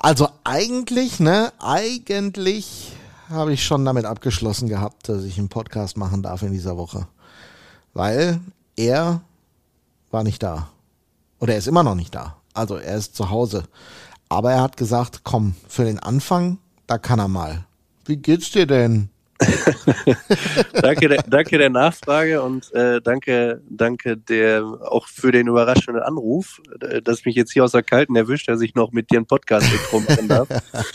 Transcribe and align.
Also 0.00 0.28
eigentlich, 0.44 1.18
ne, 1.18 1.52
eigentlich 1.58 2.92
habe 3.28 3.52
ich 3.52 3.64
schon 3.64 3.84
damit 3.84 4.04
abgeschlossen 4.04 4.68
gehabt, 4.68 5.08
dass 5.08 5.24
ich 5.24 5.38
einen 5.38 5.48
Podcast 5.48 5.96
machen 5.96 6.22
darf 6.22 6.42
in 6.42 6.52
dieser 6.52 6.76
Woche. 6.76 7.08
Weil 7.94 8.40
er 8.76 9.22
war 10.10 10.22
nicht 10.22 10.42
da. 10.42 10.68
Oder 11.40 11.54
er 11.54 11.58
ist 11.58 11.68
immer 11.68 11.82
noch 11.82 11.94
nicht 11.94 12.14
da. 12.14 12.36
Also 12.54 12.76
er 12.76 12.96
ist 12.96 13.16
zu 13.16 13.30
Hause. 13.30 13.64
Aber 14.28 14.52
er 14.52 14.62
hat 14.62 14.76
gesagt, 14.76 15.22
komm, 15.24 15.54
für 15.68 15.84
den 15.84 15.98
Anfang, 15.98 16.58
da 16.86 16.98
kann 16.98 17.18
er 17.18 17.28
mal. 17.28 17.64
Wie 18.04 18.16
geht's 18.16 18.50
dir 18.50 18.66
denn? 18.66 19.10
danke, 20.72 21.08
der, 21.08 21.22
danke 21.22 21.58
der 21.58 21.70
Nachfrage 21.70 22.42
und 22.42 22.72
äh, 22.74 23.00
danke, 23.00 23.62
danke 23.68 24.16
der 24.16 24.64
auch 24.64 25.06
für 25.06 25.30
den 25.30 25.46
überraschenden 25.46 26.02
Anruf, 26.02 26.60
äh, 26.80 27.00
dass 27.00 27.24
mich 27.24 27.36
jetzt 27.36 27.52
hier 27.52 27.64
aus 27.64 27.72
der 27.72 27.82
Kalten 27.82 28.16
erwischt, 28.16 28.48
dass 28.48 28.60
ich 28.60 28.74
noch 28.74 28.92
mit 28.92 29.10
dir 29.10 29.18
einen 29.18 29.26
Podcast 29.26 29.70
mitprobieren 29.70 30.28
darf. 30.28 30.48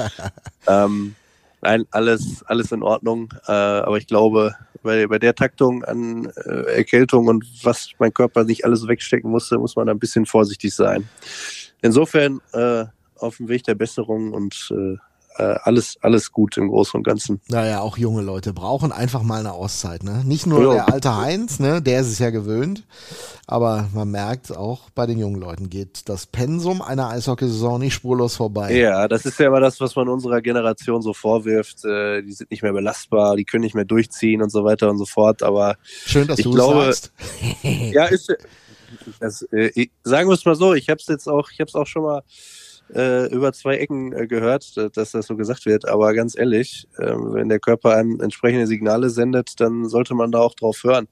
ähm, 0.68 1.16
nein, 1.62 1.86
alles, 1.92 2.44
alles 2.46 2.72
in 2.72 2.84
Ordnung. 2.84 3.34
Äh, 3.48 3.52
aber 3.52 3.98
ich 3.98 4.08
glaube, 4.08 4.56
bei, 4.82 5.08
bei 5.08 5.20
der 5.20 5.36
Taktung 5.36 5.84
an 5.86 6.30
äh, 6.46 6.76
Erkältung 6.76 7.28
und 7.28 7.46
was 7.64 7.92
mein 8.00 8.14
Körper 8.14 8.44
nicht 8.44 8.66
alles 8.66 8.88
wegstecken 8.88 9.32
musste, 9.32 9.58
muss 9.58 9.76
man 9.76 9.88
ein 9.88 10.00
bisschen 10.00 10.26
vorsichtig 10.26 10.76
sein. 10.76 11.08
Insofern 11.82 12.42
äh, 12.52 12.86
auf 13.18 13.38
dem 13.38 13.48
Weg 13.48 13.64
der 13.64 13.76
Besserung 13.76 14.34
und 14.34 14.74
äh, 15.38 15.44
äh, 15.44 15.60
alles, 15.64 15.98
alles 16.02 16.32
gut 16.32 16.58
im 16.58 16.70
Großen 16.70 16.98
und 16.98 17.04
Ganzen. 17.04 17.42
Naja, 17.48 17.82
auch 17.82 17.98
junge 17.98 18.22
Leute 18.22 18.54
brauchen 18.54 18.92
einfach 18.92 19.24
mal 19.24 19.40
eine 19.40 19.54
Auszeit. 19.54 20.04
Ne? 20.04 20.24
Nicht 20.26 20.46
nur 20.46 20.62
ja. 20.62 20.74
der 20.74 20.94
alte 20.94 21.16
Heinz, 21.16 21.60
ne? 21.60 21.82
der 21.82 22.02
ist 22.02 22.08
es 22.08 22.20
ja 22.20 22.30
gewöhnt, 22.30 22.84
aber 23.48 23.90
man 23.94 24.10
merkt 24.10 24.56
auch 24.56 24.90
bei 24.92 25.06
den 25.06 25.20
jungen 25.20 25.40
Leuten 25.40 25.70
geht 25.70 26.08
das 26.10 26.26
Pensum 26.26 26.82
einer 26.82 27.10
Eishockeysaison 27.10 27.80
nicht 27.80 27.94
spurlos 27.94 28.36
vorbei. 28.36 28.74
Ja, 28.76 29.08
das 29.08 29.26
ist 29.26 29.40
ja 29.40 29.48
immer 29.48 29.60
das, 29.60 29.80
was 29.80 29.96
man 29.96 30.08
unserer 30.08 30.42
Generation 30.42 31.02
so 31.02 31.14
vorwirft. 31.14 31.84
Äh, 31.86 32.22
die 32.22 32.34
sind 32.34 32.52
nicht 32.52 32.64
mehr 32.64 32.74
belastbar, 32.74 33.36
die 33.36 33.46
können 33.46 33.64
nicht 33.64 33.76
mehr 33.76 33.86
durchziehen 33.86 34.42
und 34.42 34.52
so 34.52 34.64
weiter 34.64 34.90
und 34.90 34.98
so 34.98 35.06
fort. 35.06 35.44
Aber 35.44 35.76
schön, 35.84 36.28
dass 36.28 36.40
ich 36.40 36.46
du 36.46 36.52
glaube, 36.52 36.86
sagst. 36.86 37.12
ja, 37.64 38.06
ist 38.06 38.34
das, 39.20 39.42
äh, 39.52 39.88
sagen 40.04 40.30
wir 40.30 40.34
es 40.34 40.46
mal 40.46 40.56
so. 40.56 40.74
Ich 40.74 40.90
habe 40.90 41.00
es 41.00 41.08
jetzt 41.08 41.28
auch, 41.28 41.50
ich 41.52 41.60
habe 41.60 41.68
es 41.68 41.76
auch 41.76 41.88
schon 41.88 42.04
mal 42.04 42.22
äh, 42.94 43.28
über 43.34 43.54
zwei 43.54 43.78
Ecken 43.78 44.14
äh, 44.14 44.28
gehört, 44.28 44.78
dass 44.96 45.12
das 45.12 45.28
so 45.28 45.36
gesagt 45.36 45.66
wird. 45.66 45.88
Aber 45.88 46.14
ganz 46.14 46.38
ehrlich, 46.38 46.88
äh, 46.98 47.14
wenn 47.16 47.50
der 47.50 47.60
Körper 47.60 47.96
einem 47.96 48.20
entsprechende 48.20 48.68
Signale 48.68 49.10
sendet, 49.10 49.60
dann 49.60 49.88
sollte 49.90 50.16
man 50.16 50.32
da 50.32 50.40
auch 50.40 50.56
drauf 50.56 50.84
hören. 50.84 51.08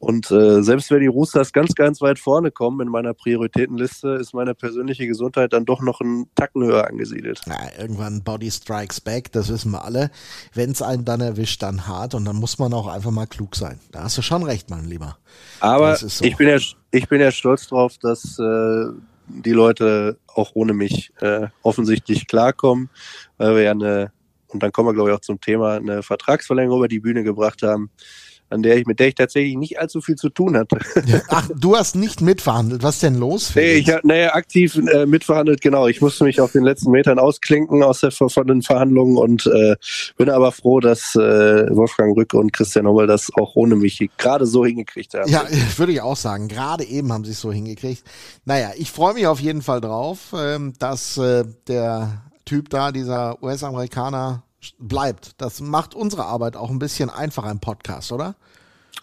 Und 0.00 0.30
äh, 0.30 0.62
selbst 0.62 0.92
wenn 0.92 1.00
die 1.00 1.08
Roosters 1.08 1.52
ganz, 1.52 1.74
ganz 1.74 2.00
weit 2.00 2.20
vorne 2.20 2.52
kommen 2.52 2.80
in 2.86 2.88
meiner 2.88 3.14
Prioritätenliste, 3.14 4.10
ist 4.10 4.32
meine 4.32 4.54
persönliche 4.54 5.08
Gesundheit 5.08 5.52
dann 5.52 5.64
doch 5.64 5.80
noch 5.80 6.00
einen 6.00 6.30
Tacken 6.36 6.64
höher 6.64 6.86
angesiedelt. 6.86 7.40
Ja, 7.46 7.56
irgendwann 7.76 8.22
Body 8.22 8.48
Strikes 8.48 9.00
Back, 9.00 9.32
das 9.32 9.48
wissen 9.48 9.72
wir 9.72 9.84
alle. 9.84 10.12
Wenn 10.54 10.70
es 10.70 10.82
einen 10.82 11.04
dann 11.04 11.20
erwischt, 11.20 11.62
dann 11.62 11.88
hart 11.88 12.14
und 12.14 12.24
dann 12.26 12.36
muss 12.36 12.60
man 12.60 12.72
auch 12.74 12.86
einfach 12.86 13.10
mal 13.10 13.26
klug 13.26 13.56
sein. 13.56 13.80
Da 13.90 14.04
hast 14.04 14.16
du 14.16 14.22
schon 14.22 14.44
recht, 14.44 14.70
mein 14.70 14.84
Lieber. 14.84 15.18
Aber 15.58 15.96
so. 15.96 16.24
ich, 16.24 16.36
bin 16.36 16.48
ja, 16.48 16.58
ich 16.92 17.08
bin 17.08 17.20
ja 17.20 17.32
stolz 17.32 17.66
drauf, 17.66 17.98
dass 17.98 18.38
äh, 18.38 18.86
die 19.28 19.52
Leute 19.52 20.18
auch 20.26 20.52
ohne 20.54 20.72
mich 20.72 21.12
äh, 21.20 21.48
offensichtlich 21.62 22.26
klarkommen, 22.26 22.90
weil 23.36 23.54
wir 23.56 23.62
ja 23.62 23.70
eine, 23.72 24.12
und 24.48 24.62
dann 24.62 24.72
kommen 24.72 24.88
wir 24.88 24.94
glaube 24.94 25.10
ich 25.10 25.16
auch 25.16 25.20
zum 25.20 25.40
Thema, 25.40 25.76
eine 25.76 26.02
Vertragsverlängerung 26.02 26.80
über 26.80 26.88
die 26.88 27.00
Bühne 27.00 27.24
gebracht 27.24 27.62
haben, 27.62 27.90
an 28.50 28.62
der 28.62 28.76
ich, 28.76 28.86
mit 28.86 28.98
der 29.00 29.08
ich 29.08 29.14
tatsächlich 29.14 29.56
nicht 29.56 29.78
allzu 29.78 30.00
viel 30.00 30.16
zu 30.16 30.28
tun 30.28 30.56
hatte. 30.56 30.78
Ach, 31.28 31.48
du 31.54 31.76
hast 31.76 31.96
nicht 31.96 32.20
mitverhandelt. 32.20 32.82
Was 32.82 33.00
denn 33.00 33.14
los? 33.14 33.52
Nee, 33.54 33.74
ich 33.74 33.90
habe 33.90 34.06
naja, 34.06 34.34
aktiv 34.34 34.76
äh, 34.76 35.06
mitverhandelt, 35.06 35.60
genau. 35.60 35.86
Ich 35.86 36.00
musste 36.00 36.24
mich 36.24 36.40
auf 36.40 36.52
den 36.52 36.64
letzten 36.64 36.90
Metern 36.90 37.18
ausklinken 37.18 37.82
aus 37.82 38.00
der, 38.00 38.10
von 38.10 38.46
den 38.46 38.62
Verhandlungen 38.62 39.16
und 39.16 39.46
äh, 39.46 39.76
bin 40.16 40.30
aber 40.30 40.52
froh, 40.52 40.80
dass 40.80 41.14
äh, 41.14 41.18
Wolfgang 41.74 42.16
Rücke 42.16 42.38
und 42.38 42.52
Christian 42.52 42.86
Hommel 42.86 43.06
das 43.06 43.30
auch 43.34 43.54
ohne 43.56 43.76
mich 43.76 44.08
gerade 44.16 44.46
so 44.46 44.64
hingekriegt 44.64 45.14
haben. 45.14 45.30
Ja, 45.30 45.44
würde 45.76 45.92
ich 45.92 46.00
auch 46.00 46.16
sagen. 46.16 46.48
Gerade 46.48 46.84
eben 46.84 47.12
haben 47.12 47.24
sie 47.24 47.32
es 47.32 47.40
so 47.40 47.52
hingekriegt. 47.52 48.02
Naja, 48.44 48.72
ich 48.76 48.90
freue 48.90 49.14
mich 49.14 49.26
auf 49.26 49.40
jeden 49.40 49.62
Fall 49.62 49.80
drauf, 49.80 50.34
ähm, 50.36 50.74
dass 50.78 51.18
äh, 51.18 51.44
der 51.66 52.22
Typ 52.44 52.70
da, 52.70 52.92
dieser 52.92 53.42
US-Amerikaner, 53.42 54.42
bleibt. 54.78 55.40
Das 55.40 55.60
macht 55.60 55.94
unsere 55.94 56.24
Arbeit 56.24 56.56
auch 56.56 56.70
ein 56.70 56.78
bisschen 56.78 57.10
einfacher 57.10 57.50
im 57.50 57.60
Podcast, 57.60 58.12
oder? 58.12 58.34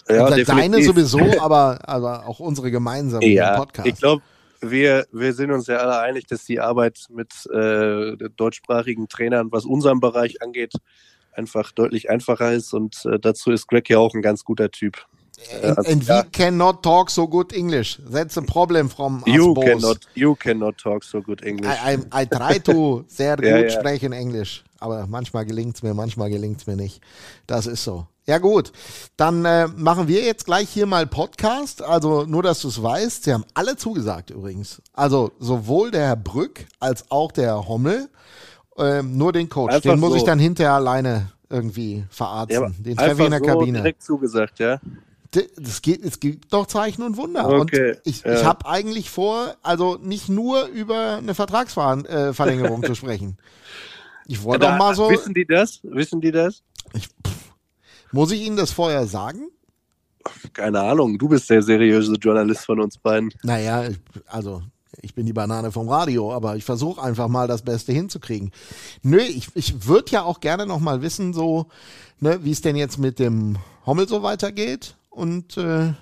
Ja, 0.08 0.30
Deine 0.30 0.84
sowieso, 0.84 1.20
aber, 1.40 1.80
aber 1.84 2.28
auch 2.28 2.40
unsere 2.40 2.70
gemeinsame 2.70 3.26
ja, 3.26 3.58
Podcast. 3.58 3.88
Ich 3.88 3.96
glaube, 3.96 4.22
wir, 4.62 5.06
wir 5.12 5.34
sind 5.34 5.52
uns 5.52 5.68
ja 5.68 5.78
alle 5.78 6.00
einig, 6.00 6.28
dass 6.28 6.46
die 6.46 6.60
Arbeit 6.60 7.06
mit 7.10 7.32
äh, 7.52 8.16
deutschsprachigen 8.36 9.08
Trainern, 9.08 9.52
was 9.52 9.66
unseren 9.66 10.00
Bereich 10.00 10.42
angeht, 10.42 10.74
einfach 11.34 11.72
deutlich 11.72 12.10
einfacher 12.10 12.54
ist 12.54 12.74
und 12.74 13.06
äh, 13.06 13.20
dazu 13.20 13.52
ist 13.52 13.68
Greg 13.68 13.90
ja 13.90 13.98
auch 13.98 14.14
ein 14.14 14.22
ganz 14.22 14.44
guter 14.44 14.72
Typ. 14.72 15.06
And, 15.52 15.78
also, 15.78 15.92
and 15.92 16.08
ja. 16.08 16.24
we 16.24 16.30
cannot 16.32 16.82
talk 16.82 17.10
so 17.10 17.28
good 17.28 17.52
English. 17.52 18.00
That's 18.10 18.38
a 18.38 18.42
problem 18.42 18.90
from 18.90 19.22
us 19.28 19.36
you 19.36 19.54
both. 19.54 19.66
Cannot, 19.66 19.98
you 20.14 20.36
cannot 20.36 20.78
talk 20.78 21.04
so 21.04 21.22
good 21.22 21.44
English. 21.44 21.68
I, 21.68 21.96
I, 21.96 22.22
I 22.22 22.26
try 22.26 22.58
to 22.60 23.04
sehr 23.08 23.36
gut 23.36 23.46
ja, 23.46 23.58
ja. 23.58 23.70
sprechen 23.70 24.14
Englisch, 24.14 24.64
aber 24.80 25.08
manchmal 25.08 25.46
gelingt 25.46 25.76
es 25.76 25.84
mir, 25.84 25.94
manchmal 25.94 26.30
gelingt 26.30 26.62
es 26.62 26.68
mir 26.68 26.76
nicht. 26.76 27.02
Das 27.48 27.66
ist 27.68 27.84
so. 27.84 28.08
Ja 28.28 28.40
gut, 28.40 28.72
dann 29.18 29.46
äh, 29.46 29.68
machen 29.68 30.08
wir 30.08 30.24
jetzt 30.24 30.46
gleich 30.46 30.70
hier 30.70 30.88
mal 30.88 31.06
Podcast. 31.06 31.84
Also 31.84 32.24
nur, 32.24 32.42
dass 32.42 32.62
du 32.62 32.70
es 32.70 32.82
weißt, 32.82 33.24
sie 33.24 33.34
haben 33.34 33.46
alle 33.54 33.78
zugesagt 33.78 34.32
übrigens. 34.32 34.82
Also 34.94 35.32
sowohl 35.40 35.92
der 35.92 36.08
Herr 36.08 36.16
Brück 36.16 36.66
als 36.80 37.10
auch 37.12 37.32
der 37.32 37.68
Hommel. 37.68 38.10
Ähm, 38.78 39.18
nur 39.18 39.32
den 39.32 39.48
Coach, 39.48 39.74
Einfach 39.74 39.92
den 39.92 40.00
muss 40.00 40.12
so. 40.12 40.16
ich 40.18 40.24
dann 40.24 40.40
hinterher 40.40 40.74
alleine 40.74 41.32
irgendwie 41.50 42.04
verarzten. 42.10 42.76
den 42.80 42.98
treffe 42.98 43.22
ich 43.22 43.26
in 43.26 43.32
der 43.32 43.40
so 43.40 43.46
Kabine. 43.46 43.78
direkt 43.78 44.04
zugesagt, 44.04 44.60
ja 44.60 44.82
es, 45.36 45.82
geht, 45.82 46.04
es 46.04 46.20
gibt 46.20 46.52
doch 46.54 46.66
Zeichen 46.68 47.04
und 47.04 47.18
Wunder. 47.18 47.48
Okay, 47.48 47.92
und 47.92 48.02
ich, 48.04 48.24
ja. 48.24 48.34
ich 48.34 48.46
habe 48.46 48.66
eigentlich 48.66 49.10
vor, 49.10 49.56
also 49.64 49.98
nicht 50.02 50.30
nur 50.30 50.66
über 50.68 51.18
eine 51.18 51.34
Vertragsverlängerung 51.36 52.84
äh, 52.84 52.88
zu 52.88 52.96
sprechen. 52.96 53.38
Ich 54.28 54.44
wollte 54.44 54.66
doch 54.66 54.78
mal 54.78 54.96
so. 54.96 55.10
Wissen 55.10 55.34
die 55.34 55.46
das? 55.46 55.80
Wissen 55.84 56.22
die 56.22 56.32
das? 56.32 56.64
Ich, 56.94 57.10
muss 58.12 58.32
ich 58.32 58.46
Ihnen 58.46 58.58
das 58.58 58.72
vorher 58.72 59.06
sagen? 59.06 59.50
Keine 60.54 60.82
Ahnung. 60.82 61.18
Du 61.18 61.30
bist 61.30 61.50
der 61.50 61.62
seriöse 61.62 62.14
Journalist 62.16 62.66
von 62.66 62.80
uns 62.80 62.98
beiden. 62.98 63.32
Naja, 63.44 63.90
also 64.28 64.64
ich 65.02 65.14
bin 65.14 65.26
die 65.26 65.34
Banane 65.34 65.72
vom 65.72 65.90
Radio, 65.90 66.34
aber 66.34 66.56
ich 66.56 66.64
versuche 66.64 67.02
einfach 67.02 67.28
mal 67.28 67.48
das 67.48 67.62
Beste 67.62 67.92
hinzukriegen. 67.92 68.52
Nö, 69.04 69.20
ich, 69.20 69.50
ich 69.54 69.86
würde 69.86 70.12
ja 70.12 70.24
auch 70.24 70.40
gerne 70.40 70.66
noch 70.66 70.80
mal 70.80 71.02
wissen, 71.02 71.34
so, 71.34 71.68
ne, 72.20 72.40
wie 72.44 72.52
es 72.52 72.62
denn 72.62 72.76
jetzt 72.76 72.98
mit 72.98 73.20
dem 73.20 73.58
Hommel 73.86 74.08
so 74.08 74.24
weitergeht 74.24 74.96
und 75.10 75.58
äh, 75.58 75.94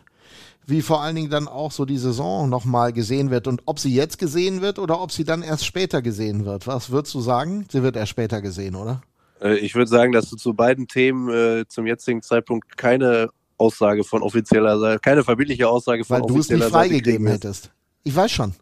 wie 0.66 0.82
vor 0.82 1.02
allen 1.02 1.16
Dingen 1.16 1.30
dann 1.30 1.48
auch 1.48 1.72
so 1.72 1.86
die 1.86 1.98
Saison 1.98 2.50
nochmal 2.50 2.94
gesehen 2.94 3.30
wird 3.30 3.48
und 3.48 3.64
ob 3.66 3.80
sie 3.80 3.94
jetzt 3.94 4.18
gesehen 4.18 4.62
wird 4.62 4.80
oder 4.80 5.02
ob 5.02 5.12
sie 5.12 5.24
dann 5.24 5.42
erst 5.42 5.66
später 5.66 6.02
gesehen 6.02 6.46
wird. 6.46 6.68
Was 6.68 6.90
würdest 6.90 7.14
du 7.14 7.22
sagen? 7.22 7.66
Sie 7.72 7.84
wird 7.84 7.96
erst 7.96 8.12
später 8.12 8.42
gesehen, 8.42 8.76
oder? 8.76 9.02
Äh, 9.42 9.58
ich 9.58 9.76
würde 9.76 9.90
sagen, 9.90 10.12
dass 10.12 10.30
du 10.30 10.36
zu 10.36 10.54
beiden 10.54 10.88
Themen 10.88 11.30
äh, 11.30 11.66
zum 11.68 11.86
jetzigen 11.86 12.22
Zeitpunkt 12.22 12.78
keine 12.78 13.30
Aussage 13.58 14.04
von 14.04 14.22
offizieller 14.22 14.80
Seite, 14.80 15.00
keine 15.00 15.24
verbindliche 15.24 15.68
Aussage 15.68 16.04
von 16.04 16.16
Weil 16.16 16.24
offizieller 16.24 16.70
Seite. 16.70 16.74
Weil 16.74 16.90
du 16.90 16.96
es 16.96 17.02
nicht 17.02 17.04
freigegeben 17.06 17.28
hättest. 17.28 17.72
Ich 18.04 18.16
weiß 18.16 18.32
schon. 18.32 18.54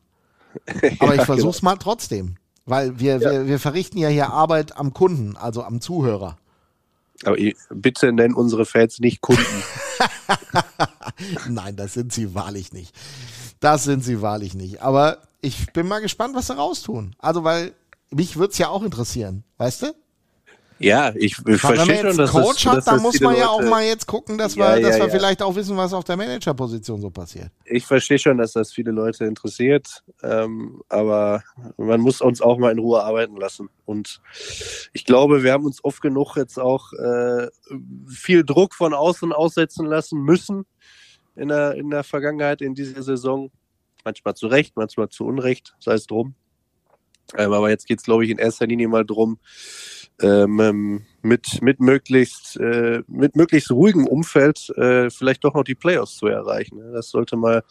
Aber 0.99 1.15
ja, 1.15 1.21
ich 1.21 1.25
versuch's 1.25 1.59
genau. 1.59 1.71
mal 1.71 1.77
trotzdem. 1.77 2.35
Weil 2.65 2.99
wir, 2.99 3.17
ja. 3.17 3.31
wir, 3.31 3.47
wir 3.47 3.59
verrichten 3.59 3.97
ja 3.97 4.09
hier 4.09 4.29
Arbeit 4.29 4.77
am 4.77 4.93
Kunden, 4.93 5.35
also 5.35 5.63
am 5.63 5.81
Zuhörer. 5.81 6.37
Aber 7.23 7.37
bitte 7.69 8.11
nennen 8.11 8.33
unsere 8.33 8.65
Fans 8.65 8.99
nicht 8.99 9.21
Kunden. 9.21 9.43
Nein, 11.49 11.75
das 11.75 11.93
sind 11.93 12.13
sie 12.13 12.33
wahrlich 12.33 12.73
nicht. 12.73 12.95
Das 13.59 13.83
sind 13.83 14.03
sie 14.03 14.21
wahrlich 14.21 14.53
nicht. 14.53 14.81
Aber 14.81 15.19
ich 15.41 15.71
bin 15.73 15.87
mal 15.87 15.99
gespannt, 15.99 16.35
was 16.35 16.47
sie 16.47 16.55
raustun. 16.55 17.15
Also, 17.19 17.43
weil 17.43 17.73
mich 18.09 18.37
würde 18.37 18.51
es 18.51 18.57
ja 18.57 18.69
auch 18.69 18.83
interessieren, 18.83 19.43
weißt 19.57 19.83
du? 19.83 19.93
Ja, 20.81 21.13
ich, 21.15 21.37
ich 21.45 21.61
verstehe 21.61 22.01
schon, 22.01 22.17
dass 22.17 22.31
Coach 22.31 22.63
das, 22.63 22.73
hat, 22.73 22.87
dann 22.87 23.01
muss 23.01 23.19
man 23.19 23.37
ja 23.37 23.49
auch 23.49 23.61
mal 23.61 23.83
jetzt 23.83 24.07
gucken, 24.07 24.39
dass 24.39 24.55
ja, 24.55 24.73
wir, 24.73 24.81
ja, 24.81 24.87
dass 24.87 24.97
wir 24.97 25.05
ja. 25.05 25.11
vielleicht 25.11 25.43
auch 25.43 25.55
wissen, 25.55 25.77
was 25.77 25.93
auf 25.93 26.03
der 26.03 26.17
Managerposition 26.17 26.99
so 26.99 27.11
passiert. 27.11 27.51
Ich 27.65 27.85
verstehe 27.85 28.17
schon, 28.17 28.39
dass 28.39 28.53
das 28.53 28.73
viele 28.73 28.91
Leute 28.91 29.25
interessiert, 29.25 30.03
ähm, 30.23 30.81
aber 30.89 31.43
man 31.77 32.01
muss 32.01 32.19
uns 32.21 32.41
auch 32.41 32.57
mal 32.57 32.71
in 32.71 32.79
Ruhe 32.79 33.03
arbeiten 33.03 33.37
lassen. 33.37 33.69
Und 33.85 34.21
ich 34.93 35.05
glaube, 35.05 35.43
wir 35.43 35.53
haben 35.53 35.65
uns 35.65 35.83
oft 35.83 36.01
genug 36.01 36.35
jetzt 36.35 36.57
auch 36.59 36.93
äh, 36.93 37.47
viel 38.07 38.43
Druck 38.43 38.73
von 38.73 38.95
außen 38.95 39.31
aussetzen 39.33 39.85
lassen 39.85 40.23
müssen 40.23 40.65
in 41.41 41.49
der, 41.49 41.75
in 41.75 41.89
der 41.89 42.03
Vergangenheit, 42.03 42.61
in 42.61 42.75
dieser 42.75 43.03
Saison. 43.03 43.51
Manchmal 44.05 44.35
zu 44.35 44.47
Recht, 44.47 44.75
manchmal 44.75 45.09
zu 45.09 45.25
Unrecht, 45.25 45.75
sei 45.79 45.93
es 45.93 46.07
drum. 46.07 46.35
Ähm, 47.37 47.53
aber 47.53 47.69
jetzt 47.69 47.87
geht 47.87 47.99
es, 47.99 48.05
glaube 48.05 48.25
ich, 48.25 48.31
in 48.31 48.37
erster 48.37 48.67
Linie 48.67 48.87
mal 48.87 49.05
drum, 49.05 49.39
ähm, 50.21 50.59
ähm, 50.59 51.05
mit, 51.21 51.61
mit, 51.61 51.79
möglichst, 51.79 52.57
äh, 52.57 53.03
mit 53.07 53.35
möglichst 53.35 53.71
ruhigem 53.71 54.07
Umfeld 54.07 54.69
äh, 54.77 55.09
vielleicht 55.09 55.43
doch 55.43 55.53
noch 55.53 55.63
die 55.63 55.75
Playoffs 55.75 56.17
zu 56.17 56.27
erreichen. 56.27 56.79
Das 56.93 57.09
sollte 57.09 57.37
mal 57.37 57.63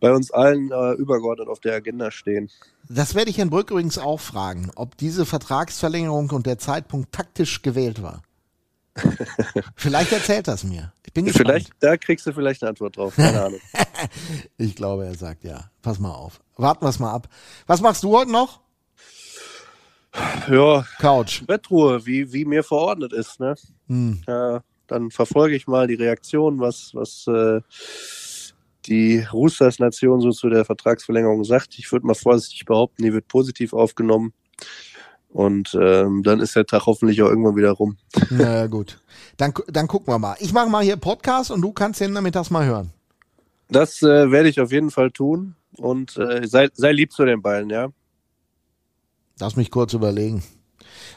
bei 0.00 0.12
uns 0.12 0.30
allen 0.30 0.70
äh, 0.70 0.92
übergeordnet 0.94 1.48
auf 1.48 1.60
der 1.60 1.74
Agenda 1.74 2.10
stehen. 2.10 2.50
Das 2.88 3.14
werde 3.14 3.30
ich 3.30 3.38
Herrn 3.38 3.50
Brück 3.50 3.70
übrigens 3.70 3.98
auch 3.98 4.20
fragen, 4.20 4.70
ob 4.74 4.96
diese 4.96 5.24
Vertragsverlängerung 5.24 6.30
und 6.30 6.46
der 6.46 6.58
Zeitpunkt 6.58 7.12
taktisch 7.12 7.62
gewählt 7.62 8.02
war. 8.02 8.22
Vielleicht 9.76 10.12
erzählt 10.12 10.48
das 10.48 10.64
mir. 10.64 10.92
Ich 11.06 11.12
bin 11.12 11.24
gespannt. 11.24 11.48
Vielleicht, 11.48 11.72
da 11.80 11.96
kriegst 11.96 12.26
du 12.26 12.32
vielleicht 12.32 12.62
eine 12.62 12.70
Antwort 12.70 12.96
drauf. 12.96 13.16
Keine 13.16 13.42
Ahnung. 13.44 13.60
ich 14.58 14.74
glaube, 14.74 15.06
er 15.06 15.14
sagt 15.14 15.44
ja. 15.44 15.70
Pass 15.82 15.98
mal 15.98 16.12
auf. 16.12 16.40
Warten 16.56 16.84
wir 16.84 16.90
es 16.90 16.98
mal 16.98 17.12
ab. 17.12 17.28
Was 17.66 17.80
machst 17.80 18.02
du 18.02 18.16
heute 18.16 18.30
noch? 18.30 18.60
Ja, 20.50 20.84
Couch. 20.98 21.46
Bettruhe, 21.46 22.04
wie, 22.04 22.32
wie 22.32 22.44
mir 22.44 22.64
verordnet 22.64 23.12
ist. 23.12 23.38
Ne? 23.38 23.54
Hm. 23.86 24.22
Ja, 24.26 24.62
dann 24.86 25.10
verfolge 25.10 25.54
ich 25.54 25.66
mal 25.66 25.86
die 25.86 25.94
Reaktion, 25.94 26.58
was, 26.58 26.90
was 26.94 27.26
äh, 27.28 27.60
die 28.86 29.20
Roosters-Nation 29.32 30.20
so 30.20 30.30
zu 30.30 30.48
der 30.48 30.64
Vertragsverlängerung 30.64 31.44
sagt. 31.44 31.78
Ich 31.78 31.90
würde 31.92 32.06
mal 32.06 32.14
vorsichtig 32.14 32.64
behaupten, 32.64 33.04
die 33.04 33.12
wird 33.12 33.28
positiv 33.28 33.72
aufgenommen. 33.72 34.32
Und 35.32 35.78
ähm, 35.80 36.22
dann 36.24 36.40
ist 36.40 36.56
der 36.56 36.66
Tag 36.66 36.86
hoffentlich 36.86 37.22
auch 37.22 37.28
irgendwann 37.28 37.56
wieder 37.56 37.70
rum. 37.70 37.96
Na 38.30 38.56
ja, 38.56 38.66
gut. 38.66 39.00
Dann, 39.36 39.54
dann 39.68 39.86
gucken 39.86 40.12
wir 40.12 40.18
mal. 40.18 40.36
Ich 40.40 40.52
mache 40.52 40.68
mal 40.68 40.82
hier 40.82 40.96
Podcast 40.96 41.50
und 41.50 41.62
du 41.62 41.72
kannst 41.72 42.00
den 42.00 42.14
das 42.32 42.50
mal 42.50 42.66
hören. 42.66 42.92
Das 43.68 44.02
äh, 44.02 44.30
werde 44.30 44.48
ich 44.48 44.60
auf 44.60 44.72
jeden 44.72 44.90
Fall 44.90 45.12
tun. 45.12 45.54
Und 45.76 46.16
äh, 46.16 46.46
sei, 46.46 46.68
sei 46.74 46.92
lieb 46.92 47.12
zu 47.12 47.24
den 47.24 47.42
beiden, 47.42 47.70
ja. 47.70 47.88
Lass 49.38 49.56
mich 49.56 49.70
kurz 49.70 49.94
überlegen. 49.94 50.42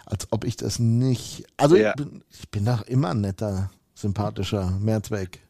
Als 0.06 0.28
ob 0.32 0.46
ich 0.46 0.56
das 0.56 0.80
nicht. 0.80 1.46
Also 1.58 1.76
ja. 1.76 1.90
ich, 1.90 1.96
bin, 1.96 2.24
ich 2.30 2.50
bin 2.50 2.66
doch 2.66 2.84
immer 2.84 3.10
ein 3.10 3.22
netter, 3.22 3.72
sympathischer 3.96 4.78
Mehrzweck. 4.80 5.43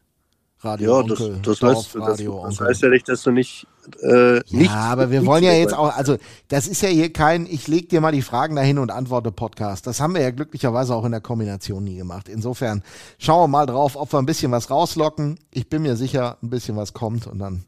Radio 0.64 0.92
ja, 0.92 0.98
Onkel, 1.00 1.38
das, 1.42 1.58
das, 1.58 1.76
heißt, 1.76 1.94
das, 1.94 2.22
das 2.24 2.60
heißt 2.60 2.82
ja 2.82 2.88
nicht, 2.88 3.08
dass 3.08 3.22
du 3.22 3.30
nicht. 3.30 3.66
Äh, 4.02 4.40
ja, 4.46 4.72
aber 4.72 5.10
wir 5.10 5.26
wollen 5.26 5.44
ja 5.44 5.52
jetzt 5.52 5.74
auch, 5.74 5.94
also 5.94 6.16
das 6.48 6.66
ist 6.66 6.82
ja 6.82 6.88
hier 6.88 7.12
kein, 7.12 7.46
ich 7.46 7.68
leg 7.68 7.88
dir 7.88 8.00
mal 8.00 8.12
die 8.12 8.22
Fragen 8.22 8.56
dahin 8.56 8.78
und 8.78 8.90
antworte 8.90 9.30
Podcast. 9.30 9.86
Das 9.86 10.00
haben 10.00 10.14
wir 10.14 10.22
ja 10.22 10.30
glücklicherweise 10.30 10.94
auch 10.94 11.04
in 11.04 11.12
der 11.12 11.20
Kombination 11.20 11.84
nie 11.84 11.96
gemacht. 11.96 12.28
Insofern 12.28 12.82
schauen 13.18 13.42
wir 13.42 13.48
mal 13.48 13.66
drauf, 13.66 13.96
ob 13.96 14.12
wir 14.12 14.18
ein 14.18 14.26
bisschen 14.26 14.52
was 14.52 14.70
rauslocken. 14.70 15.38
Ich 15.52 15.68
bin 15.68 15.82
mir 15.82 15.96
sicher, 15.96 16.38
ein 16.42 16.50
bisschen 16.50 16.76
was 16.76 16.92
kommt 16.94 17.26
und 17.26 17.38
dann 17.38 17.64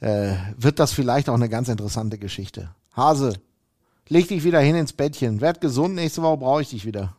äh, 0.00 0.34
wird 0.56 0.78
das 0.78 0.92
vielleicht 0.92 1.28
auch 1.28 1.34
eine 1.34 1.48
ganz 1.48 1.68
interessante 1.68 2.18
Geschichte. 2.18 2.70
Hase, 2.96 3.34
leg 4.08 4.28
dich 4.28 4.44
wieder 4.44 4.60
hin 4.60 4.76
ins 4.76 4.92
Bettchen, 4.92 5.40
werd 5.40 5.60
gesund, 5.60 5.94
nächste 5.94 6.22
Woche 6.22 6.38
brauche 6.38 6.62
ich 6.62 6.70
dich 6.70 6.86
wieder. 6.86 7.14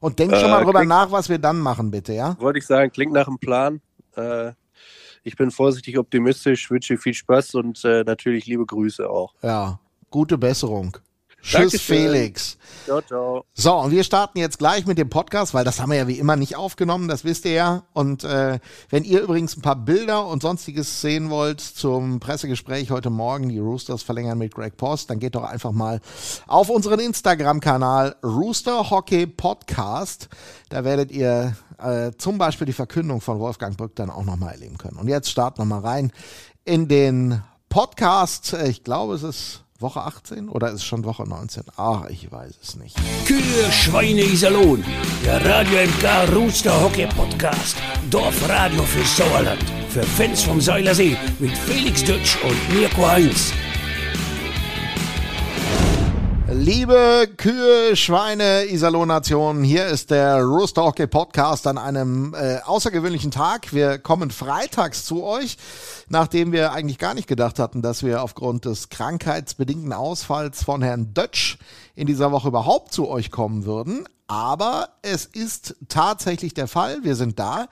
Und 0.00 0.18
denk 0.18 0.32
äh, 0.32 0.40
schon 0.40 0.50
mal 0.50 0.64
drüber 0.64 0.84
nach, 0.84 1.10
was 1.10 1.28
wir 1.28 1.38
dann 1.38 1.58
machen, 1.58 1.90
bitte, 1.90 2.12
ja? 2.12 2.36
Wollte 2.38 2.58
ich 2.60 2.66
sagen, 2.66 2.90
klingt 2.92 3.12
nach 3.12 3.26
einem 3.26 3.38
Plan. 3.38 3.80
Äh, 4.18 4.52
ich 5.24 5.36
bin 5.36 5.50
vorsichtig 5.50 5.98
optimistisch, 5.98 6.70
wünsche 6.70 6.96
viel 6.96 7.14
Spaß 7.14 7.54
und 7.56 7.84
äh, 7.84 8.04
natürlich 8.04 8.46
liebe 8.46 8.66
Grüße 8.66 9.08
auch. 9.08 9.34
Ja, 9.42 9.80
gute 10.10 10.38
Besserung. 10.38 10.96
Tschüss, 11.42 11.52
Dankeschön. 11.52 11.96
Felix. 11.96 12.58
Ciao, 12.84 13.00
ciao. 13.02 13.44
So, 13.54 13.76
und 13.76 13.90
wir 13.90 14.02
starten 14.02 14.38
jetzt 14.38 14.58
gleich 14.58 14.86
mit 14.86 14.98
dem 14.98 15.08
Podcast, 15.08 15.54
weil 15.54 15.64
das 15.64 15.80
haben 15.80 15.90
wir 15.90 15.98
ja 15.98 16.08
wie 16.08 16.18
immer 16.18 16.36
nicht 16.36 16.56
aufgenommen, 16.56 17.06
das 17.06 17.24
wisst 17.24 17.44
ihr 17.44 17.52
ja. 17.52 17.82
Und 17.92 18.24
äh, 18.24 18.58
wenn 18.90 19.04
ihr 19.04 19.22
übrigens 19.22 19.56
ein 19.56 19.62
paar 19.62 19.76
Bilder 19.76 20.26
und 20.26 20.42
sonstiges 20.42 21.00
sehen 21.00 21.30
wollt 21.30 21.60
zum 21.60 22.18
Pressegespräch 22.18 22.90
heute 22.90 23.10
Morgen, 23.10 23.48
die 23.48 23.58
Roosters 23.58 24.02
verlängern 24.02 24.38
mit 24.38 24.54
Greg 24.54 24.76
Post, 24.76 25.10
dann 25.10 25.20
geht 25.20 25.34
doch 25.34 25.44
einfach 25.44 25.72
mal 25.72 26.00
auf 26.46 26.70
unseren 26.70 26.98
Instagram-Kanal 26.98 28.16
Rooster 28.24 28.90
Hockey 28.90 29.26
Podcast. 29.26 30.28
Da 30.70 30.84
werdet 30.84 31.10
ihr 31.12 31.56
äh, 31.78 32.10
zum 32.18 32.38
Beispiel 32.38 32.66
die 32.66 32.72
Verkündung 32.72 33.20
von 33.20 33.38
Wolfgang 33.38 33.76
Brück 33.76 33.94
dann 33.96 34.10
auch 34.10 34.24
nochmal 34.24 34.54
erleben 34.54 34.78
können. 34.78 34.98
Und 34.98 35.08
jetzt 35.08 35.30
starten 35.30 35.60
wir 35.60 35.66
mal 35.66 35.80
rein 35.80 36.12
in 36.64 36.88
den 36.88 37.42
Podcast. 37.68 38.54
Ich 38.54 38.82
glaube, 38.82 39.14
es 39.14 39.22
ist 39.22 39.64
Woche 39.80 40.00
18 40.00 40.48
oder 40.48 40.68
ist 40.70 40.74
es 40.74 40.84
schon 40.84 41.04
Woche 41.04 41.22
19? 41.22 41.62
Ach, 41.76 42.06
ich 42.06 42.32
weiß 42.32 42.58
es 42.60 42.74
nicht. 42.74 42.96
Kühe, 43.26 43.70
Schweine, 43.70 44.22
Iserlohn. 44.22 44.84
Der 45.24 45.44
Radio 45.44 45.78
MK 45.86 46.34
Rooster 46.34 46.82
Hockey 46.82 47.06
Podcast. 47.06 47.76
Dorfradio 48.10 48.82
für 48.82 49.04
Sauerland. 49.04 49.62
Für 49.90 50.02
Fans 50.02 50.42
vom 50.42 50.60
Seilersee 50.60 51.16
mit 51.38 51.56
Felix 51.56 52.02
Dutsch 52.02 52.36
und 52.42 52.74
Mirko 52.74 53.06
Heinz. 53.06 53.52
Liebe 56.50 57.28
Kühe, 57.36 57.94
Schweine, 57.94 58.64
Iserlohn-Nation, 58.64 59.62
hier 59.62 59.86
ist 59.86 60.10
der 60.10 60.42
Rooster 60.42 60.82
Hockey 60.82 61.06
Podcast 61.06 61.66
an 61.66 61.76
einem 61.76 62.32
äh, 62.32 62.60
außergewöhnlichen 62.64 63.30
Tag. 63.30 63.74
Wir 63.74 63.98
kommen 63.98 64.30
freitags 64.30 65.04
zu 65.04 65.24
euch, 65.24 65.58
nachdem 66.08 66.52
wir 66.52 66.72
eigentlich 66.72 66.98
gar 66.98 67.12
nicht 67.12 67.28
gedacht 67.28 67.58
hatten, 67.58 67.82
dass 67.82 68.02
wir 68.02 68.22
aufgrund 68.22 68.64
des 68.64 68.88
krankheitsbedingten 68.88 69.92
Ausfalls 69.92 70.64
von 70.64 70.80
Herrn 70.80 71.12
Dötsch 71.12 71.58
in 71.94 72.06
dieser 72.06 72.32
Woche 72.32 72.48
überhaupt 72.48 72.94
zu 72.94 73.08
euch 73.08 73.30
kommen 73.30 73.66
würden. 73.66 74.08
Aber 74.26 74.88
es 75.02 75.26
ist 75.26 75.76
tatsächlich 75.88 76.54
der 76.54 76.66
Fall. 76.66 77.04
Wir 77.04 77.14
sind 77.14 77.38
da, 77.38 77.68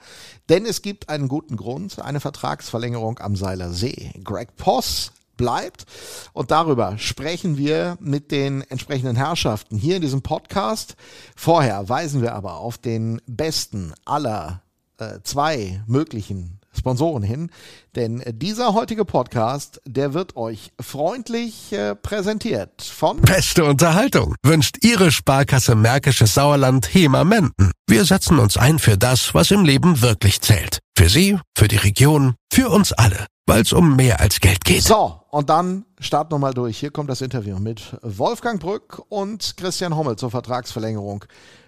denn 0.49 0.67
es 0.67 0.83
gibt 0.83 1.09
einen 1.09 1.27
guten 1.27 1.57
Grund, 1.57 1.99
eine 1.99 2.19
Vertragsverlängerung 2.19 3.17
am 3.19 3.35
Seiler 3.35 3.71
See. 3.73 4.11
Greg 4.23 4.55
Poss 4.55 5.13
bleibt. 5.37 5.85
Und 6.33 6.51
darüber 6.51 6.97
sprechen 6.97 7.57
wir 7.57 7.97
mit 7.99 8.31
den 8.31 8.61
entsprechenden 8.63 9.15
Herrschaften 9.15 9.77
hier 9.77 9.97
in 9.97 10.01
diesem 10.01 10.21
Podcast. 10.21 10.95
Vorher 11.35 11.87
weisen 11.87 12.21
wir 12.21 12.33
aber 12.33 12.55
auf 12.55 12.77
den 12.77 13.21
besten 13.27 13.93
aller 14.05 14.61
äh, 14.97 15.19
zwei 15.23 15.81
möglichen 15.87 16.59
Sponsoren 16.77 17.23
hin, 17.23 17.49
denn 17.95 18.23
dieser 18.27 18.73
heutige 18.73 19.03
Podcast, 19.03 19.81
der 19.85 20.13
wird 20.13 20.35
euch 20.35 20.71
freundlich 20.79 21.73
äh, 21.73 21.95
präsentiert 21.95 22.81
von 22.83 23.21
Beste 23.21 23.65
Unterhaltung 23.65 24.35
wünscht 24.43 24.77
Ihre 24.83 25.11
Sparkasse 25.11 25.75
Märkisches 25.75 26.35
Sauerland 26.35 26.93
HEMA 26.93 27.23
Menden. 27.23 27.71
Wir 27.87 28.05
setzen 28.05 28.39
uns 28.39 28.57
ein 28.57 28.79
für 28.79 28.97
das, 28.97 29.33
was 29.33 29.51
im 29.51 29.65
Leben 29.65 30.01
wirklich 30.01 30.41
zählt. 30.41 30.79
Für 30.97 31.09
Sie, 31.09 31.39
für 31.57 31.67
die 31.67 31.77
Region, 31.77 32.35
für 32.51 32.69
uns 32.69 32.93
alle 32.93 33.27
weil 33.47 33.61
es 33.61 33.73
um 33.73 33.95
mehr 33.95 34.19
als 34.19 34.39
Geld 34.39 34.63
geht. 34.63 34.83
So, 34.83 35.19
und 35.31 35.49
dann 35.49 35.85
starten 35.99 36.33
wir 36.33 36.37
mal 36.37 36.53
durch. 36.53 36.77
Hier 36.77 36.91
kommt 36.91 37.09
das 37.09 37.21
Interview 37.21 37.57
mit 37.57 37.97
Wolfgang 38.03 38.59
Brück 38.59 39.01
und 39.09 39.55
Christian 39.57 39.95
Hommel 39.95 40.17
zur 40.17 40.29
Vertragsverlängerung 40.29 41.25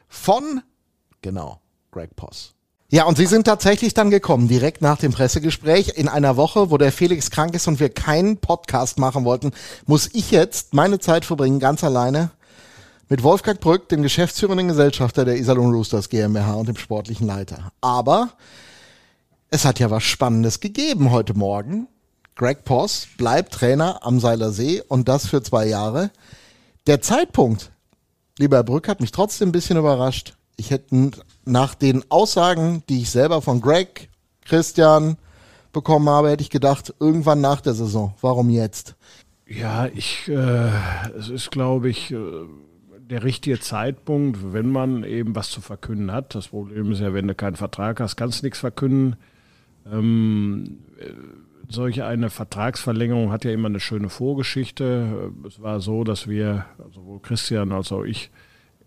von, 0.07 0.61
genau, 1.21 1.61
Greg 1.91 2.15
Poss. 2.15 2.53
Ja, 2.91 3.05
und 3.05 3.17
Sie 3.17 3.27
sind 3.27 3.45
tatsächlich 3.45 3.93
dann 3.93 4.09
gekommen, 4.09 4.47
direkt 4.47 4.81
nach 4.81 4.97
dem 4.97 5.13
Pressegespräch. 5.13 5.89
In 5.89 6.07
einer 6.07 6.37
Woche, 6.37 6.71
wo 6.71 6.77
der 6.77 6.91
Felix 6.91 7.29
krank 7.29 7.53
ist 7.53 7.67
und 7.67 7.79
wir 7.79 7.89
keinen 7.89 8.37
Podcast 8.37 8.97
machen 8.97 9.25
wollten, 9.25 9.51
muss 9.85 10.09
ich 10.13 10.31
jetzt 10.31 10.73
meine 10.73 10.99
Zeit 10.99 11.23
verbringen, 11.23 11.59
ganz 11.59 11.83
alleine, 11.83 12.31
mit 13.07 13.23
Wolfgang 13.23 13.59
Brück, 13.59 13.89
dem 13.89 14.01
geschäftsführenden 14.01 14.67
Gesellschafter 14.67 15.23
der 15.23 15.37
Isalon 15.37 15.71
Roosters 15.71 16.09
GmbH 16.09 16.53
und 16.55 16.67
dem 16.67 16.77
sportlichen 16.77 17.27
Leiter. 17.27 17.71
Aber 17.79 18.29
es 19.51 19.65
hat 19.65 19.79
ja 19.79 19.89
was 19.89 20.03
Spannendes 20.03 20.59
gegeben 20.59 21.11
heute 21.11 21.33
Morgen. 21.33 21.87
Greg 22.35 22.63
Poss 22.63 23.07
bleibt 23.17 23.53
Trainer 23.53 23.99
am 24.05 24.19
Seiler 24.19 24.51
See 24.51 24.81
und 24.87 25.09
das 25.09 25.27
für 25.27 25.41
zwei 25.41 25.65
Jahre. 25.67 26.11
Der 26.87 27.01
Zeitpunkt, 27.01 27.71
lieber 28.37 28.57
Herr 28.57 28.63
Brück, 28.63 28.87
hat 28.87 29.01
mich 29.01 29.11
trotzdem 29.11 29.49
ein 29.49 29.53
bisschen 29.53 29.77
überrascht. 29.77 30.35
Ich 30.55 30.71
hätte 30.71 31.11
nach 31.45 31.75
den 31.75 32.03
Aussagen, 32.09 32.83
die 32.89 33.01
ich 33.01 33.09
selber 33.09 33.41
von 33.41 33.61
Greg, 33.61 34.09
Christian 34.45 35.17
bekommen 35.73 36.09
habe, 36.09 36.29
hätte 36.29 36.43
ich 36.43 36.49
gedacht, 36.49 36.93
irgendwann 36.99 37.41
nach 37.41 37.61
der 37.61 37.73
Saison. 37.73 38.13
Warum 38.21 38.49
jetzt? 38.49 38.95
Ja, 39.47 39.87
ich, 39.87 40.27
äh, 40.27 40.69
es 41.17 41.29
ist, 41.29 41.51
glaube 41.51 41.89
ich, 41.89 42.11
äh, 42.11 42.17
der 42.99 43.23
richtige 43.23 43.59
Zeitpunkt, 43.59 44.53
wenn 44.53 44.71
man 44.71 45.03
eben 45.03 45.35
was 45.35 45.49
zu 45.49 45.61
verkünden 45.61 46.11
hat. 46.11 46.35
Das 46.35 46.49
Problem 46.49 46.91
ist 46.91 46.99
ja, 46.99 47.13
wenn 47.13 47.27
du 47.27 47.35
keinen 47.35 47.55
Vertrag 47.55 47.99
hast, 47.99 48.15
kannst 48.15 48.41
du 48.41 48.45
nichts 48.45 48.59
verkünden. 48.59 49.17
Ähm, 49.91 50.79
solche 51.67 52.05
eine 52.05 52.29
Vertragsverlängerung 52.29 53.31
hat 53.31 53.45
ja 53.45 53.51
immer 53.51 53.67
eine 53.67 53.79
schöne 53.79 54.09
Vorgeschichte. 54.09 55.31
Es 55.47 55.61
war 55.61 55.79
so, 55.79 56.03
dass 56.03 56.27
wir, 56.27 56.65
sowohl 56.93 57.19
Christian 57.21 57.71
als 57.71 57.91
auch 57.91 58.03
ich, 58.03 58.31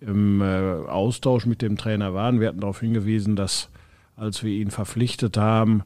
im 0.01 0.41
äh, 0.41 0.45
Austausch 0.89 1.47
mit 1.47 1.63
dem 1.63 1.77
Trainer 1.77 2.13
waren. 2.13 2.41
Wir 2.41 2.49
hatten 2.49 2.61
darauf 2.61 2.81
hingewiesen, 2.81 3.37
dass 3.37 3.71
als 4.17 4.43
wir 4.43 4.53
ihn 4.53 4.71
verpflichtet 4.71 5.37
haben, 5.37 5.85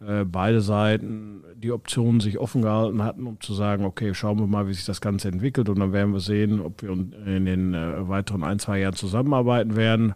äh, 0.00 0.24
beide 0.24 0.60
Seiten 0.60 1.42
die 1.56 1.72
Optionen 1.72 2.20
sich 2.20 2.38
offen 2.38 2.62
gehalten 2.62 3.02
hatten, 3.02 3.26
um 3.26 3.40
zu 3.40 3.52
sagen, 3.52 3.84
okay, 3.84 4.14
schauen 4.14 4.38
wir 4.38 4.46
mal, 4.46 4.68
wie 4.68 4.74
sich 4.74 4.84
das 4.84 5.00
Ganze 5.00 5.28
entwickelt 5.28 5.68
und 5.68 5.80
dann 5.80 5.92
werden 5.92 6.12
wir 6.12 6.20
sehen, 6.20 6.60
ob 6.60 6.82
wir 6.82 6.90
in 6.90 7.44
den 7.44 7.74
äh, 7.74 8.08
weiteren 8.08 8.44
ein, 8.44 8.60
zwei 8.60 8.78
Jahren 8.78 8.94
zusammenarbeiten 8.94 9.74
werden. 9.74 10.14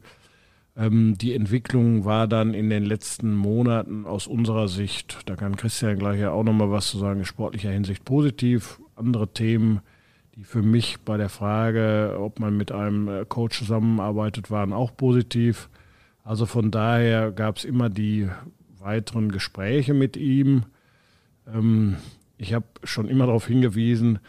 Ähm, 0.77 1.17
die 1.19 1.35
Entwicklung 1.35 2.05
war 2.05 2.27
dann 2.27 2.55
in 2.55 2.71
den 2.71 2.85
letzten 2.85 3.35
Monaten 3.35 4.07
aus 4.07 4.27
unserer 4.27 4.69
Sicht, 4.69 5.19
da 5.27 5.37
kann 5.37 5.57
Christian 5.57 5.99
gleich 5.99 6.21
ja 6.21 6.31
auch 6.31 6.45
nochmal 6.45 6.71
was 6.71 6.89
zu 6.89 6.99
sagen, 6.99 7.21
in 7.21 7.27
sportlicher 7.27 7.71
Hinsicht 7.71 8.05
positiv. 8.05 8.81
Andere 8.97 9.33
Themen, 9.33 9.81
die 10.35 10.45
für 10.45 10.63
mich 10.63 11.01
bei 11.01 11.17
der 11.17 11.29
Frage, 11.29 12.17
ob 12.19 12.41
man 12.41 12.57
mit 12.57 12.73
einem 12.73 13.09
äh, 13.09 13.25
Coach 13.27 13.59
zusammenarbeitet, 13.59 14.51
waren 14.51 14.73
auch 14.73 14.97
positiv. 14.97 15.69
Also 16.25 16.47
von 16.47 16.71
daher 16.71 17.33
gab 17.33 17.57
es 17.57 17.65
immer 17.65 17.91
die 17.91 18.29
weiteren 18.79 19.31
Gespräche 19.31 19.93
mit 19.93 20.17
ihm. 20.17 20.65
Ähm, 21.47 21.97
ich 22.39 22.55
habe 22.55 22.67
schon 22.83 23.09
immer 23.09 23.27
darauf 23.27 23.47
hingewiesen, 23.47 24.21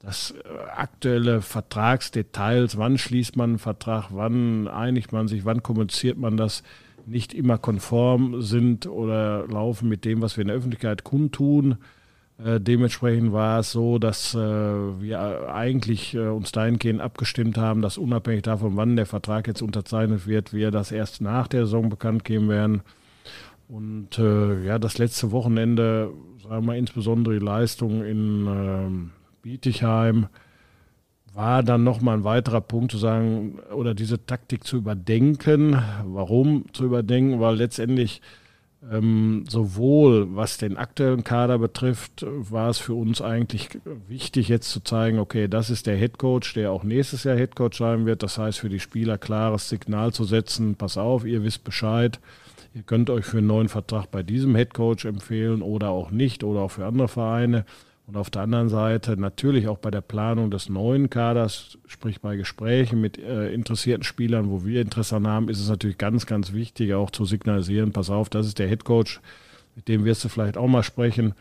dass 0.00 0.32
äh, 0.32 0.36
aktuelle 0.74 1.42
Vertragsdetails, 1.42 2.78
wann 2.78 2.98
schließt 2.98 3.36
man 3.36 3.50
einen 3.50 3.58
Vertrag, 3.58 4.08
wann 4.10 4.66
einigt 4.66 5.12
man 5.12 5.28
sich, 5.28 5.44
wann 5.44 5.62
kommuniziert 5.62 6.18
man 6.18 6.36
das, 6.36 6.62
nicht 7.06 7.34
immer 7.34 7.58
konform 7.58 8.42
sind 8.42 8.86
oder 8.86 9.46
laufen 9.46 9.88
mit 9.88 10.04
dem, 10.04 10.22
was 10.22 10.36
wir 10.36 10.42
in 10.42 10.48
der 10.48 10.56
Öffentlichkeit 10.56 11.02
kundtun. 11.02 11.78
Äh, 12.42 12.60
dementsprechend 12.60 13.32
war 13.32 13.60
es 13.60 13.72
so, 13.72 13.98
dass 13.98 14.34
äh, 14.34 14.38
wir 14.38 15.52
eigentlich 15.52 16.16
uns 16.16 16.52
dahingehend 16.52 17.00
abgestimmt 17.00 17.58
haben, 17.58 17.82
dass 17.82 17.98
unabhängig 17.98 18.42
davon, 18.42 18.76
wann 18.76 18.96
der 18.96 19.06
Vertrag 19.06 19.46
jetzt 19.48 19.62
unterzeichnet 19.62 20.26
wird, 20.26 20.52
wir 20.52 20.70
das 20.70 20.92
erst 20.92 21.20
nach 21.20 21.48
der 21.48 21.62
Saison 21.62 21.88
bekannt 21.88 22.24
geben 22.24 22.48
werden. 22.48 22.82
Und 23.68 24.18
ja, 24.18 24.80
das 24.80 24.98
letzte 24.98 25.30
Wochenende, 25.30 26.10
sagen 26.42 26.66
wir 26.66 26.74
insbesondere 26.74 27.38
die 27.38 27.44
Leistung 27.44 28.02
in 28.02 28.46
ähm, 28.48 29.10
Bietigheim, 29.42 30.26
war 31.32 31.62
dann 31.62 31.84
nochmal 31.84 32.18
ein 32.18 32.24
weiterer 32.24 32.60
Punkt 32.60 32.92
zu 32.92 32.98
sagen 32.98 33.58
oder 33.74 33.94
diese 33.94 34.26
Taktik 34.26 34.64
zu 34.64 34.76
überdenken. 34.76 35.80
Warum 36.04 36.64
zu 36.72 36.84
überdenken? 36.84 37.40
Weil 37.40 37.56
letztendlich 37.56 38.20
ähm, 38.90 39.44
sowohl 39.48 40.34
was 40.34 40.56
den 40.56 40.76
aktuellen 40.76 41.22
Kader 41.22 41.58
betrifft, 41.58 42.24
war 42.26 42.70
es 42.70 42.78
für 42.78 42.94
uns 42.94 43.20
eigentlich 43.20 43.68
wichtig, 44.08 44.48
jetzt 44.48 44.70
zu 44.70 44.80
zeigen, 44.80 45.18
okay, 45.18 45.48
das 45.48 45.70
ist 45.70 45.86
der 45.86 45.96
Head 45.96 46.18
Coach, 46.18 46.54
der 46.54 46.72
auch 46.72 46.82
nächstes 46.82 47.24
Jahr 47.24 47.36
Head 47.36 47.56
Coach 47.56 47.78
sein 47.78 48.06
wird. 48.06 48.22
Das 48.22 48.38
heißt, 48.38 48.58
für 48.58 48.70
die 48.70 48.80
Spieler 48.80 49.18
klares 49.18 49.68
Signal 49.68 50.12
zu 50.12 50.24
setzen, 50.24 50.76
pass 50.76 50.96
auf, 50.96 51.24
ihr 51.26 51.44
wisst 51.44 51.62
Bescheid. 51.64 52.20
Ihr 52.72 52.82
könnt 52.82 53.10
euch 53.10 53.24
für 53.24 53.38
einen 53.38 53.48
neuen 53.48 53.68
Vertrag 53.68 54.10
bei 54.10 54.22
diesem 54.22 54.54
Head 54.54 54.74
Coach 54.74 55.04
empfehlen 55.04 55.60
oder 55.60 55.90
auch 55.90 56.10
nicht 56.10 56.44
oder 56.44 56.60
auch 56.60 56.70
für 56.70 56.86
andere 56.86 57.08
Vereine. 57.08 57.64
Und 58.10 58.16
auf 58.16 58.28
der 58.28 58.42
anderen 58.42 58.68
Seite 58.68 59.16
natürlich 59.16 59.68
auch 59.68 59.78
bei 59.78 59.92
der 59.92 60.00
Planung 60.00 60.50
des 60.50 60.68
neuen 60.68 61.10
Kaders, 61.10 61.78
sprich 61.86 62.20
bei 62.20 62.34
Gesprächen 62.34 63.00
mit 63.00 63.18
äh, 63.18 63.52
interessierten 63.52 64.02
Spielern, 64.02 64.50
wo 64.50 64.64
wir 64.64 64.80
Interesse 64.80 65.22
haben, 65.22 65.48
ist 65.48 65.60
es 65.60 65.68
natürlich 65.68 65.96
ganz, 65.96 66.26
ganz 66.26 66.52
wichtig, 66.52 66.92
auch 66.94 67.12
zu 67.12 67.24
signalisieren, 67.24 67.92
pass 67.92 68.10
auf, 68.10 68.28
das 68.28 68.48
ist 68.48 68.58
der 68.58 68.66
Head 68.66 68.82
Coach, 68.82 69.20
mit 69.76 69.86
dem 69.86 70.04
wirst 70.04 70.24
du 70.24 70.28
vielleicht 70.28 70.56
auch 70.56 70.66
mal 70.66 70.82
sprechen. 70.82 71.34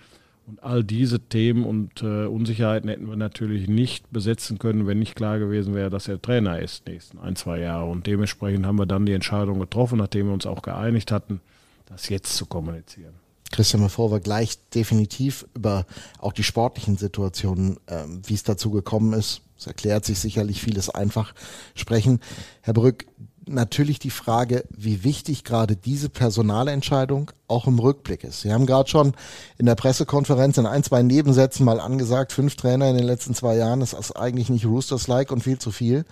Und 0.46 0.62
all 0.62 0.84
diese 0.84 1.20
Themen 1.20 1.64
und 1.64 2.04
äh, 2.04 2.28
Unsicherheiten 2.28 2.88
hätten 2.88 3.10
wir 3.10 3.16
natürlich 3.16 3.68
nicht 3.68 4.12
besetzen 4.12 4.60
können, 4.60 4.86
wenn 4.86 5.00
nicht 5.00 5.16
klar 5.16 5.40
gewesen 5.40 5.74
wäre, 5.74 5.90
dass 5.90 6.08
er 6.08 6.22
Trainer 6.22 6.60
ist 6.60 6.86
nächsten 6.86 7.18
ein, 7.18 7.36
zwei 7.36 7.62
Jahre. 7.62 7.90
Und 7.90 8.06
dementsprechend 8.06 8.68
haben 8.68 8.78
wir 8.78 8.86
dann 8.86 9.08
die 9.08 9.14
Entscheidung 9.14 9.60
getroffen, 9.60 9.98
nachdem 9.98 10.28
wir 10.28 10.34
uns 10.34 10.46
auch 10.46 10.62
geeinigt 10.62 11.12
hatten, 11.12 11.42
das 11.88 12.10
jetzt 12.10 12.36
zu 12.36 12.46
kommunizieren. 12.46 13.16
Christian, 13.51 13.82
bevor 13.82 14.12
wir 14.12 14.20
gleich 14.20 14.60
definitiv 14.70 15.46
über 15.56 15.86
auch 16.20 16.34
die 16.34 16.44
sportlichen 16.44 16.98
Situationen, 16.98 17.77
ähm, 17.88 18.22
wie 18.25 18.36
es 18.36 18.44
dazu 18.44 18.72
gekommen 18.72 19.13
ist, 19.13 19.41
es 19.58 19.68
erklärt 19.68 20.06
sich 20.06 20.20
sicherlich 20.20 20.62
vieles 20.62 20.89
einfach, 20.89 21.34
sprechen. 21.75 22.22
Herr 22.62 22.74
Brück, 22.74 23.06
natürlich 23.50 24.00
die 24.00 24.10
Frage, 24.10 24.63
wie 24.70 25.03
wichtig 25.03 25.44
gerade 25.44 25.75
diese 25.75 26.10
Personalentscheidung 26.10 27.32
auch 27.48 27.68
im 27.68 27.79
Rückblick 27.79 28.24
ist. 28.24 28.41
Sie 28.41 28.53
haben 28.53 28.65
gerade 28.65 28.89
schon 28.89 29.13
in 29.58 29.65
der 29.65 29.75
Pressekonferenz 29.75 30.58
in 30.58 30.65
ein, 30.65 30.84
zwei 30.84 31.03
Nebensätzen 31.03 31.65
mal 31.65 31.79
angesagt, 31.79 32.32
fünf 32.32 32.56
Trainer 32.56 32.89
in 32.89 32.98
den 32.98 33.06
letzten 33.06 33.34
zwei 33.34 33.56
Jahren 33.56 33.82
ist 33.82 33.94
das 33.94 34.15
eigentlich 34.15 34.50
nicht 34.50 34.65
Roosters-like 34.65 35.32
und 35.32 35.44
viel 35.44 35.60
zu 35.60 35.72
viel. 35.72 36.06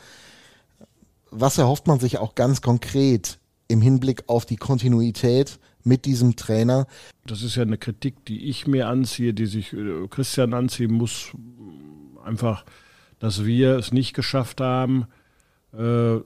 Was 1.29 1.57
erhofft 1.57 1.87
man 1.87 1.99
sich 1.99 2.17
auch 2.17 2.35
ganz 2.35 2.61
konkret 2.61 3.37
im 3.67 3.81
Hinblick 3.81 4.23
auf 4.27 4.45
die 4.45 4.55
Kontinuität 4.55 5.59
mit 5.87 6.05
diesem 6.05 6.35
Trainer. 6.35 6.85
Das 7.25 7.41
ist 7.41 7.55
ja 7.55 7.63
eine 7.63 7.77
Kritik, 7.77 8.25
die 8.25 8.49
ich 8.49 8.67
mir 8.67 8.87
anziehe, 8.87 9.33
die 9.33 9.45
sich 9.45 9.73
äh, 9.73 10.07
Christian 10.09 10.53
anziehen 10.53 10.93
muss. 10.93 11.31
Einfach, 12.23 12.65
dass 13.19 13.45
wir 13.45 13.77
es 13.77 13.91
nicht 13.91 14.13
geschafft 14.13 14.61
haben, 14.61 15.07
äh, 15.73 16.17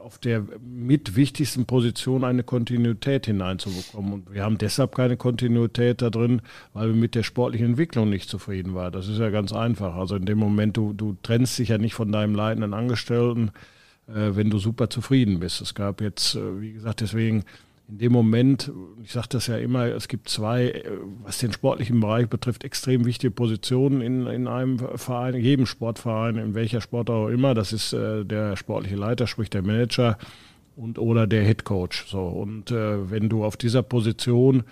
auf 0.00 0.18
der 0.18 0.44
mit 0.62 1.16
wichtigsten 1.16 1.66
Position 1.66 2.24
eine 2.24 2.42
Kontinuität 2.42 3.26
hineinzubekommen. 3.26 4.12
Und 4.12 4.32
wir 4.32 4.42
haben 4.42 4.56
deshalb 4.56 4.94
keine 4.94 5.16
Kontinuität 5.16 6.00
da 6.00 6.08
drin, 6.08 6.40
weil 6.72 6.88
wir 6.88 6.94
mit 6.94 7.14
der 7.14 7.22
sportlichen 7.22 7.70
Entwicklung 7.70 8.08
nicht 8.08 8.28
zufrieden 8.28 8.74
waren. 8.74 8.92
Das 8.92 9.08
ist 9.08 9.18
ja 9.18 9.28
ganz 9.30 9.52
einfach. 9.52 9.96
Also 9.96 10.16
in 10.16 10.24
dem 10.24 10.38
Moment, 10.38 10.76
du, 10.76 10.92
du 10.92 11.16
trennst 11.22 11.58
dich 11.58 11.70
ja 11.70 11.78
nicht 11.78 11.94
von 11.94 12.10
deinem 12.12 12.34
leitenden 12.34 12.72
Angestellten, 12.72 13.50
äh, 14.06 14.30
wenn 14.34 14.48
du 14.48 14.58
super 14.58 14.88
zufrieden 14.88 15.40
bist. 15.40 15.60
Es 15.60 15.74
gab 15.74 16.00
jetzt, 16.00 16.38
wie 16.58 16.72
gesagt, 16.72 17.00
deswegen 17.00 17.44
in 17.88 17.96
dem 17.98 18.12
Moment, 18.12 18.70
ich 19.02 19.12
sage 19.12 19.28
das 19.30 19.46
ja 19.46 19.56
immer, 19.56 19.86
es 19.86 20.08
gibt 20.08 20.28
zwei, 20.28 20.68
äh, 20.68 20.90
was 21.22 21.38
den 21.38 21.52
sportlichen 21.52 22.00
Bereich 22.00 22.28
betrifft, 22.28 22.64
extrem 22.64 23.06
wichtige 23.06 23.30
Positionen 23.30 24.02
in, 24.02 24.26
in 24.26 24.46
einem 24.46 24.78
Verein, 24.78 25.34
in 25.34 25.42
jedem 25.42 25.66
Sportverein, 25.66 26.36
in 26.36 26.54
welcher 26.54 26.82
Sport 26.82 27.08
auch 27.08 27.28
immer. 27.28 27.54
Das 27.54 27.72
ist 27.72 27.94
äh, 27.94 28.24
der 28.24 28.56
sportliche 28.56 28.96
Leiter, 28.96 29.26
sprich 29.26 29.48
der 29.48 29.62
Manager 29.62 30.18
und 30.76 30.98
oder 30.98 31.26
der 31.26 31.44
Head 31.44 31.64
Coach. 31.64 32.06
So 32.06 32.20
und 32.20 32.70
äh, 32.70 33.10
wenn 33.10 33.30
du 33.30 33.42
auf 33.44 33.56
dieser 33.56 33.82
Position 33.82 34.64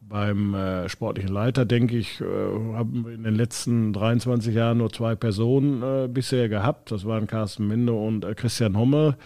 beim 0.00 0.54
äh, 0.54 0.88
sportlichen 0.88 1.32
Leiter, 1.32 1.64
denke 1.64 1.96
ich, 1.96 2.20
äh, 2.20 2.24
haben 2.24 3.04
wir 3.06 3.14
in 3.14 3.22
den 3.22 3.36
letzten 3.36 3.92
23 3.92 4.54
Jahren 4.54 4.78
nur 4.78 4.92
zwei 4.92 5.14
Personen 5.14 5.82
äh, 5.82 6.08
bisher 6.08 6.48
gehabt. 6.48 6.90
Das 6.90 7.04
waren 7.04 7.28
Carsten 7.28 7.68
Mende 7.68 7.92
und 7.92 8.26
Christian 8.36 8.76
Hommel. 8.76 9.16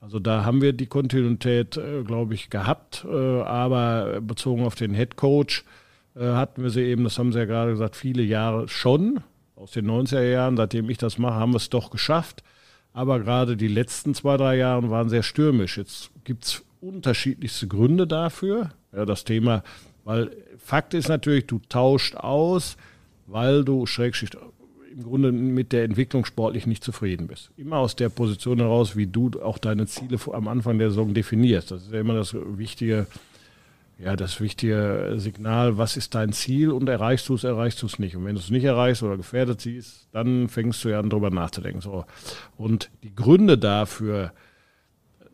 Also 0.00 0.18
da 0.18 0.44
haben 0.46 0.62
wir 0.62 0.72
die 0.72 0.86
Kontinuität, 0.86 1.76
äh, 1.76 2.02
glaube 2.02 2.34
ich, 2.34 2.48
gehabt, 2.48 3.04
äh, 3.08 3.42
aber 3.42 4.20
bezogen 4.22 4.64
auf 4.64 4.74
den 4.74 4.94
Head 4.94 5.16
Coach 5.16 5.64
äh, 6.16 6.24
hatten 6.24 6.62
wir 6.62 6.70
sie 6.70 6.82
eben, 6.82 7.04
das 7.04 7.18
haben 7.18 7.32
Sie 7.32 7.38
ja 7.38 7.44
gerade 7.44 7.72
gesagt, 7.72 7.96
viele 7.96 8.22
Jahre 8.22 8.66
schon, 8.68 9.20
aus 9.56 9.72
den 9.72 9.90
90er 9.90 10.22
Jahren, 10.22 10.56
seitdem 10.56 10.88
ich 10.88 10.96
das 10.96 11.18
mache, 11.18 11.34
haben 11.34 11.52
wir 11.52 11.58
es 11.58 11.68
doch 11.68 11.90
geschafft. 11.90 12.42
Aber 12.92 13.20
gerade 13.20 13.56
die 13.56 13.68
letzten 13.68 14.14
zwei, 14.14 14.36
drei 14.36 14.56
Jahre 14.56 14.90
waren 14.90 15.10
sehr 15.10 15.22
stürmisch. 15.22 15.76
Jetzt 15.76 16.10
gibt 16.24 16.44
es 16.44 16.62
unterschiedlichste 16.80 17.68
Gründe 17.68 18.06
dafür. 18.06 18.70
Ja, 18.92 19.04
das 19.04 19.24
Thema, 19.24 19.62
weil 20.04 20.30
Fakt 20.58 20.94
ist 20.94 21.08
natürlich, 21.08 21.46
du 21.46 21.60
tauscht 21.68 22.16
aus, 22.16 22.76
weil 23.26 23.64
du 23.64 23.86
Schrägschicht 23.86 24.36
im 24.90 25.02
Grunde 25.04 25.32
mit 25.32 25.72
der 25.72 25.84
Entwicklung 25.84 26.24
sportlich 26.24 26.66
nicht 26.66 26.82
zufrieden 26.82 27.26
bist. 27.26 27.50
Immer 27.56 27.78
aus 27.78 27.96
der 27.96 28.08
Position 28.08 28.58
heraus, 28.58 28.96
wie 28.96 29.06
du 29.06 29.30
auch 29.42 29.58
deine 29.58 29.86
Ziele 29.86 30.18
am 30.32 30.48
Anfang 30.48 30.78
der 30.78 30.90
Saison 30.90 31.14
definierst. 31.14 31.70
Das 31.70 31.82
ist 31.82 31.92
ja 31.92 32.00
immer 32.00 32.14
das 32.14 32.34
wichtige, 32.34 33.06
ja, 33.98 34.16
das 34.16 34.40
wichtige 34.40 35.14
Signal, 35.16 35.78
was 35.78 35.96
ist 35.96 36.14
dein 36.14 36.32
Ziel 36.32 36.70
und 36.70 36.88
erreichst 36.88 37.28
du 37.28 37.34
es, 37.34 37.44
erreichst 37.44 37.82
du 37.82 37.86
es 37.86 37.98
nicht. 37.98 38.16
Und 38.16 38.24
wenn 38.24 38.34
du 38.34 38.40
es 38.40 38.50
nicht 38.50 38.64
erreichst 38.64 39.02
oder 39.02 39.16
gefährdet 39.16 39.60
siehst, 39.60 40.08
dann 40.12 40.48
fängst 40.48 40.84
du 40.84 40.88
ja 40.88 41.00
an, 41.00 41.10
darüber 41.10 41.30
nachzudenken. 41.30 41.80
So. 41.80 42.04
Und 42.56 42.90
die 43.02 43.14
Gründe 43.14 43.58
dafür 43.58 44.32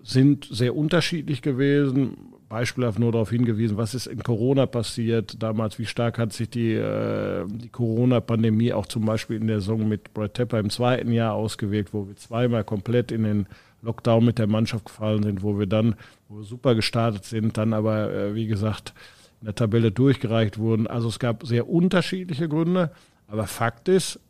sind 0.03 0.47
sehr 0.51 0.77
unterschiedlich 0.77 1.43
gewesen 1.43 2.17
beispielhaft 2.49 2.99
nur 2.99 3.12
darauf 3.12 3.31
hingewiesen, 3.31 3.76
was 3.76 3.95
ist 3.95 4.07
in 4.07 4.23
Corona 4.23 4.67
passiert 4.67 5.43
damals, 5.43 5.79
wie 5.79 5.87
stark 5.87 6.19
hat 6.19 6.33
sich 6.33 6.49
die, 6.49 6.75
äh, 6.75 7.45
die 7.49 7.69
Corona-Pandemie 7.69 8.73
auch 8.73 8.87
zum 8.87 9.05
Beispiel 9.05 9.37
in 9.37 9.49
der 9.49 9.61
Saison 9.61 9.88
mit 9.88 10.15
Brad 10.15 10.35
Tepper 10.35 10.61
im 10.61 10.71
zweiten 10.71 11.12
Jahr 11.12 11.35
ausgewirkt, 11.35 11.93
wo 11.93 12.07
wir 12.07 12.17
zweimal 12.17 12.62
komplett 12.62 13.11
in 13.11 13.25
den 13.25 13.47
Lockdown 13.83 14.25
mit 14.25 14.38
der 14.38 14.47
Mannschaft 14.47 14.87
gefallen 14.87 15.23
sind, 15.23 15.43
wo 15.43 15.59
wir 15.59 15.67
dann 15.67 15.97
wo 16.29 16.38
wir 16.38 16.45
super 16.45 16.75
gestartet 16.75 17.25
sind, 17.25 17.57
dann 17.57 17.73
aber, 17.73 18.12
äh, 18.12 18.35
wie 18.35 18.47
gesagt, 18.47 18.95
in 19.41 19.47
der 19.47 19.55
Tabelle 19.55 19.93
durchgereicht 19.93 20.59
wurden. 20.59 20.87
Also 20.87 21.09
es 21.09 21.19
gab 21.19 21.47
sehr 21.47 21.69
unterschiedliche 21.69 22.49
Gründe, 22.49 22.91
aber 23.29 23.47
Fakt 23.47 23.88
ist, 23.88 24.21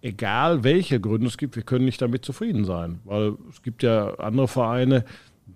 egal 0.00 0.64
welche 0.64 1.00
Gründe 1.00 1.26
es 1.26 1.38
gibt, 1.38 1.56
wir 1.56 1.62
können 1.62 1.84
nicht 1.84 2.00
damit 2.02 2.24
zufrieden 2.24 2.64
sein, 2.64 3.00
weil 3.04 3.34
es 3.50 3.62
gibt 3.62 3.82
ja 3.82 4.14
andere 4.14 4.48
Vereine, 4.48 5.04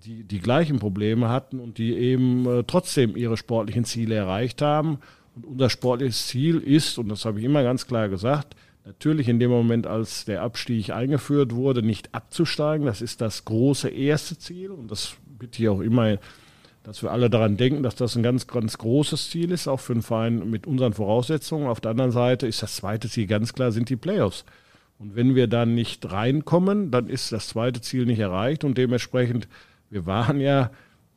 die 0.05 0.23
die 0.23 0.39
gleichen 0.39 0.79
Probleme 0.79 1.29
hatten 1.29 1.59
und 1.59 1.77
die 1.77 1.93
eben 1.95 2.45
äh, 2.45 2.63
trotzdem 2.65 3.15
ihre 3.15 3.37
sportlichen 3.37 3.85
Ziele 3.85 4.15
erreicht 4.15 4.61
haben. 4.61 4.99
Und 5.35 5.45
unser 5.45 5.69
sportliches 5.69 6.27
Ziel 6.27 6.57
ist, 6.57 6.97
und 6.97 7.09
das 7.09 7.25
habe 7.25 7.39
ich 7.39 7.45
immer 7.45 7.63
ganz 7.63 7.87
klar 7.87 8.09
gesagt, 8.09 8.55
natürlich 8.85 9.29
in 9.29 9.39
dem 9.39 9.49
Moment, 9.49 9.87
als 9.87 10.25
der 10.25 10.41
Abstieg 10.41 10.91
eingeführt 10.91 11.55
wurde, 11.55 11.81
nicht 11.81 12.13
abzusteigen. 12.13 12.85
Das 12.85 13.01
ist 13.01 13.21
das 13.21 13.45
große 13.45 13.89
erste 13.89 14.37
Ziel. 14.37 14.71
Und 14.71 14.91
das 14.91 15.15
bitte 15.39 15.63
ich 15.63 15.69
auch 15.69 15.81
immer, 15.81 16.17
dass 16.83 17.01
wir 17.01 17.11
alle 17.11 17.29
daran 17.29 17.57
denken, 17.57 17.81
dass 17.81 17.95
das 17.95 18.15
ein 18.15 18.23
ganz, 18.23 18.45
ganz 18.45 18.77
großes 18.77 19.29
Ziel 19.29 19.51
ist, 19.51 19.67
auch 19.67 19.79
für 19.79 19.93
einen 19.93 20.01
Verein 20.01 20.49
mit 20.49 20.67
unseren 20.67 20.93
Voraussetzungen. 20.93 21.67
Auf 21.67 21.79
der 21.79 21.91
anderen 21.91 22.11
Seite 22.11 22.45
ist 22.45 22.61
das 22.61 22.75
zweite 22.75 23.09
Ziel 23.09 23.25
ganz 23.25 23.53
klar, 23.53 23.71
sind 23.71 23.89
die 23.89 23.95
Playoffs. 23.95 24.43
Und 24.99 25.15
wenn 25.15 25.33
wir 25.33 25.47
dann 25.47 25.73
nicht 25.73 26.11
reinkommen, 26.11 26.91
dann 26.91 27.07
ist 27.07 27.31
das 27.31 27.47
zweite 27.47 27.81
Ziel 27.81 28.05
nicht 28.05 28.19
erreicht 28.19 28.63
und 28.63 28.77
dementsprechend 28.77 29.47
wir 29.93 30.05
waren 30.07 30.39
ja 30.39 30.71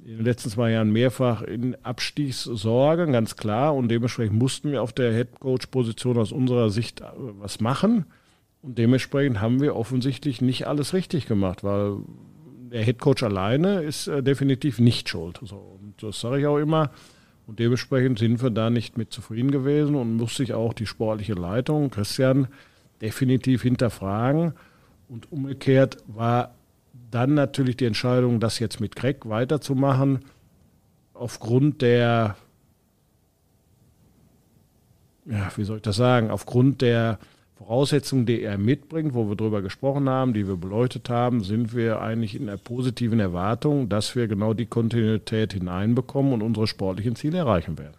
in 0.04 0.18
den 0.18 0.25
letzten 0.25 0.50
zwei 0.50 0.71
Jahren 0.71 0.92
mehrfach 0.92 1.42
in 1.42 1.75
Abstiegssorgen, 1.83 3.12
ganz 3.12 3.37
klar. 3.37 3.75
Und 3.75 3.88
dementsprechend 3.88 4.38
mussten 4.38 4.71
wir 4.71 4.83
auf 4.83 4.92
der 4.92 5.12
Headcoach-Position 5.12 6.18
aus 6.18 6.30
unserer 6.30 6.71
Sicht 6.71 7.00
äh, 7.00 7.04
was 7.16 7.61
machen. 7.61 8.04
Und 8.62 8.78
dementsprechend 8.78 9.40
haben 9.40 9.61
wir 9.61 9.75
offensichtlich 9.75 10.42
nicht 10.42 10.66
alles 10.66 10.92
richtig 10.92 11.26
gemacht, 11.26 11.64
weil 11.64 11.97
der 12.71 12.83
Headcoach 12.83 13.23
alleine 13.23 13.83
ist 13.83 14.09
äh, 14.09 14.23
definitiv 14.23 14.78
nicht 14.78 15.09
schuld. 15.09 15.40
So, 15.42 15.56
und 15.56 16.02
das 16.02 16.21
sage 16.21 16.40
ich 16.40 16.47
auch 16.47 16.59
immer. 16.59 16.90
Und 17.47 17.59
dementsprechend 17.59 18.18
sind 18.18 18.42
wir 18.42 18.50
da 18.50 18.71
nicht 18.71 18.99
mit 18.99 19.12
zufrieden 19.12 19.50
gewesen 19.50 19.95
und 19.95 20.16
muss 20.16 20.37
sich 20.37 20.52
auch 20.52 20.75
die 20.75 20.87
sportliche 20.87 21.35
Leitung, 21.35 21.90
Christian, 21.90 22.49
definitiv 23.00 23.62
hinterfragen. 23.62 24.52
Und 25.09 25.33
umgekehrt 25.33 25.99
war 26.06 26.56
dann 27.11 27.35
natürlich 27.35 27.77
die 27.77 27.87
Entscheidung, 27.87 28.41
das 28.41 28.59
jetzt 28.59 28.81
mit 28.81 28.97
Greg 28.97 29.29
weiterzumachen, 29.29 30.21
aufgrund 31.15 31.83
der, 31.83 32.37
ja, 35.27 35.51
wie 35.57 35.65
soll 35.65 35.77
ich 35.77 35.83
das 35.83 35.97
sagen, 35.97 36.31
aufgrund 36.31 36.83
der 36.83 37.19
Voraussetzungen, 37.57 38.27
die 38.27 38.43
er 38.43 38.59
mitbringt, 38.59 39.15
wo 39.15 39.29
wir 39.29 39.37
drüber 39.37 39.63
gesprochen 39.63 40.11
haben, 40.11 40.35
die 40.35 40.47
wir 40.47 40.57
beleuchtet 40.57 41.09
haben, 41.09 41.43
sind 41.43 41.75
wir 41.75 42.03
eigentlich 42.03 42.35
in 42.35 42.47
der 42.47 42.59
positiven 42.59 43.19
Erwartung, 43.19 43.89
dass 43.89 44.15
wir 44.15 44.29
genau 44.29 44.53
die 44.53 44.67
Kontinuität 44.67 45.55
hineinbekommen 45.55 46.35
und 46.35 46.43
unsere 46.43 46.67
sportlichen 46.67 47.17
Ziele 47.17 47.39
erreichen 47.39 47.79
werden. 47.79 47.95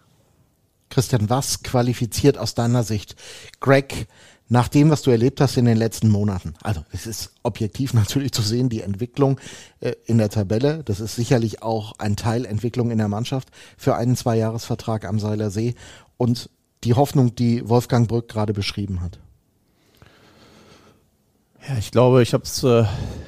Christian, 0.89 1.29
was 1.29 1.63
qualifiziert 1.63 2.37
aus 2.37 2.53
deiner 2.53 2.83
Sicht 2.83 3.15
Greg 3.59 4.07
nach 4.49 4.67
dem, 4.67 4.89
was 4.89 5.01
du 5.01 5.11
erlebt 5.11 5.41
hast 5.41 5.57
in 5.57 5.65
den 5.65 5.77
letzten 5.77 6.09
Monaten? 6.09 6.53
Also 6.61 6.83
es 6.91 7.05
ist 7.05 7.31
objektiv 7.43 7.93
natürlich 7.95 8.31
zu 8.31 8.41
sehen, 8.41 8.69
die 8.69 8.81
Entwicklung 8.81 9.39
äh, 9.79 9.93
in 10.05 10.17
der 10.17 10.29
Tabelle. 10.29 10.83
Das 10.83 10.99
ist 10.99 11.15
sicherlich 11.15 11.61
auch 11.61 11.93
ein 11.99 12.15
Teil 12.15 12.45
Entwicklung 12.45 12.91
in 12.91 12.97
der 12.97 13.09
Mannschaft 13.09 13.49
für 13.77 13.95
einen 13.95 14.15
Zweijahresvertrag 14.15 15.05
am 15.05 15.19
Seiler 15.19 15.49
See 15.49 15.75
und 16.17 16.49
die 16.83 16.93
Hoffnung, 16.93 17.35
die 17.35 17.67
Wolfgang 17.67 18.07
Brück 18.07 18.29
gerade 18.29 18.53
beschrieben 18.53 19.01
hat. 19.01 19.19
Ja, 21.67 21.77
ich 21.77 21.91
glaube, 21.91 22.21
ich 22.21 22.33
habe 22.33 22.43
es 22.43 22.63
äh, 22.63 22.85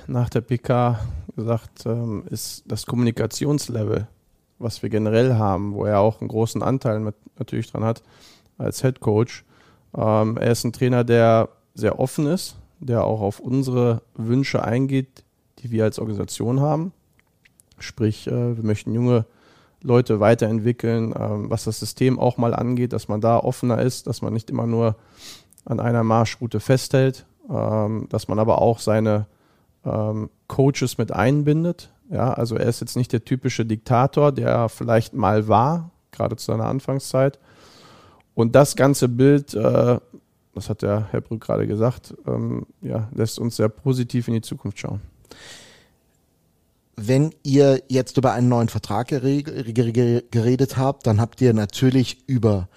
nach 0.07 0.29
der 0.29 0.41
PK 0.41 0.99
gesagt, 1.35 1.85
ähm, 1.85 2.23
ist 2.29 2.63
das 2.67 2.85
Kommunikationslevel, 2.85 4.07
was 4.59 4.81
wir 4.81 4.89
generell 4.89 5.35
haben, 5.35 5.73
wo 5.73 5.85
er 5.85 5.99
auch 5.99 6.21
einen 6.21 6.29
großen 6.29 6.63
Anteil 6.63 6.99
mit, 6.99 7.15
natürlich 7.37 7.71
dran 7.71 7.83
hat 7.83 8.03
als 8.57 8.81
Head 8.81 8.99
Coach. 8.99 9.43
Ähm, 9.95 10.37
er 10.37 10.51
ist 10.51 10.63
ein 10.63 10.73
Trainer, 10.73 11.03
der 11.03 11.49
sehr 11.73 11.99
offen 11.99 12.27
ist, 12.27 12.55
der 12.79 13.03
auch 13.03 13.21
auf 13.21 13.39
unsere 13.39 14.01
Wünsche 14.15 14.63
eingeht, 14.63 15.23
die 15.59 15.71
wir 15.71 15.83
als 15.83 15.99
Organisation 15.99 16.59
haben. 16.59 16.93
Sprich, 17.79 18.27
äh, 18.27 18.57
wir 18.57 18.63
möchten 18.63 18.93
junge 18.93 19.25
Leute 19.81 20.19
weiterentwickeln, 20.19 21.13
ähm, 21.17 21.49
was 21.49 21.63
das 21.63 21.79
System 21.79 22.19
auch 22.19 22.37
mal 22.37 22.53
angeht, 22.53 22.93
dass 22.93 23.07
man 23.07 23.21
da 23.21 23.37
offener 23.37 23.81
ist, 23.81 24.07
dass 24.07 24.21
man 24.21 24.33
nicht 24.33 24.49
immer 24.49 24.67
nur 24.67 24.95
an 25.65 25.79
einer 25.79 26.03
Marschroute 26.03 26.59
festhält, 26.59 27.25
ähm, 27.49 28.07
dass 28.09 28.27
man 28.27 28.39
aber 28.39 28.61
auch 28.61 28.79
seine 28.79 29.27
ähm, 29.85 30.29
Coaches 30.47 30.97
mit 30.97 31.11
einbindet. 31.11 31.91
Ja, 32.09 32.33
also 32.33 32.55
er 32.55 32.67
ist 32.67 32.81
jetzt 32.81 32.97
nicht 32.97 33.13
der 33.13 33.23
typische 33.23 33.65
Diktator, 33.65 34.31
der 34.31 34.67
vielleicht 34.67 35.13
mal 35.13 35.47
war, 35.47 35.91
gerade 36.11 36.35
zu 36.35 36.47
seiner 36.47 36.65
Anfangszeit. 36.65 37.39
Und 38.39 38.55
das 38.55 38.77
ganze 38.77 39.09
Bild, 39.09 39.53
äh, 39.53 39.99
das 40.55 40.69
hat 40.69 40.81
der 40.81 41.09
Herr 41.11 41.19
Brück 41.19 41.41
gerade 41.41 41.67
gesagt, 41.67 42.13
ähm, 42.25 42.65
ja, 42.81 43.09
lässt 43.13 43.37
uns 43.37 43.57
sehr 43.57 43.67
positiv 43.67 44.29
in 44.29 44.33
die 44.35 44.41
Zukunft 44.41 44.79
schauen. 44.79 45.01
Wenn 46.95 47.35
ihr 47.43 47.83
jetzt 47.89 48.15
über 48.15 48.31
einen 48.31 48.47
neuen 48.47 48.69
Vertrag 48.69 49.09
geredet 49.09 50.77
habt, 50.77 51.05
dann 51.05 51.19
habt 51.19 51.41
ihr 51.41 51.53
natürlich 51.53 52.23
über 52.27 52.69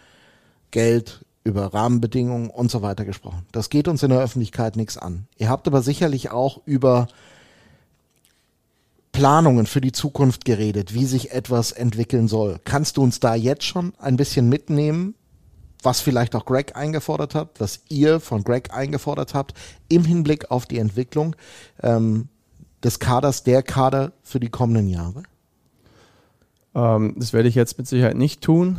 Geld, 0.72 1.24
über 1.44 1.72
Rahmenbedingungen 1.72 2.50
und 2.50 2.72
so 2.72 2.82
weiter 2.82 3.04
gesprochen. 3.04 3.46
Das 3.52 3.70
geht 3.70 3.86
uns 3.86 4.02
in 4.02 4.10
der 4.10 4.18
Öffentlichkeit 4.18 4.74
nichts 4.74 4.98
an. 4.98 5.28
Ihr 5.38 5.48
habt 5.48 5.68
aber 5.68 5.82
sicherlich 5.82 6.32
auch 6.32 6.60
über 6.66 7.06
Planungen 9.12 9.66
für 9.66 9.80
die 9.80 9.92
Zukunft 9.92 10.44
geredet, 10.44 10.92
wie 10.92 11.04
sich 11.04 11.30
etwas 11.30 11.70
entwickeln 11.70 12.26
soll. 12.26 12.58
Kannst 12.64 12.96
du 12.96 13.02
uns 13.04 13.20
da 13.20 13.36
jetzt 13.36 13.62
schon 13.62 13.92
ein 14.00 14.16
bisschen 14.16 14.48
mitnehmen, 14.48 15.14
was 15.82 16.00
vielleicht 16.00 16.34
auch 16.34 16.44
Greg 16.44 16.76
eingefordert 16.76 17.34
hat, 17.34 17.48
was 17.58 17.80
ihr 17.88 18.20
von 18.20 18.44
Greg 18.44 18.72
eingefordert 18.72 19.34
habt, 19.34 19.54
im 19.88 20.04
Hinblick 20.04 20.50
auf 20.50 20.66
die 20.66 20.78
Entwicklung 20.78 21.36
ähm, 21.82 22.28
des 22.82 22.98
Kaders, 22.98 23.42
der 23.42 23.62
Kader 23.62 24.12
für 24.22 24.40
die 24.40 24.48
kommenden 24.48 24.88
Jahre? 24.88 25.22
Ähm, 26.74 27.14
das 27.16 27.32
werde 27.32 27.48
ich 27.48 27.54
jetzt 27.54 27.78
mit 27.78 27.86
Sicherheit 27.86 28.16
nicht 28.16 28.42
tun. 28.42 28.78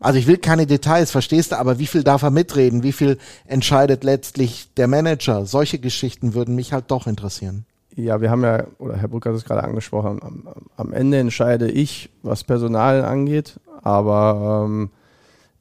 Also 0.00 0.18
ich 0.18 0.26
will 0.26 0.36
keine 0.36 0.66
Details, 0.66 1.10
verstehst 1.10 1.52
du, 1.52 1.58
aber 1.58 1.78
wie 1.78 1.86
viel 1.86 2.04
darf 2.04 2.22
er 2.22 2.30
mitreden? 2.30 2.82
Wie 2.82 2.92
viel 2.92 3.18
entscheidet 3.46 4.04
letztlich 4.04 4.68
der 4.76 4.86
Manager? 4.86 5.46
Solche 5.46 5.78
Geschichten 5.78 6.34
würden 6.34 6.54
mich 6.54 6.74
halt 6.74 6.90
doch 6.90 7.06
interessieren. 7.06 7.64
Ja, 7.96 8.20
wir 8.20 8.30
haben 8.30 8.42
ja, 8.42 8.66
oder 8.78 8.96
Herr 8.96 9.08
Brück 9.08 9.24
hat 9.24 9.34
es 9.34 9.44
gerade 9.44 9.64
angesprochen, 9.64 10.20
am, 10.22 10.48
am, 10.76 10.92
Ende 10.92 11.18
entscheide 11.18 11.70
ich, 11.70 12.10
was 12.22 12.44
Personal 12.44 13.04
angeht, 13.04 13.60
aber 13.82 14.64
ähm, 14.66 14.90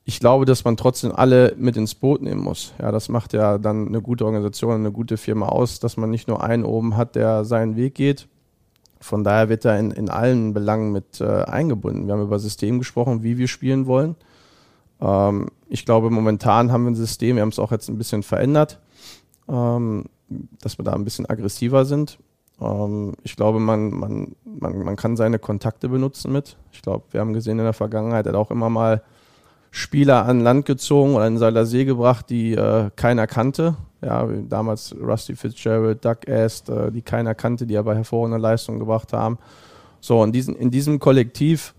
ich 0.06 0.20
glaube, 0.20 0.46
dass 0.46 0.66
man 0.66 0.76
trotzdem 0.76 1.14
alle 1.14 1.56
mit 1.58 1.78
ins 1.78 1.96
Boot 1.96 2.22
nehmen 2.22 2.42
muss. 2.42 2.74
Ja, 2.80 2.92
das 2.92 3.08
macht 3.08 3.34
ja 3.34 3.58
dann 3.58 3.88
eine 3.88 4.02
gute 4.02 4.26
Organisation, 4.26 4.74
eine 4.74 4.92
gute 4.92 5.18
Firma 5.18 5.48
aus, 5.48 5.80
dass 5.80 5.96
man 5.96 6.10
nicht 6.10 6.28
nur 6.28 6.44
einen 6.44 6.66
oben 6.66 6.98
hat, 6.98 7.16
der 7.16 7.46
seinen 7.46 7.78
Weg 7.78 7.96
geht. 7.96 8.28
Von 9.00 9.24
daher 9.24 9.50
wird 9.50 9.66
er 9.66 9.80
in, 9.80 9.92
in 9.92 10.10
allen 10.10 10.54
Belangen 10.54 10.92
mit 10.92 11.22
äh, 11.22 11.44
eingebunden. 11.44 12.08
Wir 12.08 12.14
haben 12.14 12.24
über 12.24 12.40
System 12.40 12.80
gesprochen, 12.80 13.24
wie 13.24 13.38
wir 13.38 13.48
spielen 13.48 13.86
wollen. 13.86 14.16
Ähm, 15.00 15.48
ich 15.70 15.86
glaube, 15.86 16.10
momentan 16.10 16.72
haben 16.72 16.84
wir 16.84 16.92
ein 16.92 16.96
System, 16.96 17.36
wir 17.38 17.42
haben 17.42 17.50
es 17.50 17.60
auch 17.60 17.72
jetzt 17.72 17.90
ein 17.90 17.98
bisschen 17.98 18.24
verändert, 18.24 18.80
ähm, 19.48 20.06
dass 20.62 20.78
wir 20.78 20.86
da 20.86 20.94
ein 20.94 21.04
bisschen 21.06 21.26
aggressiver 21.26 21.86
sind. 21.86 22.18
Ähm, 22.62 23.14
ich 23.24 23.36
glaube, 23.36 23.60
man, 23.60 23.92
man, 23.92 24.36
man, 24.44 24.84
man 24.84 24.96
kann 24.98 25.16
seine 25.16 25.40
Kontakte 25.40 25.88
benutzen 25.90 26.32
mit. 26.32 26.58
Ich 26.72 26.82
glaube, 26.82 27.06
wir 27.12 27.22
haben 27.22 27.34
gesehen 27.34 27.60
in 27.60 27.66
der 27.66 27.74
Vergangenheit, 27.74 28.26
er 28.26 28.34
hat 28.34 28.40
auch 28.40 28.52
immer 28.52 28.70
mal 28.70 29.02
Spieler 29.76 30.28
an 30.28 30.40
Land 30.40 30.68
gezogen 30.68 31.16
oder 31.16 31.26
in 31.26 31.40
Seiler 31.40 31.66
See 31.66 31.84
gebracht, 31.84 32.30
die 32.30 32.54
äh, 32.54 32.92
keiner 32.96 33.26
kannte. 33.26 33.76
Ja, 34.04 34.24
damals 34.48 34.96
Rusty 35.02 35.36
Fitzgerald, 35.36 36.06
Doug 36.06 36.28
Ast, 36.28 36.70
äh, 36.70 36.92
die 36.92 37.02
keiner 37.02 37.34
kannte, 37.34 37.66
die 37.66 37.76
aber 37.76 37.96
hervorragende 37.96 38.38
Leistungen 38.38 38.78
gebracht 38.78 39.14
haben. 39.14 39.40
So, 40.00 40.24
in, 40.24 40.32
diesen, 40.32 40.56
in 40.56 40.70
diesem 40.70 41.00
Kollektiv 41.00 41.74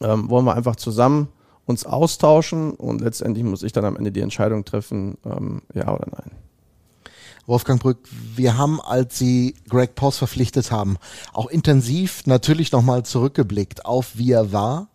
ähm, 0.00 0.28
wollen 0.28 0.46
wir 0.46 0.56
einfach 0.56 0.74
zusammen 0.74 1.28
uns 1.64 1.86
austauschen 1.86 2.72
und 2.72 3.00
letztendlich 3.00 3.44
muss 3.44 3.62
ich 3.62 3.70
dann 3.70 3.84
am 3.84 3.96
Ende 3.96 4.10
die 4.10 4.20
Entscheidung 4.20 4.64
treffen, 4.64 5.16
ähm, 5.24 5.62
ja 5.74 5.94
oder 5.94 6.08
nein. 6.10 6.32
Wolfgang 7.46 7.80
Brück, 7.80 7.98
wir 8.34 8.58
haben, 8.58 8.80
als 8.80 9.16
Sie 9.16 9.54
Greg 9.68 9.94
Poss 9.94 10.18
verpflichtet 10.18 10.72
haben, 10.72 10.96
auch 11.32 11.46
intensiv 11.46 12.26
natürlich 12.26 12.72
nochmal 12.72 13.04
zurückgeblickt 13.04 13.86
auf, 13.86 14.18
wie 14.18 14.32
er 14.32 14.52
war. 14.52 14.88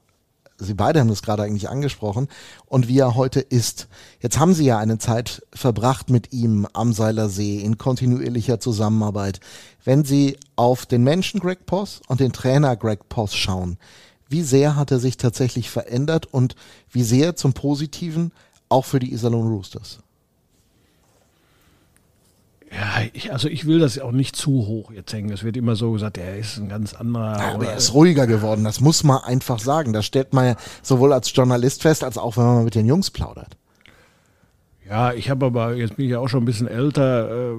Sie 0.62 0.76
beide 0.76 1.00
haben 1.00 1.08
das 1.08 1.24
gerade 1.24 1.42
eigentlich 1.42 1.70
angesprochen 1.70 2.28
und 2.68 2.88
wie 2.88 3.00
er 3.00 3.16
heute 3.16 3.40
ist. 3.40 3.88
Jetzt 4.20 4.38
haben 4.38 4.54
Sie 4.54 4.66
ja 4.66 4.78
eine 4.78 5.00
Zeit 5.00 5.42
verbracht 5.54 6.12
mit 6.12 6.32
ihm 6.34 6.68
am 6.74 6.94
Seiler 6.94 7.30
See 7.30 7.58
in 7.58 7.80
kontinuierlicher 7.80 8.60
Zusammenarbeit. 8.60 9.40
Wenn 9.84 10.06
Sie 10.06 10.38
auf 10.56 10.86
den 10.86 11.04
Menschen 11.04 11.40
Greg 11.40 11.66
Poss 11.66 12.02
und 12.08 12.20
den 12.20 12.32
Trainer 12.32 12.76
Greg 12.76 13.10
Poss 13.10 13.36
schauen, 13.36 13.78
wie 14.30 14.44
sehr 14.44 14.76
hat 14.76 14.92
er 14.92 15.00
sich 15.00 15.18
tatsächlich 15.18 15.72
verändert 15.72 16.28
und 16.28 16.56
wie 16.92 17.04
sehr 17.04 17.36
zum 17.36 17.54
Positiven 17.54 18.32
auch 18.70 18.86
für 18.86 19.00
die 19.00 19.12
Iserlohn 19.12 19.48
Roosters? 19.48 20.01
Ja, 22.74 23.06
ich, 23.12 23.34
also 23.34 23.50
ich 23.50 23.66
will 23.66 23.80
das 23.80 24.00
auch 24.00 24.14
nicht 24.14 24.36
zu 24.36 24.66
hoch 24.66 24.92
jetzt 24.92 25.12
hängen. 25.12 25.30
Es 25.32 25.44
wird 25.44 25.58
immer 25.58 25.76
so 25.76 25.92
gesagt, 25.92 26.18
er 26.18 26.38
ist 26.38 26.58
ein 26.58 26.70
ganz 26.70 26.94
anderer. 26.94 27.38
Ja, 27.38 27.54
aber 27.54 27.68
er 27.68 27.78
ist 27.78 27.94
ruhiger 27.94 28.28
geworden, 28.28 28.64
das 28.64 28.80
muss 28.80 29.04
man 29.04 29.18
einfach 29.24 29.60
sagen. 29.60 29.92
Das 29.92 30.06
stellt 30.06 30.34
man 30.34 30.46
ja 30.46 30.56
sowohl 30.82 31.12
als 31.12 31.36
Journalist 31.36 31.82
fest, 31.82 32.04
als 32.04 32.18
auch 32.18 32.38
wenn 32.38 32.46
man 32.46 32.64
mit 32.64 32.76
den 32.76 32.86
Jungs 32.86 33.12
plaudert. 33.12 33.58
Ja, 34.88 35.14
ich 35.14 35.30
habe 35.30 35.46
aber, 35.46 35.76
jetzt 35.76 35.98
bin 35.98 36.06
ich 36.06 36.12
ja 36.12 36.20
auch 36.20 36.30
schon 36.30 36.44
ein 36.44 36.46
bisschen 36.46 36.68
älter, 36.68 37.30
äh, 37.30 37.54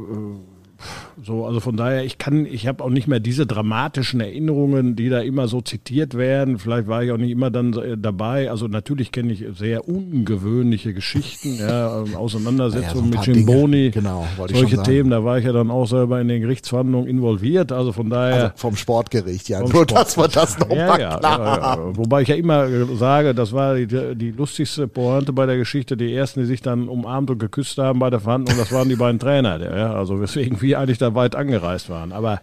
so, 1.23 1.47
also 1.47 1.61
von 1.61 1.77
daher, 1.77 2.05
ich 2.05 2.19
kann, 2.19 2.47
ich 2.47 2.67
habe 2.67 2.83
auch 2.83 2.91
nicht 2.91 3.07
mehr 3.07 3.21
diese 3.21 3.47
dramatischen 3.47 4.21
Erinnerungen, 4.21 4.97
die 4.97 5.09
da 5.09 5.21
immer 5.21 5.49
so 5.49 5.61
zitiert 5.61 6.15
werden. 6.17 6.59
Vielleicht 6.59 6.89
war 6.89 7.03
ich 7.03 7.13
auch 7.13 7.17
nicht 7.17 7.31
immer 7.31 7.51
dann 7.51 7.73
äh, 7.75 7.97
dabei. 7.97 8.51
Also 8.51 8.67
natürlich 8.67 9.13
kenne 9.13 9.33
ich 9.33 9.45
sehr 9.57 9.89
ungewöhnliche 9.89 10.95
Geschichten, 10.95 11.59
ja, 11.59 12.03
ähm, 12.03 12.17
Auseinandersetzungen 12.17 13.13
ja, 13.13 13.23
so 13.23 13.29
mit 13.29 13.37
Jimboni, 13.37 13.91
genau, 13.91 14.27
solche 14.37 14.83
Themen. 14.83 15.11
Da 15.11 15.25
war 15.25 15.39
ich 15.39 15.45
ja 15.45 15.53
dann 15.53 15.71
auch 15.71 15.87
selber 15.87 16.21
in 16.21 16.29
den 16.29 16.43
Gerichtsverhandlungen 16.43 17.09
involviert. 17.09 17.73
Also 17.73 17.93
von 17.93 18.11
daher. 18.11 18.35
Also 18.35 18.53
vom 18.57 18.77
Sportgericht, 18.77 19.49
ja. 19.49 19.61
Nur, 19.61 19.69
Sport 19.69 19.93
dass 19.93 20.17
wir 20.17 20.29
das 20.29 20.59
nochmal 20.59 20.79
ja, 20.79 20.99
ja, 20.99 21.19
klar 21.19 21.79
ja, 21.79 21.97
Wobei 21.97 22.23
ich 22.23 22.29
ja 22.29 22.35
immer 22.35 22.67
sage, 22.97 23.35
das 23.35 23.53
war 23.53 23.75
die, 23.75 23.87
die 23.87 24.31
lustigste 24.31 24.89
Pointe 24.89 25.33
bei 25.33 25.47
der 25.47 25.57
Geschichte. 25.57 25.97
Die 25.97 26.13
ersten, 26.15 26.41
die 26.41 26.47
sich 26.47 26.63
dann 26.63 26.89
umarmt 26.89 27.31
und 27.31 27.39
geküsst 27.39 27.79
haben 27.79 27.99
bei 27.99 28.11
der 28.11 28.21
Verhandlung, 28.21 28.57
das 28.59 28.73
waren 28.73 28.89
die 28.89 28.97
beiden 28.97 29.19
Trainer. 29.19 29.61
Ja, 29.61 29.95
also 29.95 30.21
weswegen 30.21 30.61
wir 30.61 30.72
eigentlich 30.77 30.99
da 30.99 31.15
weit 31.15 31.35
angereist 31.35 31.89
waren. 31.91 32.13
Aber 32.13 32.41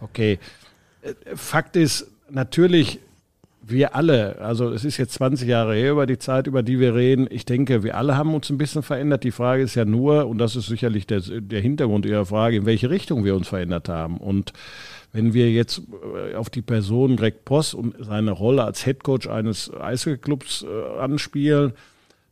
okay, 0.00 0.38
Fakt 1.34 1.76
ist, 1.76 2.08
natürlich 2.30 3.00
wir 3.68 3.96
alle, 3.96 4.38
also 4.38 4.70
es 4.70 4.84
ist 4.84 4.96
jetzt 4.96 5.14
20 5.14 5.48
Jahre 5.48 5.74
her 5.74 5.92
über 5.92 6.06
die 6.06 6.18
Zeit, 6.18 6.46
über 6.46 6.62
die 6.62 6.78
wir 6.78 6.94
reden. 6.94 7.26
Ich 7.30 7.44
denke, 7.44 7.82
wir 7.82 7.96
alle 7.96 8.16
haben 8.16 8.32
uns 8.34 8.48
ein 8.48 8.58
bisschen 8.58 8.82
verändert. 8.82 9.24
Die 9.24 9.32
Frage 9.32 9.62
ist 9.62 9.74
ja 9.74 9.84
nur, 9.84 10.26
und 10.26 10.38
das 10.38 10.54
ist 10.54 10.66
sicherlich 10.66 11.06
der, 11.06 11.20
der 11.20 11.60
Hintergrund 11.60 12.06
Ihrer 12.06 12.26
Frage, 12.26 12.58
in 12.58 12.66
welche 12.66 12.90
Richtung 12.90 13.24
wir 13.24 13.34
uns 13.34 13.48
verändert 13.48 13.88
haben. 13.88 14.18
Und 14.18 14.52
wenn 15.12 15.34
wir 15.34 15.50
jetzt 15.50 15.82
äh, 16.30 16.34
auf 16.36 16.48
die 16.48 16.62
Person 16.62 17.16
Greg 17.16 17.44
Poss 17.44 17.74
und 17.74 17.96
seine 17.98 18.30
Rolle 18.30 18.62
als 18.62 18.86
Headcoach 18.86 19.28
eines 19.28 19.72
Eishockeyclubs 19.74 20.64
äh, 20.64 21.00
anspielen, 21.00 21.72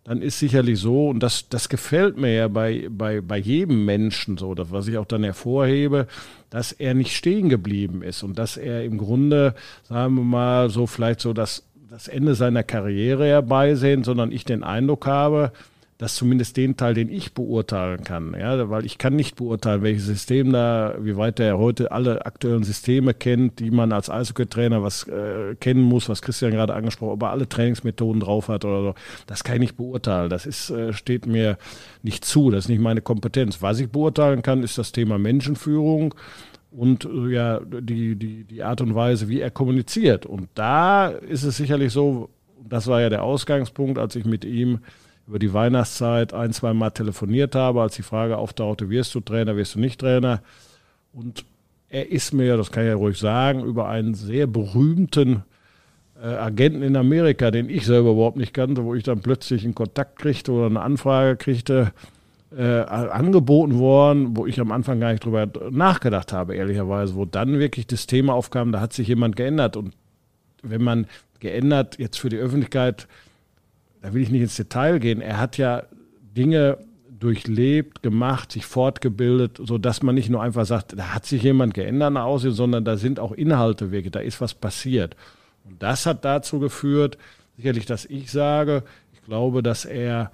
dann 0.05 0.21
ist 0.21 0.39
sicherlich 0.39 0.79
so, 0.79 1.09
und 1.09 1.21
das, 1.21 1.49
das 1.49 1.71
gefällt 1.71 2.19
mir 2.19 2.33
ja 2.35 2.49
bei, 2.49 2.89
bei, 2.91 3.23
bei 3.23 3.39
jedem 3.39 3.87
Menschen 3.87 4.37
so, 4.37 4.55
das, 4.55 4.71
was 4.71 4.87
ich 4.87 4.99
auch 4.99 5.07
dann 5.07 5.25
hervorhebe, 5.25 6.07
dass 6.51 6.73
er 6.73 6.93
nicht 6.93 7.17
stehen 7.17 7.49
geblieben 7.49 8.03
ist 8.03 8.23
und 8.23 8.39
dass 8.39 8.59
er 8.59 8.85
im 8.85 8.99
Grunde, 8.99 9.55
sagen 9.83 10.15
wir 10.17 10.25
mal, 10.25 10.69
so 10.69 10.87
vielleicht 10.87 11.21
so 11.21 11.33
das, 11.33 11.65
das 11.89 12.07
Ende 12.07 12.35
seiner 12.35 12.63
Karriere 12.63 13.25
herbeisehen, 13.25 14.05
sondern 14.05 14.31
ich 14.31 14.45
den 14.45 14.63
Eindruck 14.63 15.07
habe, 15.07 15.53
dass 16.05 16.17
zumindest 16.17 16.59
den 16.59 16.77
Teil, 16.77 16.93
den 16.93 17.09
ich 17.09 17.33
beurteilen 17.33 18.05
kann, 18.05 18.37
ja, 18.39 18.69
weil 18.69 18.85
ich 18.85 18.99
kann 18.99 19.17
nicht 19.17 19.37
beurteilen, 19.37 19.81
welches 19.81 20.05
System 20.05 20.53
da, 20.53 20.97
wie 21.01 21.17
weit 21.17 21.41
er 21.41 21.57
heute 21.57 21.93
alle 21.93 22.27
aktuellen 22.27 22.63
Systeme 22.63 23.15
kennt, 23.15 23.59
die 23.59 23.71
man 23.71 23.91
als 23.91 24.11
Eishockey-Trainer 24.11 24.83
was 24.83 25.09
äh, 25.09 25.55
kennen 25.55 25.81
muss, 25.81 26.11
was 26.11 26.21
Christian 26.21 26.51
gerade 26.51 26.75
angesprochen, 26.75 27.15
ob 27.15 27.23
er 27.23 27.31
alle 27.31 27.49
Trainingsmethoden 27.49 28.21
drauf 28.21 28.49
hat 28.49 28.67
oder 28.67 28.83
so, 28.83 28.95
das 29.27 29.45
kann 29.45 29.55
ich 29.55 29.61
nicht 29.61 29.77
beurteilen. 29.79 30.29
Das 30.29 30.45
ist, 30.45 30.69
äh, 30.69 30.93
steht 30.93 31.25
mir 31.25 31.57
nicht 32.03 32.27
zu, 32.27 32.51
das 32.51 32.67
ist 32.67 32.69
nicht 32.69 32.83
meine 32.83 33.01
Kompetenz. 33.01 33.63
Was 33.63 33.81
ich 33.81 33.89
beurteilen 33.89 34.43
kann, 34.43 34.63
ist 34.63 34.77
das 34.77 34.93
Thema 34.93 35.17
Menschenführung 35.17 36.15
und 36.71 37.07
äh, 37.07 37.33
ja, 37.33 37.61
die, 37.61 38.15
die, 38.17 38.45
die 38.45 38.63
Art 38.63 38.83
und 38.83 38.95
Weise, 38.95 39.31
wie 39.31 39.41
er 39.41 39.51
kommuniziert. 39.51 40.27
Und 40.27 40.51
da 40.55 41.09
ist 41.09 41.45
es 41.45 41.57
sicherlich 41.57 41.95
so, 41.95 42.29
das 42.69 42.89
war 42.89 43.01
ja 43.01 43.09
der 43.09 43.23
Ausgangspunkt, 43.23 43.99
als 43.99 44.17
ich 44.17 44.27
mit 44.27 44.45
ihm 44.45 44.81
über 45.27 45.39
die 45.39 45.53
Weihnachtszeit 45.53 46.35
ein, 46.35 46.53
zwei 46.53 46.75
Mal 46.75 46.91
telefoniert 46.91 47.55
habe, 47.55 47.83
als 47.83 47.97
die 47.97 48.03
Frage 48.03 48.37
auftauchte, 48.37 48.91
wirst 48.91 49.15
du 49.15 49.21
Trainer, 49.21 49.57
wirst 49.57 49.75
du 49.75 49.81
nicht 49.81 50.01
Trainer? 50.01 50.43
Und 51.13 51.45
er 51.89 52.11
ist 52.11 52.33
mir, 52.33 52.57
das 52.57 52.71
kann 52.71 52.85
ich 52.85 52.91
ja 52.91 52.97
ruhig 52.97 53.19
sagen, 53.19 53.65
über 53.65 53.89
einen 53.89 54.15
sehr 54.15 54.47
berühmten 54.47 55.45
äh, 56.21 56.27
Agenten 56.27 56.83
in 56.83 56.97
Amerika, 56.97 57.51
den 57.51 57.71
ich 57.71 57.87
selber 57.87 58.11
überhaupt 58.11 58.37
nicht 58.37 58.53
kannte, 58.53 58.85
wo 58.85 58.95
ich 58.95 59.05
dann 59.05 59.21
plötzlich 59.21 59.65
einen 59.65 59.75
Kontakt 59.75 60.19
kriegte 60.19 60.53
oder 60.53 60.67
eine 60.67 60.81
Anfrage 60.81 61.37
kriegte, 61.37 61.93
äh, 62.57 62.63
angeboten 62.63 63.79
worden, 63.79 64.37
wo 64.37 64.47
ich 64.47 64.61
am 64.61 64.71
Anfang 64.71 65.01
gar 65.01 65.13
nicht 65.13 65.25
drüber 65.25 65.49
nachgedacht 65.71 66.33
habe, 66.33 66.55
ehrlicherweise, 66.55 67.15
wo 67.15 67.25
dann 67.25 67.59
wirklich 67.59 67.87
das 67.87 68.07
Thema 68.07 68.35
aufkam, 68.35 68.71
da 68.73 68.81
hat 68.81 68.93
sich 68.93 69.09
jemand 69.09 69.37
geändert. 69.37 69.77
Und 69.77 69.95
wenn 70.63 70.83
man 70.83 71.07
geändert 71.41 71.99
jetzt 71.99 72.19
für 72.19 72.29
die 72.29 72.37
Öffentlichkeit 72.37 73.09
da 74.05 74.13
will 74.13 74.21
ich 74.21 74.31
nicht 74.31 74.43
ins 74.43 74.57
Detail 74.57 74.99
gehen, 74.99 75.23
er 75.23 75.41
hat 75.41 75.57
ja 75.57 75.85
Dinge 76.37 76.77
durchlebt, 77.09 78.03
gemacht, 78.03 78.53
sich 78.53 78.67
fortgebildet, 78.67 79.59
sodass 79.65 80.03
man 80.03 80.15
nicht 80.15 80.29
nur 80.29 80.43
einfach 80.43 80.67
sagt, 80.67 80.99
da 80.99 81.15
hat 81.15 81.25
sich 81.25 81.43
jemand 81.43 81.73
geändert 81.73 82.13
nach 82.13 82.25
außen, 82.25 82.51
sondern 82.51 82.85
da 82.85 82.99
sind 82.99 83.19
auch 83.19 83.33
Inhalte 83.33 83.93
wirklich, 83.93 84.13
da 84.13 84.21
ist 84.21 84.43
was 84.43 84.53
passiert. 84.53 85.17
Und 85.65 85.83
das 85.83 86.05
hat 86.05 86.23
dazu 86.27 86.59
geführt, 86.61 87.17
sicherlich, 87.57 87.87
dass 87.87 88.05
ich 88.05 88.31
sage, 88.31 88.83
ich 89.15 89.23
glaube, 89.23 89.63
dass 89.63 89.87
er 89.87 90.33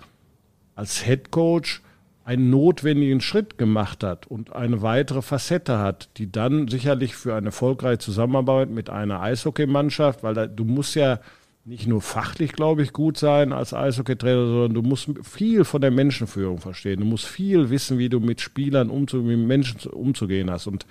als 0.75 1.05
Head 1.05 1.31
Coach 1.31 1.81
einen 2.25 2.51
notwendigen 2.51 3.21
Schritt 3.21 3.57
gemacht 3.57 4.03
hat 4.03 4.27
und 4.27 4.53
eine 4.53 4.83
weitere 4.83 5.23
Facette 5.23 5.79
hat, 5.79 6.09
die 6.17 6.33
dann 6.33 6.67
sicherlich 6.67 7.15
für 7.15 7.37
eine 7.37 7.47
erfolgreiche 7.47 7.99
Zusammenarbeit 7.99 8.69
mit 8.69 8.91
einer 8.91 9.21
Eishockeymannschaft, 9.21 10.25
weil 10.25 10.35
da, 10.35 10.49
du 10.49 10.65
musst 10.65 10.97
ja 10.97 11.21
nicht 11.65 11.87
nur 11.87 12.01
fachlich, 12.01 12.53
glaube 12.53 12.83
ich, 12.83 12.93
gut 12.93 13.19
sein 13.19 13.53
als 13.53 13.75
Eishockeytrainer, 13.75 14.47
sondern 14.47 14.75
du 14.75 14.83
musst 14.83 15.11
viel 15.23 15.65
von 15.65 15.81
der 15.81 15.91
Menschenführung 15.91 16.59
verstehen. 16.59 17.01
Du 17.01 17.07
musst 17.07 17.27
viel 17.27 17.71
wissen, 17.71 17.99
wie 17.99 18.09
du 18.09 18.19
mit 18.19 18.41
Spielern, 18.41 18.89
umzu 18.89 19.19
mit 19.19 19.39
Menschen 19.39 19.79
umzugehen 19.91 20.51
hast. 20.51 20.67
Und 20.67 20.87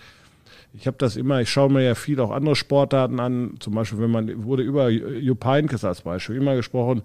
ich 0.73 0.85
habe 0.85 0.97
das 0.97 1.15
immer, 1.15 1.41
ich 1.41 1.49
schaue 1.49 1.71
mir 1.71 1.83
ja 1.83 1.95
viel 1.95 2.19
auch 2.19 2.31
andere 2.31 2.55
Sportarten 2.55 3.19
an, 3.19 3.55
zum 3.59 3.73
Beispiel, 3.73 3.99
wenn 3.99 4.11
man, 4.11 4.43
wurde 4.43 4.63
über 4.63 4.89
Jupp 4.89 5.43
Heynckes 5.43 5.83
als 5.83 6.01
Beispiel 6.01 6.35
immer 6.35 6.55
gesprochen, 6.55 7.01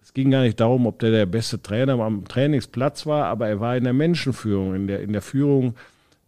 es 0.00 0.14
ging 0.14 0.30
gar 0.30 0.42
nicht 0.42 0.58
darum, 0.58 0.86
ob 0.86 1.00
der 1.00 1.10
der 1.10 1.26
beste 1.26 1.60
Trainer 1.60 1.98
am 2.00 2.24
Trainingsplatz 2.24 3.04
war, 3.04 3.26
aber 3.26 3.48
er 3.48 3.60
war 3.60 3.76
in 3.76 3.84
der 3.84 3.92
Menschenführung, 3.92 4.74
in 4.74 4.86
der, 4.86 5.00
in 5.00 5.12
der 5.12 5.20
Führung 5.20 5.74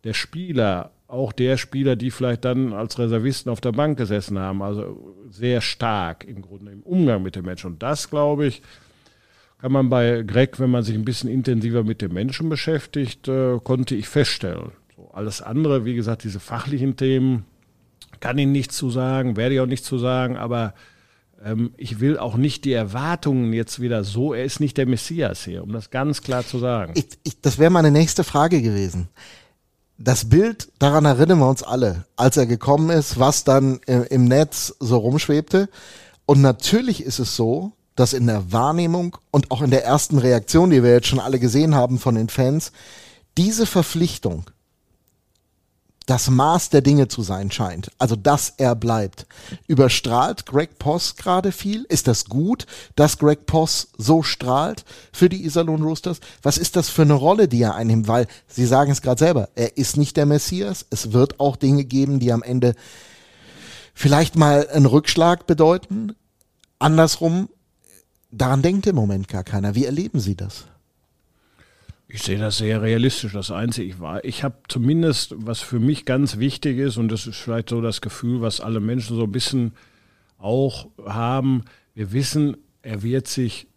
der 0.04 0.12
Spieler, 0.12 0.90
auch 1.10 1.32
der 1.32 1.56
Spieler, 1.56 1.96
die 1.96 2.10
vielleicht 2.10 2.44
dann 2.44 2.72
als 2.72 2.98
Reservisten 2.98 3.50
auf 3.50 3.60
der 3.60 3.72
Bank 3.72 3.98
gesessen 3.98 4.38
haben. 4.38 4.62
Also 4.62 5.14
sehr 5.28 5.60
stark 5.60 6.24
im 6.24 6.42
Grunde 6.42 6.72
im 6.72 6.82
Umgang 6.82 7.22
mit 7.22 7.36
den 7.36 7.44
Menschen. 7.44 7.72
Und 7.72 7.82
das, 7.82 8.10
glaube 8.10 8.46
ich, 8.46 8.62
kann 9.60 9.72
man 9.72 9.90
bei 9.90 10.22
Greg, 10.22 10.58
wenn 10.58 10.70
man 10.70 10.82
sich 10.84 10.94
ein 10.94 11.04
bisschen 11.04 11.28
intensiver 11.28 11.84
mit 11.84 12.00
den 12.00 12.12
Menschen 12.12 12.48
beschäftigt, 12.48 13.28
äh, 13.28 13.58
konnte 13.62 13.94
ich 13.94 14.08
feststellen. 14.08 14.72
So, 14.96 15.10
alles 15.12 15.42
andere, 15.42 15.84
wie 15.84 15.94
gesagt, 15.94 16.24
diese 16.24 16.40
fachlichen 16.40 16.96
Themen, 16.96 17.44
kann 18.20 18.38
ich 18.38 18.46
nichts 18.46 18.76
zu 18.76 18.90
sagen, 18.90 19.36
werde 19.36 19.54
ich 19.54 19.60
auch 19.60 19.66
nichts 19.66 19.86
zu 19.86 19.98
sagen, 19.98 20.36
aber 20.36 20.74
ähm, 21.42 21.72
ich 21.76 22.00
will 22.00 22.18
auch 22.18 22.36
nicht 22.36 22.64
die 22.64 22.72
Erwartungen 22.72 23.52
jetzt 23.52 23.80
wieder 23.80 24.04
so, 24.04 24.34
er 24.34 24.44
ist 24.44 24.60
nicht 24.60 24.76
der 24.76 24.86
Messias 24.86 25.44
hier, 25.44 25.62
um 25.62 25.72
das 25.72 25.90
ganz 25.90 26.22
klar 26.22 26.44
zu 26.44 26.58
sagen. 26.58 26.92
Ich, 26.96 27.06
ich, 27.22 27.40
das 27.40 27.58
wäre 27.58 27.70
meine 27.70 27.90
nächste 27.90 28.24
Frage 28.24 28.62
gewesen 28.62 29.08
das 30.02 30.28
Bild, 30.30 30.72
daran 30.78 31.04
erinnern 31.04 31.38
wir 31.40 31.48
uns 31.48 31.62
alle, 31.62 32.06
als 32.16 32.38
er 32.38 32.46
gekommen 32.46 32.88
ist, 32.88 33.18
was 33.18 33.44
dann 33.44 33.80
im 33.84 34.24
Netz 34.24 34.74
so 34.80 34.96
rumschwebte. 34.96 35.68
Und 36.24 36.40
natürlich 36.40 37.04
ist 37.04 37.18
es 37.18 37.36
so, 37.36 37.72
dass 37.96 38.14
in 38.14 38.26
der 38.26 38.50
Wahrnehmung 38.50 39.18
und 39.30 39.50
auch 39.50 39.60
in 39.60 39.70
der 39.70 39.84
ersten 39.84 40.16
Reaktion, 40.16 40.70
die 40.70 40.82
wir 40.82 40.92
jetzt 40.92 41.08
schon 41.08 41.20
alle 41.20 41.38
gesehen 41.38 41.74
haben 41.74 41.98
von 41.98 42.14
den 42.14 42.30
Fans, 42.30 42.72
diese 43.36 43.66
Verpflichtung 43.66 44.44
das 46.10 46.28
Maß 46.28 46.70
der 46.70 46.80
Dinge 46.80 47.06
zu 47.06 47.22
sein 47.22 47.52
scheint, 47.52 47.92
also 47.98 48.16
dass 48.16 48.52
er 48.56 48.74
bleibt. 48.74 49.26
Überstrahlt 49.68 50.44
Greg 50.44 50.76
Poss 50.80 51.14
gerade 51.14 51.52
viel? 51.52 51.84
Ist 51.88 52.08
das 52.08 52.24
gut, 52.24 52.66
dass 52.96 53.16
Greg 53.16 53.46
Poss 53.46 53.90
so 53.96 54.24
strahlt 54.24 54.84
für 55.12 55.28
die 55.28 55.44
Iserlohn 55.44 55.84
Roosters? 55.84 56.18
Was 56.42 56.58
ist 56.58 56.74
das 56.74 56.88
für 56.88 57.02
eine 57.02 57.14
Rolle, 57.14 57.46
die 57.46 57.62
er 57.62 57.76
einnimmt? 57.76 58.08
Weil 58.08 58.26
Sie 58.48 58.66
sagen 58.66 58.90
es 58.90 59.02
gerade 59.02 59.20
selber, 59.20 59.50
er 59.54 59.76
ist 59.76 59.96
nicht 59.96 60.16
der 60.16 60.26
Messias. 60.26 60.84
Es 60.90 61.12
wird 61.12 61.38
auch 61.38 61.54
Dinge 61.54 61.84
geben, 61.84 62.18
die 62.18 62.32
am 62.32 62.42
Ende 62.42 62.74
vielleicht 63.94 64.34
mal 64.34 64.66
einen 64.68 64.86
Rückschlag 64.86 65.46
bedeuten. 65.46 66.16
Andersrum, 66.80 67.50
daran 68.32 68.62
denkt 68.62 68.88
im 68.88 68.96
Moment 68.96 69.28
gar 69.28 69.44
keiner. 69.44 69.76
Wie 69.76 69.84
erleben 69.84 70.18
Sie 70.18 70.34
das? 70.34 70.64
Ich 72.12 72.24
sehe 72.24 72.38
das 72.38 72.58
sehr 72.58 72.82
realistisch. 72.82 73.32
Das 73.32 73.52
Einzige, 73.52 73.86
ich 73.86 74.00
war, 74.00 74.24
ich 74.24 74.42
habe 74.42 74.56
zumindest, 74.66 75.32
was 75.36 75.60
für 75.60 75.78
mich 75.78 76.04
ganz 76.04 76.38
wichtig 76.38 76.78
ist, 76.78 76.96
und 76.96 77.08
das 77.08 77.28
ist 77.28 77.36
vielleicht 77.36 77.68
so 77.68 77.80
das 77.80 78.00
Gefühl, 78.00 78.40
was 78.40 78.60
alle 78.60 78.80
Menschen 78.80 79.16
so 79.16 79.24
ein 79.24 79.32
bisschen 79.32 79.72
auch 80.36 80.88
haben, 81.06 81.62
wir 81.94 82.12
wissen, 82.12 82.56
er 82.82 83.04
wird 83.04 83.28
sich 83.28 83.68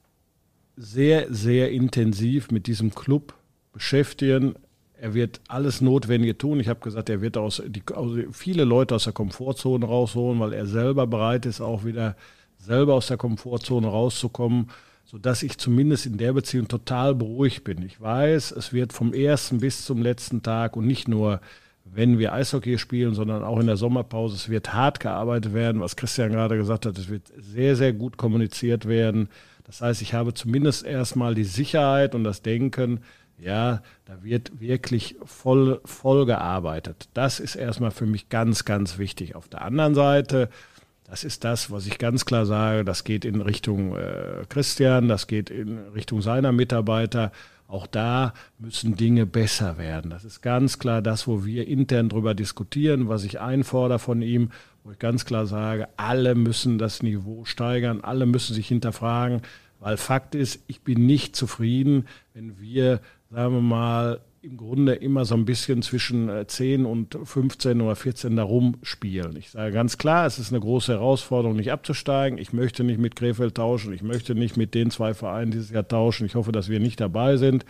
sehr, 0.76 1.32
sehr 1.32 1.72
intensiv 1.72 2.50
mit 2.50 2.66
diesem 2.66 2.96
Club 2.96 3.36
beschäftigen. 3.72 4.56
Er 4.94 5.14
wird 5.14 5.42
alles 5.48 5.82
Notwendige 5.82 6.36
tun. 6.36 6.60
Ich 6.60 6.70
habe 6.70 6.80
gesagt, 6.80 7.10
er 7.10 7.22
wird 7.22 7.38
aus, 7.38 7.62
die, 7.68 7.84
also 7.94 8.18
viele 8.32 8.64
Leute 8.64 8.96
aus 8.96 9.04
der 9.04 9.14
Komfortzone 9.14 9.86
rausholen, 9.86 10.40
weil 10.40 10.54
er 10.54 10.66
selber 10.66 11.06
bereit 11.06 11.46
ist, 11.46 11.62
auch 11.62 11.86
wieder 11.86 12.16
selber 12.58 12.96
aus 12.96 13.08
der 13.08 13.18
Komfortzone 13.18 13.88
rauszukommen 13.88 14.72
sodass 15.14 15.44
ich 15.44 15.60
zumindest 15.60 16.08
in 16.08 16.18
der 16.18 16.34
Beziehung 16.34 16.68
total 16.68 17.14
beruhigt 17.14 17.64
bin. 17.64 17.84
Ich 17.84 18.02
weiß, 18.02 18.50
es 18.50 18.74
wird 18.74 18.94
vom 18.94 19.14
ersten 19.14 19.60
bis 19.60 19.86
zum 19.86 20.02
letzten 20.02 20.42
Tag 20.42 20.76
und 20.76 20.88
nicht 20.88 21.08
nur, 21.08 21.40
wenn 21.86 22.18
wir 22.18 22.34
Eishockey 22.34 22.80
spielen, 22.80 23.14
sondern 23.14 23.44
auch 23.44 23.60
in 23.60 23.68
der 23.68 23.78
Sommerpause, 23.78 24.36
es 24.36 24.50
wird 24.50 24.74
hart 24.74 25.00
gearbeitet 25.00 25.54
werden, 25.54 25.82
was 25.82 25.96
Christian 25.96 26.32
gerade 26.32 26.58
gesagt 26.58 26.88
hat, 26.88 26.98
es 26.98 27.10
wird 27.10 27.32
sehr, 27.38 27.76
sehr 27.76 27.94
gut 27.94 28.18
kommuniziert 28.18 28.88
werden. 28.88 29.30
Das 29.66 29.82
heißt, 29.82 30.02
ich 30.02 30.16
habe 30.16 30.34
zumindest 30.34 30.84
erstmal 30.84 31.36
die 31.36 31.44
Sicherheit 31.44 32.16
und 32.16 32.24
das 32.24 32.42
Denken, 32.42 33.02
ja, 33.38 33.84
da 34.06 34.24
wird 34.24 34.60
wirklich 34.62 35.16
voll, 35.26 35.80
voll 35.86 36.26
gearbeitet. 36.26 37.08
Das 37.14 37.40
ist 37.40 37.56
erstmal 37.56 37.92
für 37.92 38.08
mich 38.08 38.30
ganz, 38.30 38.66
ganz 38.66 38.98
wichtig. 38.98 39.36
Auf 39.36 39.48
der 39.48 39.62
anderen 39.62 39.94
Seite, 39.94 40.50
das 41.06 41.24
ist 41.24 41.44
das, 41.44 41.70
was 41.70 41.86
ich 41.86 41.98
ganz 41.98 42.26
klar 42.26 42.46
sage. 42.46 42.86
Das 42.86 43.04
geht 43.04 43.26
in 43.26 43.42
Richtung 43.42 43.96
äh, 43.96 44.44
Christian, 44.50 45.08
das 45.08 45.28
geht 45.28 45.50
in 45.50 45.78
Richtung 45.90 46.22
seiner 46.22 46.52
Mitarbeiter. 46.52 47.32
Auch 47.68 47.88
da 47.88 48.34
müssen 48.60 48.96
Dinge 48.96 49.26
besser 49.26 49.78
werden. 49.78 50.12
Das 50.12 50.26
ist 50.26 50.42
ganz 50.42 50.80
klar 50.80 51.02
das, 51.02 51.28
wo 51.28 51.44
wir 51.46 51.68
intern 51.68 52.10
darüber 52.10 52.34
diskutieren, 52.36 53.10
was 53.10 53.24
ich 53.24 53.40
einfordere 53.40 54.00
von 54.00 54.22
ihm, 54.22 54.52
wo 54.84 54.92
ich 54.92 55.00
ganz 55.00 55.26
klar 55.26 55.46
sage, 55.46 55.88
alle 55.98 56.36
müssen 56.36 56.78
das 56.78 57.02
Niveau 57.02 57.46
steigern, 57.46 58.02
alle 58.02 58.26
müssen 58.26 58.54
sich 58.54 58.68
hinterfragen, 58.68 59.42
weil 59.80 59.98
Fakt 59.98 60.36
ist, 60.36 60.62
ich 60.68 60.82
bin 60.82 61.06
nicht 61.06 61.36
zufrieden, 61.36 62.08
wenn 62.34 62.60
wir, 62.60 63.02
sagen 63.30 63.54
wir 63.56 63.62
mal, 63.62 64.20
im 64.44 64.58
Grunde 64.58 64.96
immer 64.96 65.24
so 65.24 65.36
ein 65.36 65.46
bisschen 65.46 65.82
zwischen 65.84 66.30
10 66.46 66.84
äh, 66.84 66.86
und 66.86 67.18
15 67.24 67.80
oder 67.80 67.96
14 67.96 68.36
darum 68.36 68.76
spielen. 68.84 69.38
Ich 69.38 69.52
sage 69.52 69.72
ganz 69.72 69.98
klar, 69.98 70.26
es 70.26 70.38
ist 70.38 70.52
eine 70.52 70.60
große 70.60 70.92
Herausforderung, 70.92 71.56
nicht 71.56 71.72
abzusteigen. 71.72 72.38
Ich 72.38 72.52
möchte 72.52 72.84
nicht 72.84 73.00
mit 73.00 73.16
Krefeld 73.16 73.56
tauschen. 73.56 73.94
Ich 73.94 74.04
möchte 74.04 74.36
nicht 74.36 74.58
mit 74.58 74.74
den 74.74 74.92
zwei 74.92 75.14
Vereinen 75.14 75.52
dieses 75.52 75.70
Jahr 75.70 75.88
tauschen. 75.88 76.26
Ich 76.26 76.36
hoffe, 76.36 76.52
dass 76.52 76.68
wir 76.68 76.82
nicht 76.82 77.00
dabei 77.00 77.38
sind. 77.38 77.66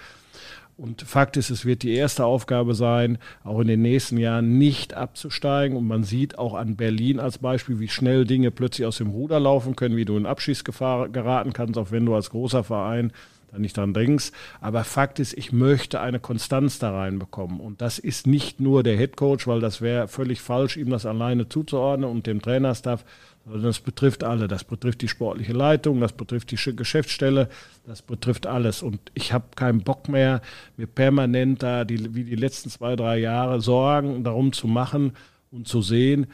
Und 0.76 1.04
Fakt 1.04 1.38
ist, 1.38 1.52
es 1.52 1.64
wird 1.64 1.84
die 1.84 1.94
erste 1.94 2.26
Aufgabe 2.26 2.74
sein, 2.74 3.20
auch 3.44 3.60
in 3.60 3.68
den 3.68 3.84
nächsten 3.84 4.18
Jahren 4.18 4.58
nicht 4.58 4.96
abzusteigen. 4.96 5.78
Und 5.78 5.86
man 5.86 6.04
sieht 6.04 6.40
auch 6.40 6.56
an 6.56 6.76
Berlin 6.76 7.20
als 7.20 7.38
Beispiel, 7.38 7.80
wie 7.80 7.88
schnell 7.88 8.26
Dinge 8.26 8.50
plötzlich 8.50 8.88
aus 8.88 8.98
dem 8.98 9.12
Ruder 9.12 9.40
laufen 9.40 9.76
können, 9.76 9.96
wie 9.96 10.06
du 10.06 10.18
in 10.18 10.26
Abschießgefahr 10.26 11.10
geraten 11.10 11.54
kannst, 11.54 11.78
auch 11.78 11.92
wenn 11.92 12.08
du 12.08 12.16
als 12.16 12.32
großer 12.32 12.64
Verein 12.64 13.14
da 13.54 13.60
nicht 13.60 13.78
dran 13.78 13.94
denkst. 13.94 14.32
Aber 14.62 14.84
Fakt 14.84 15.20
ist, 15.20 15.38
ich 15.38 15.52
möchte 15.52 16.02
eine 16.02 16.20
Konstanz 16.20 16.80
da 16.80 16.92
reinbekommen. 16.92 17.60
Und 17.60 17.82
das 17.82 18.00
ist 18.00 18.26
nicht 18.28 18.60
nur 18.60 18.84
der 18.84 18.98
Head 18.98 19.16
Coach, 19.16 19.48
weil 19.48 19.60
das 19.60 19.80
wäre 19.80 20.08
völlig 20.08 20.42
falsch, 20.42 20.76
ihm 20.76 20.90
das 20.90 21.06
alleine 21.06 21.48
zuzuordnen 21.48 22.10
und 22.10 22.26
dem 22.26 22.42
Trainerstaff, 22.42 23.06
sondern 23.46 23.64
das 23.64 23.80
betrifft 23.80 24.24
alle. 24.24 24.48
Das 24.48 24.64
betrifft 24.64 25.02
die 25.02 25.08
sportliche 25.08 25.54
Leitung, 25.54 26.00
das 26.02 26.14
betrifft 26.14 26.52
die 26.52 26.76
Geschäftsstelle, 26.76 27.48
das 27.86 28.02
betrifft 28.02 28.48
alles. 28.48 28.82
Und 28.82 29.00
ich 29.14 29.34
habe 29.34 29.46
keinen 29.56 29.84
Bock 29.84 30.10
mehr, 30.10 30.42
mir 30.76 30.88
permanent 30.88 31.62
da, 31.62 31.86
die, 31.86 32.16
wie 32.16 32.24
die 32.24 32.36
letzten 32.36 32.70
zwei, 32.70 32.96
drei 32.96 33.20
Jahre, 33.20 33.62
Sorgen 33.62 34.24
darum 34.24 34.52
zu 34.52 34.68
machen 34.68 35.14
und 35.52 35.68
zu 35.68 35.82
sehen, 35.82 36.28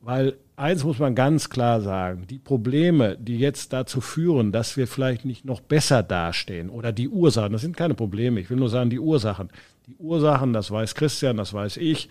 weil 0.00 0.34
eins 0.56 0.84
muss 0.84 0.98
man 0.98 1.14
ganz 1.14 1.50
klar 1.50 1.80
sagen, 1.80 2.26
die 2.28 2.38
Probleme, 2.38 3.16
die 3.16 3.38
jetzt 3.38 3.72
dazu 3.72 4.00
führen, 4.00 4.52
dass 4.52 4.76
wir 4.76 4.86
vielleicht 4.86 5.24
nicht 5.24 5.44
noch 5.44 5.60
besser 5.60 6.02
dastehen 6.02 6.70
oder 6.70 6.92
die 6.92 7.08
Ursachen, 7.08 7.52
das 7.52 7.62
sind 7.62 7.76
keine 7.76 7.94
Probleme, 7.94 8.40
ich 8.40 8.50
will 8.50 8.56
nur 8.56 8.70
sagen, 8.70 8.90
die 8.90 8.98
Ursachen. 8.98 9.50
Die 9.86 9.96
Ursachen, 9.96 10.52
das 10.52 10.70
weiß 10.70 10.94
Christian, 10.94 11.36
das 11.36 11.52
weiß 11.52 11.76
ich, 11.76 12.08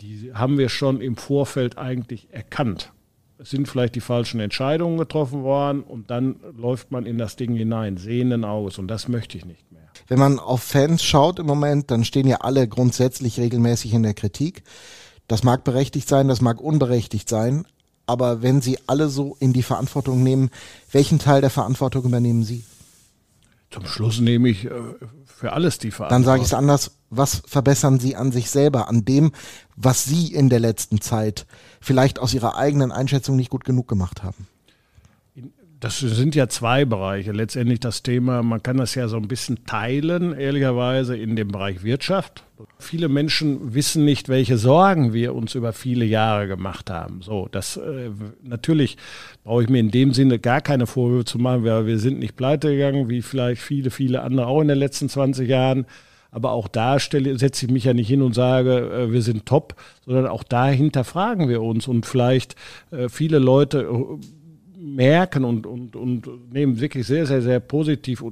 die 0.00 0.32
haben 0.34 0.58
wir 0.58 0.68
schon 0.68 1.00
im 1.00 1.16
Vorfeld 1.16 1.78
eigentlich 1.78 2.28
erkannt. 2.30 2.92
Es 3.38 3.50
sind 3.50 3.66
vielleicht 3.66 3.96
die 3.96 4.00
falschen 4.00 4.38
Entscheidungen 4.38 4.96
getroffen 4.96 5.42
worden 5.42 5.82
und 5.82 6.10
dann 6.10 6.36
läuft 6.56 6.92
man 6.92 7.04
in 7.04 7.18
das 7.18 7.34
Ding 7.34 7.54
hinein, 7.56 7.96
sehenden 7.96 8.44
Auges 8.44 8.78
und 8.78 8.86
das 8.88 9.08
möchte 9.08 9.36
ich 9.36 9.44
nicht 9.44 9.72
mehr. 9.72 9.82
Wenn 10.06 10.18
man 10.18 10.38
auf 10.38 10.62
Fans 10.62 11.02
schaut 11.02 11.38
im 11.38 11.46
Moment, 11.46 11.90
dann 11.90 12.04
stehen 12.04 12.28
ja 12.28 12.38
alle 12.38 12.68
grundsätzlich 12.68 13.40
regelmäßig 13.40 13.94
in 13.94 14.02
der 14.02 14.14
Kritik. 14.14 14.62
Das 15.28 15.42
mag 15.42 15.64
berechtigt 15.64 16.08
sein, 16.08 16.28
das 16.28 16.40
mag 16.40 16.60
unberechtigt 16.60 17.28
sein, 17.28 17.66
aber 18.06 18.42
wenn 18.42 18.60
Sie 18.60 18.78
alle 18.86 19.08
so 19.08 19.36
in 19.40 19.52
die 19.52 19.62
Verantwortung 19.62 20.22
nehmen, 20.22 20.50
welchen 20.92 21.18
Teil 21.18 21.40
der 21.40 21.50
Verantwortung 21.50 22.04
übernehmen 22.04 22.44
Sie? 22.44 22.64
Zum 23.70 23.86
Schluss 23.86 24.20
nehme 24.20 24.48
ich 24.50 24.66
äh, 24.66 24.70
für 25.26 25.52
alles 25.52 25.78
die 25.78 25.90
Verantwortung. 25.90 26.22
Dann 26.22 26.24
sage 26.24 26.42
ich 26.42 26.48
es 26.48 26.54
anders, 26.54 26.92
was 27.10 27.42
verbessern 27.46 27.98
Sie 27.98 28.14
an 28.14 28.30
sich 28.30 28.50
selber, 28.50 28.88
an 28.88 29.04
dem, 29.04 29.32
was 29.76 30.04
Sie 30.04 30.32
in 30.32 30.48
der 30.48 30.60
letzten 30.60 31.00
Zeit 31.00 31.46
vielleicht 31.80 32.18
aus 32.18 32.34
Ihrer 32.34 32.56
eigenen 32.56 32.92
Einschätzung 32.92 33.36
nicht 33.36 33.50
gut 33.50 33.64
genug 33.64 33.88
gemacht 33.88 34.22
haben? 34.22 34.46
Das 35.80 35.98
sind 35.98 36.34
ja 36.34 36.48
zwei 36.48 36.84
Bereiche. 36.84 37.32
Letztendlich 37.32 37.80
das 37.80 38.02
Thema, 38.02 38.42
man 38.42 38.62
kann 38.62 38.76
das 38.76 38.94
ja 38.94 39.08
so 39.08 39.16
ein 39.16 39.28
bisschen 39.28 39.66
teilen, 39.66 40.32
ehrlicherweise, 40.32 41.16
in 41.16 41.36
dem 41.36 41.48
Bereich 41.48 41.82
Wirtschaft. 41.82 42.44
Viele 42.78 43.08
Menschen 43.08 43.74
wissen 43.74 44.04
nicht, 44.04 44.28
welche 44.28 44.56
Sorgen 44.56 45.12
wir 45.12 45.34
uns 45.34 45.54
über 45.54 45.72
viele 45.72 46.04
Jahre 46.04 46.46
gemacht 46.46 46.90
haben. 46.90 47.20
So, 47.22 47.48
das 47.50 47.76
äh, 47.76 48.10
natürlich 48.42 48.96
brauche 49.42 49.64
ich 49.64 49.68
mir 49.68 49.80
in 49.80 49.90
dem 49.90 50.14
Sinne 50.14 50.38
gar 50.38 50.60
keine 50.60 50.86
Vorwürfe 50.86 51.24
zu 51.24 51.38
machen, 51.38 51.64
weil 51.64 51.86
wir 51.86 51.98
sind 51.98 52.18
nicht 52.18 52.36
pleite 52.36 52.70
gegangen, 52.70 53.08
wie 53.08 53.20
vielleicht 53.20 53.60
viele, 53.60 53.90
viele 53.90 54.22
andere 54.22 54.46
auch 54.46 54.60
in 54.60 54.68
den 54.68 54.78
letzten 54.78 55.08
20 55.08 55.48
Jahren. 55.48 55.86
Aber 56.30 56.50
auch 56.50 56.66
da 56.66 56.98
stelle, 56.98 57.38
setze 57.38 57.66
ich 57.66 57.72
mich 57.72 57.84
ja 57.84 57.94
nicht 57.94 58.08
hin 58.08 58.22
und 58.22 58.34
sage, 58.34 58.90
äh, 58.90 59.12
wir 59.12 59.22
sind 59.22 59.46
top, 59.46 59.76
sondern 60.04 60.26
auch 60.26 60.44
dahinter 60.44 61.04
fragen 61.04 61.48
wir 61.48 61.62
uns. 61.62 61.86
Und 61.88 62.06
vielleicht 62.06 62.56
äh, 62.90 63.08
viele 63.08 63.38
Leute 63.38 63.88
merken 64.84 65.44
und, 65.44 65.66
und, 65.66 65.96
und 65.96 66.52
nehmen 66.52 66.80
wirklich 66.80 67.06
sehr, 67.06 67.26
sehr, 67.26 67.42
sehr 67.42 67.60
positiv 67.60 68.22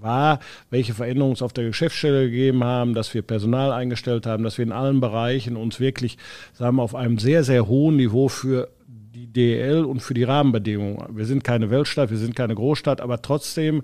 wahr, 0.00 0.40
welche 0.70 0.94
Veränderungen 0.94 1.34
es 1.34 1.42
auf 1.42 1.52
der 1.52 1.64
Geschäftsstelle 1.64 2.24
gegeben 2.26 2.64
haben, 2.64 2.94
dass 2.94 3.14
wir 3.14 3.22
Personal 3.22 3.72
eingestellt 3.72 4.26
haben, 4.26 4.44
dass 4.44 4.58
wir 4.58 4.64
in 4.64 4.72
allen 4.72 5.00
Bereichen 5.00 5.56
uns 5.56 5.80
wirklich, 5.80 6.18
sagen 6.52 6.76
wir, 6.76 6.82
auf 6.82 6.94
einem 6.94 7.18
sehr, 7.18 7.44
sehr 7.44 7.66
hohen 7.66 7.96
Niveau 7.96 8.28
für 8.28 8.68
die 8.86 9.26
DL 9.26 9.84
und 9.84 10.00
für 10.00 10.14
die 10.14 10.24
Rahmenbedingungen. 10.24 11.16
Wir 11.16 11.26
sind 11.26 11.44
keine 11.44 11.70
Weltstadt, 11.70 12.10
wir 12.10 12.18
sind 12.18 12.34
keine 12.34 12.54
Großstadt, 12.54 13.00
aber 13.00 13.22
trotzdem 13.22 13.82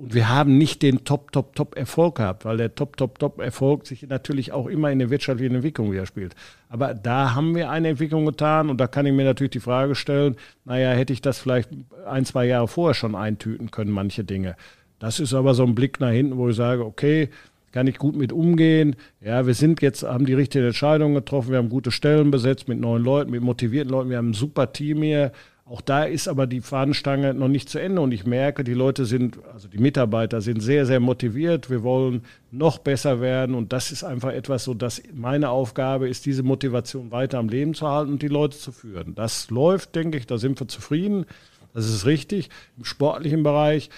und 0.00 0.14
wir 0.14 0.30
haben 0.30 0.56
nicht 0.56 0.80
den 0.80 1.04
Top, 1.04 1.30
Top, 1.30 1.54
Top 1.54 1.76
Erfolg 1.76 2.14
gehabt, 2.14 2.46
weil 2.46 2.56
der 2.56 2.74
Top, 2.74 2.96
Top, 2.96 3.18
Top 3.18 3.38
Erfolg 3.38 3.86
sich 3.86 4.08
natürlich 4.08 4.50
auch 4.50 4.66
immer 4.66 4.90
in 4.90 4.98
der 4.98 5.10
wirtschaftlichen 5.10 5.56
Entwicklung 5.56 5.92
widerspiegelt. 5.92 6.34
Aber 6.70 6.94
da 6.94 7.34
haben 7.34 7.54
wir 7.54 7.68
eine 7.68 7.88
Entwicklung 7.88 8.24
getan 8.24 8.70
und 8.70 8.80
da 8.80 8.86
kann 8.86 9.04
ich 9.04 9.12
mir 9.12 9.24
natürlich 9.24 9.50
die 9.50 9.60
Frage 9.60 9.94
stellen, 9.94 10.36
naja, 10.64 10.92
hätte 10.92 11.12
ich 11.12 11.20
das 11.20 11.38
vielleicht 11.38 11.68
ein, 12.06 12.24
zwei 12.24 12.46
Jahre 12.46 12.66
vorher 12.66 12.94
schon 12.94 13.14
eintüten 13.14 13.70
können, 13.70 13.90
manche 13.90 14.24
Dinge. 14.24 14.56
Das 15.00 15.20
ist 15.20 15.34
aber 15.34 15.52
so 15.52 15.64
ein 15.64 15.74
Blick 15.74 16.00
nach 16.00 16.12
hinten, 16.12 16.38
wo 16.38 16.48
ich 16.48 16.56
sage, 16.56 16.82
okay, 16.82 17.28
kann 17.70 17.86
ich 17.86 17.98
gut 17.98 18.16
mit 18.16 18.32
umgehen. 18.32 18.96
Ja, 19.20 19.46
wir 19.46 19.54
sind 19.54 19.82
jetzt, 19.82 20.02
haben 20.02 20.24
die 20.24 20.32
richtigen 20.32 20.64
Entscheidungen 20.64 21.14
getroffen, 21.14 21.50
wir 21.50 21.58
haben 21.58 21.68
gute 21.68 21.90
Stellen 21.90 22.30
besetzt 22.30 22.68
mit 22.68 22.80
neuen 22.80 23.04
Leuten, 23.04 23.30
mit 23.32 23.42
motivierten 23.42 23.92
Leuten, 23.92 24.08
wir 24.08 24.16
haben 24.16 24.30
ein 24.30 24.34
super 24.34 24.72
Team 24.72 25.02
hier. 25.02 25.32
Auch 25.70 25.80
da 25.80 26.02
ist 26.02 26.26
aber 26.26 26.48
die 26.48 26.62
Fahnenstange 26.62 27.32
noch 27.32 27.46
nicht 27.46 27.68
zu 27.68 27.78
Ende 27.78 28.00
und 28.00 28.10
ich 28.10 28.26
merke, 28.26 28.64
die 28.64 28.74
Leute 28.74 29.04
sind, 29.04 29.38
also 29.52 29.68
die 29.68 29.78
Mitarbeiter 29.78 30.40
sind 30.40 30.60
sehr, 30.60 30.84
sehr 30.84 30.98
motiviert. 30.98 31.70
Wir 31.70 31.84
wollen 31.84 32.24
noch 32.50 32.78
besser 32.78 33.20
werden 33.20 33.54
und 33.54 33.72
das 33.72 33.92
ist 33.92 34.02
einfach 34.02 34.32
etwas 34.32 34.64
so, 34.64 34.74
dass 34.74 35.00
meine 35.14 35.50
Aufgabe 35.50 36.08
ist, 36.08 36.26
diese 36.26 36.42
Motivation 36.42 37.12
weiter 37.12 37.38
am 37.38 37.48
Leben 37.48 37.74
zu 37.74 37.86
halten 37.86 38.10
und 38.10 38.22
die 38.22 38.26
Leute 38.26 38.58
zu 38.58 38.72
führen. 38.72 39.14
Das 39.14 39.48
läuft, 39.50 39.94
denke 39.94 40.18
ich, 40.18 40.26
da 40.26 40.38
sind 40.38 40.58
wir 40.58 40.66
zufrieden. 40.66 41.24
Das 41.72 41.86
ist 41.86 42.04
richtig. 42.04 42.50
Im 42.76 42.84
sportlichen 42.84 43.44
Bereich 43.44 43.90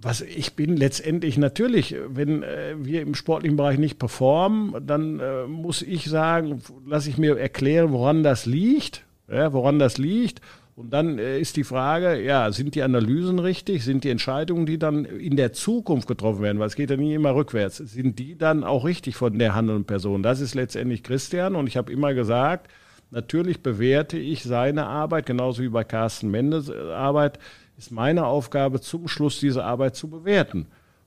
was 0.00 0.20
ich 0.20 0.54
bin 0.54 0.76
letztendlich 0.76 1.38
natürlich, 1.38 1.96
wenn 2.06 2.44
äh, 2.44 2.76
wir 2.78 3.02
im 3.02 3.16
sportlichen 3.16 3.56
Bereich 3.56 3.78
nicht 3.78 3.98
performen, 3.98 4.86
dann 4.86 5.18
äh, 5.18 5.46
muss 5.48 5.82
ich 5.82 6.04
sagen, 6.04 6.62
lasse 6.86 7.10
ich 7.10 7.18
mir 7.18 7.36
erklären, 7.36 7.90
woran 7.90 8.22
das 8.22 8.46
liegt, 8.46 9.07
ja, 9.30 9.52
woran 9.52 9.78
das 9.78 9.98
liegt. 9.98 10.40
Und 10.78 10.90
dann 10.90 11.18
äh, 11.18 11.40
ist 11.40 11.56
die 11.56 11.64
Frage, 11.64 12.22
ja, 12.22 12.52
sind 12.52 12.76
die 12.76 12.82
Analysen 12.82 13.40
richtig? 13.40 13.84
Sind 13.84 14.04
die 14.04 14.10
Entscheidungen, 14.10 14.64
die 14.64 14.78
dann 14.78 15.04
in 15.04 15.36
der 15.36 15.52
Zukunft 15.52 16.06
getroffen 16.06 16.40
werden, 16.40 16.60
weil 16.60 16.68
es 16.68 16.76
geht 16.76 16.90
ja 16.90 16.96
nie 16.96 17.14
immer 17.14 17.34
rückwärts, 17.34 17.78
sind 17.78 18.20
die 18.20 18.38
dann 18.38 18.62
auch 18.62 18.84
richtig 18.84 19.16
von 19.16 19.36
der 19.38 19.56
handelnden 19.56 19.86
Person? 19.86 20.22
Das 20.22 20.40
ist 20.40 20.54
letztendlich 20.54 21.02
Christian 21.02 21.56
und 21.56 21.66
ich 21.66 21.76
habe 21.76 21.92
immer 21.92 22.14
gesagt, 22.14 22.70
natürlich 23.10 23.60
bewerte 23.60 24.18
ich 24.18 24.44
seine 24.44 24.86
Arbeit, 24.86 25.26
genauso 25.26 25.62
wie 25.62 25.68
bei 25.68 25.82
Carsten 25.82 26.30
Mendes 26.30 26.68
äh, 26.68 26.74
Arbeit, 26.92 27.40
ist 27.76 27.90
meine 27.90 28.26
Aufgabe, 28.26 28.80
zum 28.80 29.08
Schluss 29.08 29.40
diese 29.40 29.64
Arbeit 29.64 29.96
zu 29.96 30.08
bewerten. 30.08 30.66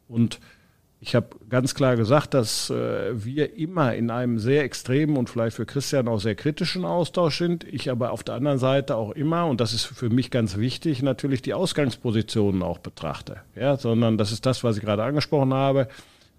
Und 0.09 0.41
ich 1.03 1.15
habe 1.15 1.29
ganz 1.49 1.73
klar 1.73 1.95
gesagt, 1.95 2.35
dass 2.35 2.69
äh, 2.69 3.25
wir 3.25 3.57
immer 3.57 3.95
in 3.95 4.11
einem 4.11 4.37
sehr 4.37 4.63
extremen 4.63 5.17
und 5.17 5.31
vielleicht 5.31 5.55
für 5.55 5.65
Christian 5.65 6.07
auch 6.07 6.19
sehr 6.19 6.35
kritischen 6.35 6.85
Austausch 6.85 7.39
sind. 7.39 7.63
Ich 7.63 7.89
aber 7.89 8.11
auf 8.11 8.21
der 8.21 8.35
anderen 8.35 8.59
Seite 8.59 8.95
auch 8.95 9.09
immer, 9.11 9.47
und 9.47 9.59
das 9.59 9.73
ist 9.73 9.85
für 9.85 10.11
mich 10.11 10.29
ganz 10.29 10.57
wichtig, 10.57 11.01
natürlich 11.01 11.41
die 11.41 11.55
Ausgangspositionen 11.55 12.61
auch 12.61 12.77
betrachte. 12.77 13.37
Ja, 13.55 13.77
sondern 13.77 14.19
das 14.19 14.31
ist 14.31 14.45
das, 14.45 14.63
was 14.63 14.77
ich 14.77 14.83
gerade 14.83 15.03
angesprochen 15.03 15.55
habe. 15.55 15.87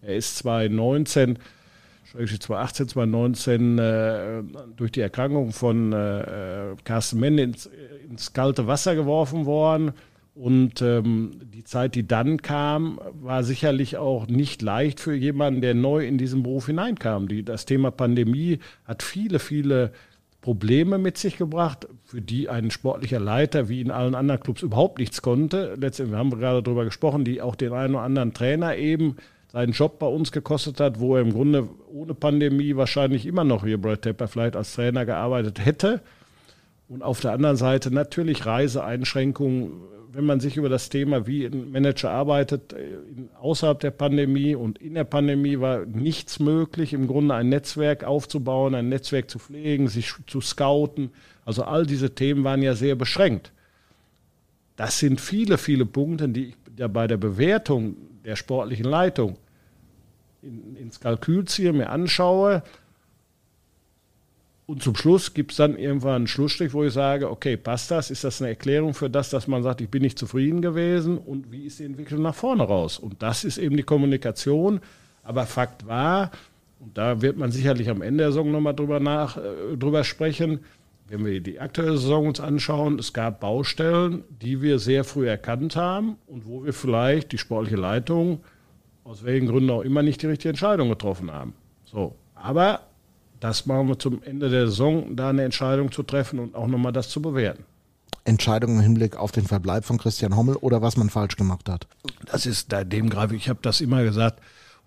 Er 0.00 0.14
ist 0.14 0.36
2019, 0.38 1.40
2018, 2.12 2.88
2019 2.88 3.78
äh, 3.80 4.42
durch 4.76 4.92
die 4.92 5.00
Erkrankung 5.00 5.50
von 5.50 5.92
äh, 5.92 6.76
Carsten 6.84 7.18
Mende 7.18 7.42
ins, 7.42 7.68
ins 8.08 8.32
kalte 8.32 8.68
Wasser 8.68 8.94
geworfen 8.94 9.44
worden 9.44 9.92
und 10.34 10.80
ähm, 10.80 11.32
die 11.44 11.64
Zeit, 11.64 11.94
die 11.94 12.06
dann 12.06 12.40
kam, 12.40 12.98
war 13.20 13.44
sicherlich 13.44 13.98
auch 13.98 14.26
nicht 14.28 14.62
leicht 14.62 14.98
für 14.98 15.14
jemanden, 15.14 15.60
der 15.60 15.74
neu 15.74 16.06
in 16.06 16.16
diesen 16.16 16.42
Beruf 16.42 16.66
hineinkam. 16.66 17.28
Die, 17.28 17.44
das 17.44 17.66
Thema 17.66 17.90
Pandemie 17.90 18.58
hat 18.86 19.02
viele, 19.02 19.38
viele 19.38 19.92
Probleme 20.40 20.96
mit 20.96 21.18
sich 21.18 21.36
gebracht, 21.36 21.86
für 22.04 22.22
die 22.22 22.48
ein 22.48 22.70
sportlicher 22.70 23.20
Leiter 23.20 23.68
wie 23.68 23.82
in 23.82 23.90
allen 23.90 24.14
anderen 24.14 24.40
Clubs 24.40 24.62
überhaupt 24.62 24.98
nichts 24.98 25.20
konnte. 25.20 25.74
Letztendlich 25.78 26.18
haben 26.18 26.32
wir 26.32 26.38
gerade 26.38 26.62
darüber 26.62 26.84
gesprochen, 26.84 27.24
die 27.24 27.42
auch 27.42 27.54
den 27.54 27.74
einen 27.74 27.94
oder 27.94 28.04
anderen 28.04 28.32
Trainer 28.32 28.76
eben 28.76 29.16
seinen 29.52 29.72
Job 29.72 29.98
bei 29.98 30.06
uns 30.06 30.32
gekostet 30.32 30.80
hat, 30.80 30.98
wo 30.98 31.14
er 31.14 31.22
im 31.22 31.34
Grunde 31.34 31.68
ohne 31.92 32.14
Pandemie 32.14 32.74
wahrscheinlich 32.74 33.26
immer 33.26 33.44
noch 33.44 33.64
hier 33.64 33.80
Brad 33.80 34.02
Tepper 34.02 34.28
vielleicht 34.28 34.56
als 34.56 34.74
Trainer 34.74 35.04
gearbeitet 35.04 35.64
hätte. 35.64 36.00
Und 36.88 37.02
auf 37.02 37.20
der 37.20 37.32
anderen 37.32 37.56
Seite 37.56 37.92
natürlich 37.92 38.46
Reiseeinschränkungen 38.46 39.72
wenn 40.12 40.24
man 40.26 40.40
sich 40.40 40.56
über 40.56 40.68
das 40.68 40.88
Thema, 40.88 41.26
wie 41.26 41.46
ein 41.46 41.70
Manager 41.70 42.10
arbeitet, 42.10 42.72
äh, 42.72 42.96
außerhalb 43.40 43.80
der 43.80 43.90
Pandemie 43.90 44.54
und 44.54 44.78
in 44.78 44.94
der 44.94 45.04
Pandemie 45.04 45.58
war 45.58 45.86
nichts 45.86 46.38
möglich, 46.38 46.92
im 46.92 47.06
Grunde 47.06 47.34
ein 47.34 47.48
Netzwerk 47.48 48.04
aufzubauen, 48.04 48.74
ein 48.74 48.88
Netzwerk 48.88 49.30
zu 49.30 49.38
pflegen, 49.38 49.88
sich 49.88 50.12
zu 50.26 50.40
scouten. 50.40 51.10
Also 51.44 51.64
all 51.64 51.86
diese 51.86 52.14
Themen 52.14 52.44
waren 52.44 52.62
ja 52.62 52.74
sehr 52.74 52.94
beschränkt. 52.94 53.52
Das 54.76 54.98
sind 54.98 55.20
viele, 55.20 55.58
viele 55.58 55.86
Punkte, 55.86 56.28
die 56.28 56.46
ich 56.46 56.56
ja 56.76 56.88
bei 56.88 57.06
der 57.06 57.16
Bewertung 57.16 57.96
der 58.24 58.36
sportlichen 58.36 58.86
Leitung 58.86 59.36
in, 60.42 60.76
ins 60.76 61.00
Kalkül 61.00 61.44
ziehe, 61.46 61.72
mir 61.72 61.90
anschaue. 61.90 62.62
Und 64.66 64.82
zum 64.82 64.94
Schluss 64.94 65.34
gibt 65.34 65.50
es 65.50 65.56
dann 65.56 65.76
irgendwann 65.76 66.14
einen 66.14 66.26
Schlussstrich, 66.28 66.72
wo 66.72 66.84
ich 66.84 66.92
sage, 66.92 67.30
okay, 67.30 67.56
passt 67.56 67.90
das? 67.90 68.10
Ist 68.10 68.24
das 68.24 68.40
eine 68.40 68.50
Erklärung 68.50 68.94
für 68.94 69.10
das, 69.10 69.30
dass 69.30 69.48
man 69.48 69.62
sagt, 69.62 69.80
ich 69.80 69.88
bin 69.88 70.02
nicht 70.02 70.18
zufrieden 70.18 70.62
gewesen? 70.62 71.18
Und 71.18 71.50
wie 71.50 71.66
ist 71.66 71.80
die 71.80 71.84
Entwicklung 71.84 72.22
nach 72.22 72.34
vorne 72.34 72.62
raus? 72.62 72.98
Und 72.98 73.22
das 73.22 73.44
ist 73.44 73.58
eben 73.58 73.76
die 73.76 73.82
Kommunikation. 73.82 74.80
Aber 75.24 75.46
Fakt 75.46 75.86
war, 75.86 76.30
und 76.78 76.96
da 76.96 77.22
wird 77.22 77.36
man 77.36 77.50
sicherlich 77.50 77.90
am 77.90 78.02
Ende 78.02 78.24
der 78.24 78.32
Saison 78.32 78.50
nochmal 78.50 78.74
drüber, 78.74 79.00
nach, 79.00 79.36
äh, 79.36 79.76
drüber 79.76 80.04
sprechen, 80.04 80.60
wenn 81.08 81.24
wir 81.26 81.40
die 81.40 81.60
aktuelle 81.60 81.98
Saison 81.98 82.28
uns 82.28 82.40
anschauen, 82.40 82.98
es 82.98 83.12
gab 83.12 83.40
Baustellen, 83.40 84.24
die 84.30 84.62
wir 84.62 84.78
sehr 84.78 85.04
früh 85.04 85.28
erkannt 85.28 85.76
haben 85.76 86.16
und 86.26 86.46
wo 86.46 86.64
wir 86.64 86.72
vielleicht 86.72 87.32
die 87.32 87.38
sportliche 87.38 87.76
Leitung 87.76 88.40
aus 89.04 89.24
welchen 89.24 89.48
Gründen 89.48 89.70
auch 89.70 89.82
immer 89.82 90.02
nicht 90.02 90.22
die 90.22 90.28
richtige 90.28 90.50
Entscheidung 90.50 90.88
getroffen 90.88 91.30
haben. 91.30 91.54
So, 91.84 92.14
aber 92.34 92.80
das 93.42 93.66
machen 93.66 93.88
wir 93.88 93.98
zum 93.98 94.22
Ende 94.22 94.50
der 94.50 94.68
Saison, 94.68 95.16
da 95.16 95.30
eine 95.30 95.42
Entscheidung 95.42 95.90
zu 95.90 96.04
treffen 96.04 96.38
und 96.38 96.54
auch 96.54 96.68
nochmal 96.68 96.92
das 96.92 97.08
zu 97.08 97.20
bewerten. 97.20 97.64
Entscheidung 98.24 98.76
im 98.76 98.80
Hinblick 98.80 99.16
auf 99.16 99.32
den 99.32 99.46
Verbleib 99.46 99.84
von 99.84 99.98
Christian 99.98 100.36
Hommel 100.36 100.54
oder 100.54 100.80
was 100.80 100.96
man 100.96 101.10
falsch 101.10 101.34
gemacht 101.34 101.68
hat? 101.68 101.88
Das 102.26 102.46
ist 102.46 102.72
da 102.72 102.84
dem 102.84 103.10
greife 103.10 103.34
ich. 103.34 103.48
habe 103.48 103.58
das 103.60 103.80
immer 103.80 104.04
gesagt, 104.04 104.40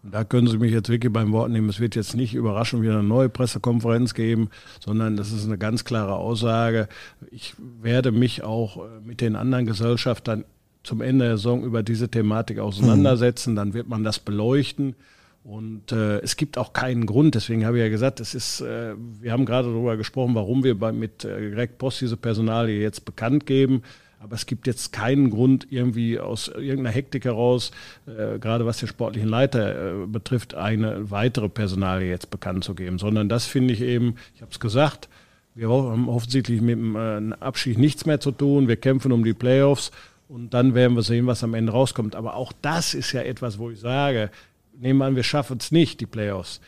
und 0.04 0.14
da 0.14 0.24
können 0.24 0.48
Sie 0.48 0.58
mich 0.58 0.72
jetzt 0.72 0.88
wirklich 0.88 1.12
beim 1.12 1.34
Wort 1.34 1.52
nehmen. 1.52 1.68
Es 1.68 1.82
wird 1.82 1.96
jetzt 1.96 2.16
nicht 2.16 2.34
überraschend 2.34 2.82
wieder 2.82 2.94
eine 2.94 3.04
neue 3.04 3.28
Pressekonferenz 3.28 4.14
geben, 4.14 4.50
sondern 4.80 5.18
das 5.18 5.34
ist 5.34 5.46
eine 5.46 5.58
ganz 5.58 5.84
klare 5.84 6.14
Aussage. 6.14 6.88
Ich 7.32 7.56
werde 7.82 8.14
mich 8.14 8.44
auch 8.44 8.78
äh, 8.78 8.82
mit 9.04 9.20
den 9.20 9.36
anderen 9.36 9.66
Gesellschaftern 9.66 10.46
zum 10.84 11.02
Ende 11.02 11.26
der 11.26 11.38
Saison 11.38 11.62
über 11.66 11.84
diese 11.84 12.08
Thematik 12.08 12.60
auseinandersetzen. 12.60 13.52
Mhm. 13.52 13.56
Dann 13.58 13.74
wird 13.74 13.90
man 13.90 14.06
das 14.06 14.20
beleuchten. 14.20 14.96
Und 15.46 15.92
äh, 15.92 16.18
es 16.22 16.38
gibt 16.38 16.58
auch 16.58 16.74
keinen 16.74 17.06
Grund, 17.06 17.36
deswegen 17.36 17.68
habe 17.68 17.78
ich 17.78 17.84
ja 17.84 17.90
gesagt, 17.90 18.20
es 18.20 18.34
ist, 18.34 18.62
äh, 18.62 18.96
wir 19.22 19.32
haben 19.32 19.46
gerade 19.46 19.68
darüber 19.68 19.96
gesprochen, 19.96 20.34
warum 20.34 20.64
wir 20.64 20.74
bei, 20.78 20.92
mit 20.92 21.24
äh, 21.24 21.52
Greg 21.52 21.78
Post 21.78 22.02
diese 22.02 22.18
Personalie 22.18 22.82
jetzt 22.82 23.06
bekannt 23.06 23.46
geben. 23.46 23.84
Aber 24.20 24.34
es 24.34 24.48
gibt 24.48 24.66
jetzt 24.66 24.92
keinen 24.92 25.30
Grund, 25.30 25.68
irgendwie 25.70 26.20
aus 26.20 26.48
irgendeiner 26.48 26.90
Hektik 26.90 27.26
heraus, 27.26 27.70
äh, 28.08 28.40
gerade 28.40 28.66
was 28.66 28.80
den 28.80 28.88
sportlichen 28.88 29.30
Leiter 29.30 30.04
äh, 30.04 30.08
betrifft, 30.08 30.56
eine 30.56 31.12
weitere 31.12 31.48
Personalie 31.48 32.10
jetzt 32.10 32.32
bekannt 32.32 32.64
zu 32.64 32.74
geben. 32.74 32.98
Sondern 32.98 33.30
das 33.30 33.46
finde 33.46 33.76
ich 33.76 33.82
eben, 33.82 34.16
ich 34.34 34.42
habe 34.42 34.52
es 34.52 34.60
gesagt, 34.60 35.10
wir 35.54 35.70
haben 35.70 36.10
offensichtlich 36.10 36.60
mit 36.60 36.76
dem 36.76 36.96
äh, 36.96 37.36
Abschied 37.40 37.78
nichts 37.78 38.08
mehr 38.08 38.20
zu 38.20 38.32
tun. 38.32 38.68
Wir 38.68 38.78
kämpfen 38.78 39.12
um 39.12 39.24
die 39.24 39.36
Playoffs 39.36 39.92
und 40.28 40.56
dann 40.56 40.74
werden 40.74 40.96
wir 40.96 41.04
sehen, 41.04 41.28
was 41.28 41.44
am 41.44 41.54
Ende 41.54 41.72
rauskommt. 41.72 42.16
Aber 42.16 42.34
auch 42.34 42.52
das 42.64 42.96
ist 42.96 43.12
ja 43.12 43.22
etwas, 43.22 43.60
wo 43.60 43.70
ich 43.70 43.80
sage, 43.80 44.32
nehmen 44.80 45.00
wir 45.00 45.06
an, 45.06 45.16
wir 45.16 45.24
schaffen 45.24 45.58
es 45.60 45.72
nicht, 45.72 46.00
die 46.02 46.06
Playoffs 46.06 46.60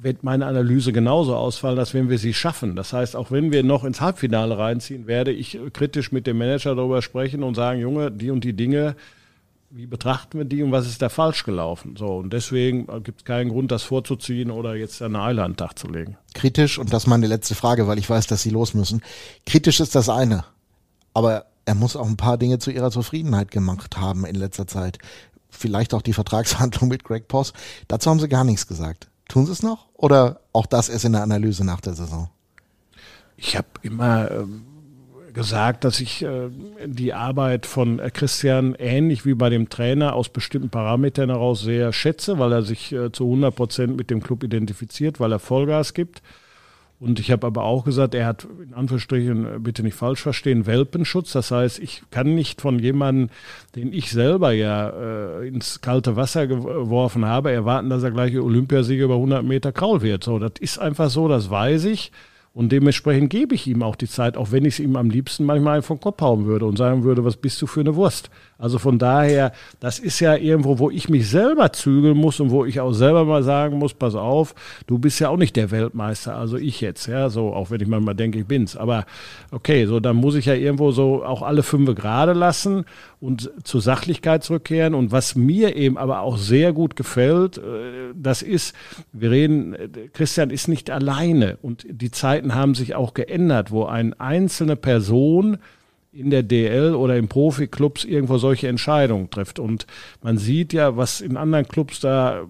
wird 0.00 0.22
meine 0.22 0.46
Analyse 0.46 0.92
genauso 0.92 1.34
ausfallen, 1.34 1.78
als 1.78 1.92
wenn 1.92 2.08
wir 2.08 2.18
sie 2.18 2.32
schaffen. 2.32 2.76
Das 2.76 2.92
heißt, 2.92 3.16
auch 3.16 3.30
wenn 3.30 3.50
wir 3.50 3.64
noch 3.64 3.84
ins 3.84 4.00
Halbfinale 4.00 4.56
reinziehen, 4.56 5.06
werde 5.06 5.32
ich 5.32 5.58
kritisch 5.72 6.12
mit 6.12 6.26
dem 6.26 6.38
Manager 6.38 6.76
darüber 6.76 7.02
sprechen 7.02 7.42
und 7.42 7.56
sagen, 7.56 7.80
Junge, 7.80 8.12
die 8.12 8.30
und 8.30 8.44
die 8.44 8.52
Dinge, 8.52 8.94
wie 9.70 9.86
betrachten 9.86 10.38
wir 10.38 10.44
die 10.44 10.62
und 10.62 10.70
was 10.70 10.86
ist 10.86 11.02
da 11.02 11.08
falsch 11.08 11.44
gelaufen? 11.44 11.96
So, 11.96 12.18
und 12.18 12.32
deswegen 12.32 12.86
gibt 13.02 13.20
es 13.20 13.24
keinen 13.24 13.50
Grund, 13.50 13.72
das 13.72 13.82
vorzuziehen 13.82 14.50
oder 14.50 14.76
jetzt 14.76 15.02
eine 15.02 15.20
Eile 15.20 15.42
an 15.42 15.52
den 15.52 15.56
Tag 15.56 15.78
zu 15.78 15.88
legen. 15.88 16.16
Kritisch, 16.32 16.78
und 16.78 16.92
das 16.92 17.04
ist 17.04 17.08
meine 17.08 17.26
letzte 17.26 17.56
Frage, 17.56 17.88
weil 17.88 17.98
ich 17.98 18.08
weiß, 18.08 18.28
dass 18.28 18.42
Sie 18.42 18.50
los 18.50 18.74
müssen. 18.74 19.02
Kritisch 19.46 19.80
ist 19.80 19.96
das 19.96 20.08
eine. 20.08 20.44
Aber 21.12 21.46
er 21.64 21.74
muss 21.74 21.96
auch 21.96 22.06
ein 22.06 22.16
paar 22.16 22.38
Dinge 22.38 22.60
zu 22.60 22.70
ihrer 22.70 22.92
Zufriedenheit 22.92 23.50
gemacht 23.50 23.98
haben 23.98 24.24
in 24.24 24.36
letzter 24.36 24.68
Zeit. 24.68 24.98
Vielleicht 25.50 25.94
auch 25.94 26.02
die 26.02 26.12
Vertragshandlung 26.12 26.88
mit 26.88 27.04
Greg 27.04 27.28
Poss. 27.28 27.52
Dazu 27.88 28.10
haben 28.10 28.20
Sie 28.20 28.28
gar 28.28 28.44
nichts 28.44 28.66
gesagt. 28.66 29.08
Tun 29.28 29.44
sie 29.44 29.52
es 29.52 29.62
noch? 29.62 29.86
Oder 29.94 30.40
auch 30.52 30.66
das 30.66 30.88
ist 30.88 31.04
in 31.04 31.12
der 31.12 31.22
Analyse 31.22 31.64
nach 31.64 31.80
der 31.80 31.92
Saison? 31.92 32.30
Ich 33.36 33.56
habe 33.56 33.68
immer 33.82 34.30
äh, 34.30 34.44
gesagt, 35.34 35.84
dass 35.84 36.00
ich 36.00 36.22
äh, 36.22 36.48
die 36.84 37.12
Arbeit 37.12 37.66
von 37.66 38.00
Christian 38.12 38.74
ähnlich 38.74 39.26
wie 39.26 39.34
bei 39.34 39.50
dem 39.50 39.68
Trainer 39.68 40.14
aus 40.14 40.30
bestimmten 40.30 40.70
Parametern 40.70 41.28
heraus 41.28 41.60
sehr 41.60 41.92
schätze, 41.92 42.38
weil 42.38 42.52
er 42.52 42.62
sich 42.62 42.92
äh, 42.92 43.12
zu 43.12 43.24
100 43.24 43.54
Prozent 43.54 43.96
mit 43.96 44.10
dem 44.10 44.22
Club 44.22 44.42
identifiziert, 44.42 45.20
weil 45.20 45.32
er 45.32 45.38
Vollgas 45.38 45.92
gibt. 45.92 46.22
Und 47.00 47.20
ich 47.20 47.30
habe 47.30 47.46
aber 47.46 47.62
auch 47.62 47.84
gesagt, 47.84 48.14
er 48.14 48.26
hat 48.26 48.46
in 48.62 48.74
Anführungsstrichen, 48.74 49.44
äh, 49.44 49.58
bitte 49.60 49.82
nicht 49.82 49.94
falsch 49.94 50.20
verstehen, 50.20 50.66
Welpenschutz. 50.66 51.32
Das 51.32 51.50
heißt, 51.50 51.78
ich 51.78 52.02
kann 52.10 52.34
nicht 52.34 52.60
von 52.60 52.80
jemandem, 52.80 53.30
den 53.76 53.92
ich 53.92 54.10
selber 54.10 54.50
ja 54.52 54.90
äh, 54.90 55.46
ins 55.46 55.80
kalte 55.80 56.16
Wasser 56.16 56.48
geworfen 56.48 57.24
habe, 57.24 57.52
erwarten, 57.52 57.88
dass 57.88 58.02
er 58.02 58.10
gleich 58.10 58.36
Olympiasieger 58.36 59.04
über 59.04 59.14
100 59.14 59.44
Meter 59.44 59.70
Kraul 59.70 60.02
wird. 60.02 60.24
So, 60.24 60.40
das 60.40 60.52
ist 60.58 60.78
einfach 60.78 61.10
so, 61.10 61.28
das 61.28 61.50
weiß 61.50 61.84
ich. 61.84 62.10
Und 62.54 62.72
dementsprechend 62.72 63.30
gebe 63.30 63.54
ich 63.54 63.66
ihm 63.66 63.82
auch 63.82 63.94
die 63.94 64.08
Zeit, 64.08 64.36
auch 64.36 64.50
wenn 64.50 64.64
ich 64.64 64.74
es 64.74 64.80
ihm 64.80 64.96
am 64.96 65.10
liebsten 65.10 65.44
manchmal 65.44 65.82
vom 65.82 66.00
Kopf 66.00 66.20
hauen 66.20 66.46
würde 66.46 66.66
und 66.66 66.76
sagen 66.76 67.04
würde, 67.04 67.24
was 67.24 67.36
bist 67.36 67.62
du 67.62 67.66
für 67.66 67.80
eine 67.80 67.94
Wurst? 67.94 68.30
Also 68.58 68.80
von 68.80 68.98
daher, 68.98 69.52
das 69.78 70.00
ist 70.00 70.18
ja 70.18 70.34
irgendwo, 70.34 70.80
wo 70.80 70.90
ich 70.90 71.08
mich 71.08 71.28
selber 71.28 71.72
zügeln 71.72 72.16
muss 72.16 72.40
und 72.40 72.50
wo 72.50 72.64
ich 72.64 72.80
auch 72.80 72.92
selber 72.92 73.24
mal 73.24 73.44
sagen 73.44 73.78
muss, 73.78 73.94
pass 73.94 74.16
auf, 74.16 74.56
du 74.88 74.98
bist 74.98 75.20
ja 75.20 75.28
auch 75.28 75.36
nicht 75.36 75.54
der 75.54 75.70
Weltmeister, 75.70 76.34
also 76.34 76.56
ich 76.56 76.80
jetzt, 76.80 77.06
ja, 77.06 77.28
so, 77.28 77.52
auch 77.52 77.70
wenn 77.70 77.80
ich 77.80 77.86
manchmal 77.86 78.16
denke, 78.16 78.40
ich 78.40 78.46
bin's. 78.46 78.76
Aber 78.76 79.06
okay, 79.52 79.86
so, 79.86 80.00
dann 80.00 80.16
muss 80.16 80.34
ich 80.34 80.46
ja 80.46 80.54
irgendwo 80.54 80.90
so 80.90 81.24
auch 81.24 81.42
alle 81.42 81.62
fünf 81.62 81.94
gerade 81.94 82.32
lassen 82.32 82.84
und 83.20 83.52
zur 83.62 83.80
Sachlichkeit 83.80 84.42
zurückkehren. 84.42 84.94
Und 84.94 85.12
was 85.12 85.36
mir 85.36 85.76
eben 85.76 85.96
aber 85.96 86.20
auch 86.20 86.36
sehr 86.36 86.72
gut 86.72 86.96
gefällt, 86.96 87.58
äh, 87.58 88.12
das 88.14 88.42
ist, 88.42 88.74
wir 89.12 89.30
reden, 89.30 89.76
Christian 90.12 90.50
ist 90.50 90.66
nicht 90.66 90.90
alleine 90.90 91.58
und 91.62 91.86
die 91.88 92.10
Zeiten 92.38 92.54
haben 92.54 92.74
sich 92.74 92.94
auch 92.94 93.14
geändert, 93.14 93.72
wo 93.72 93.84
eine 93.84 94.18
einzelne 94.20 94.76
Person 94.76 95.58
in 96.12 96.30
der 96.30 96.44
DL 96.44 96.94
oder 96.94 97.16
in 97.16 97.28
Profiklubs 97.28 98.04
irgendwo 98.04 98.38
solche 98.38 98.68
Entscheidungen 98.68 99.28
trifft. 99.28 99.58
Und 99.58 99.86
man 100.22 100.38
sieht 100.38 100.72
ja, 100.72 100.96
was 100.96 101.20
in 101.20 101.36
anderen 101.36 101.66
Clubs 101.66 101.98
da 102.00 102.42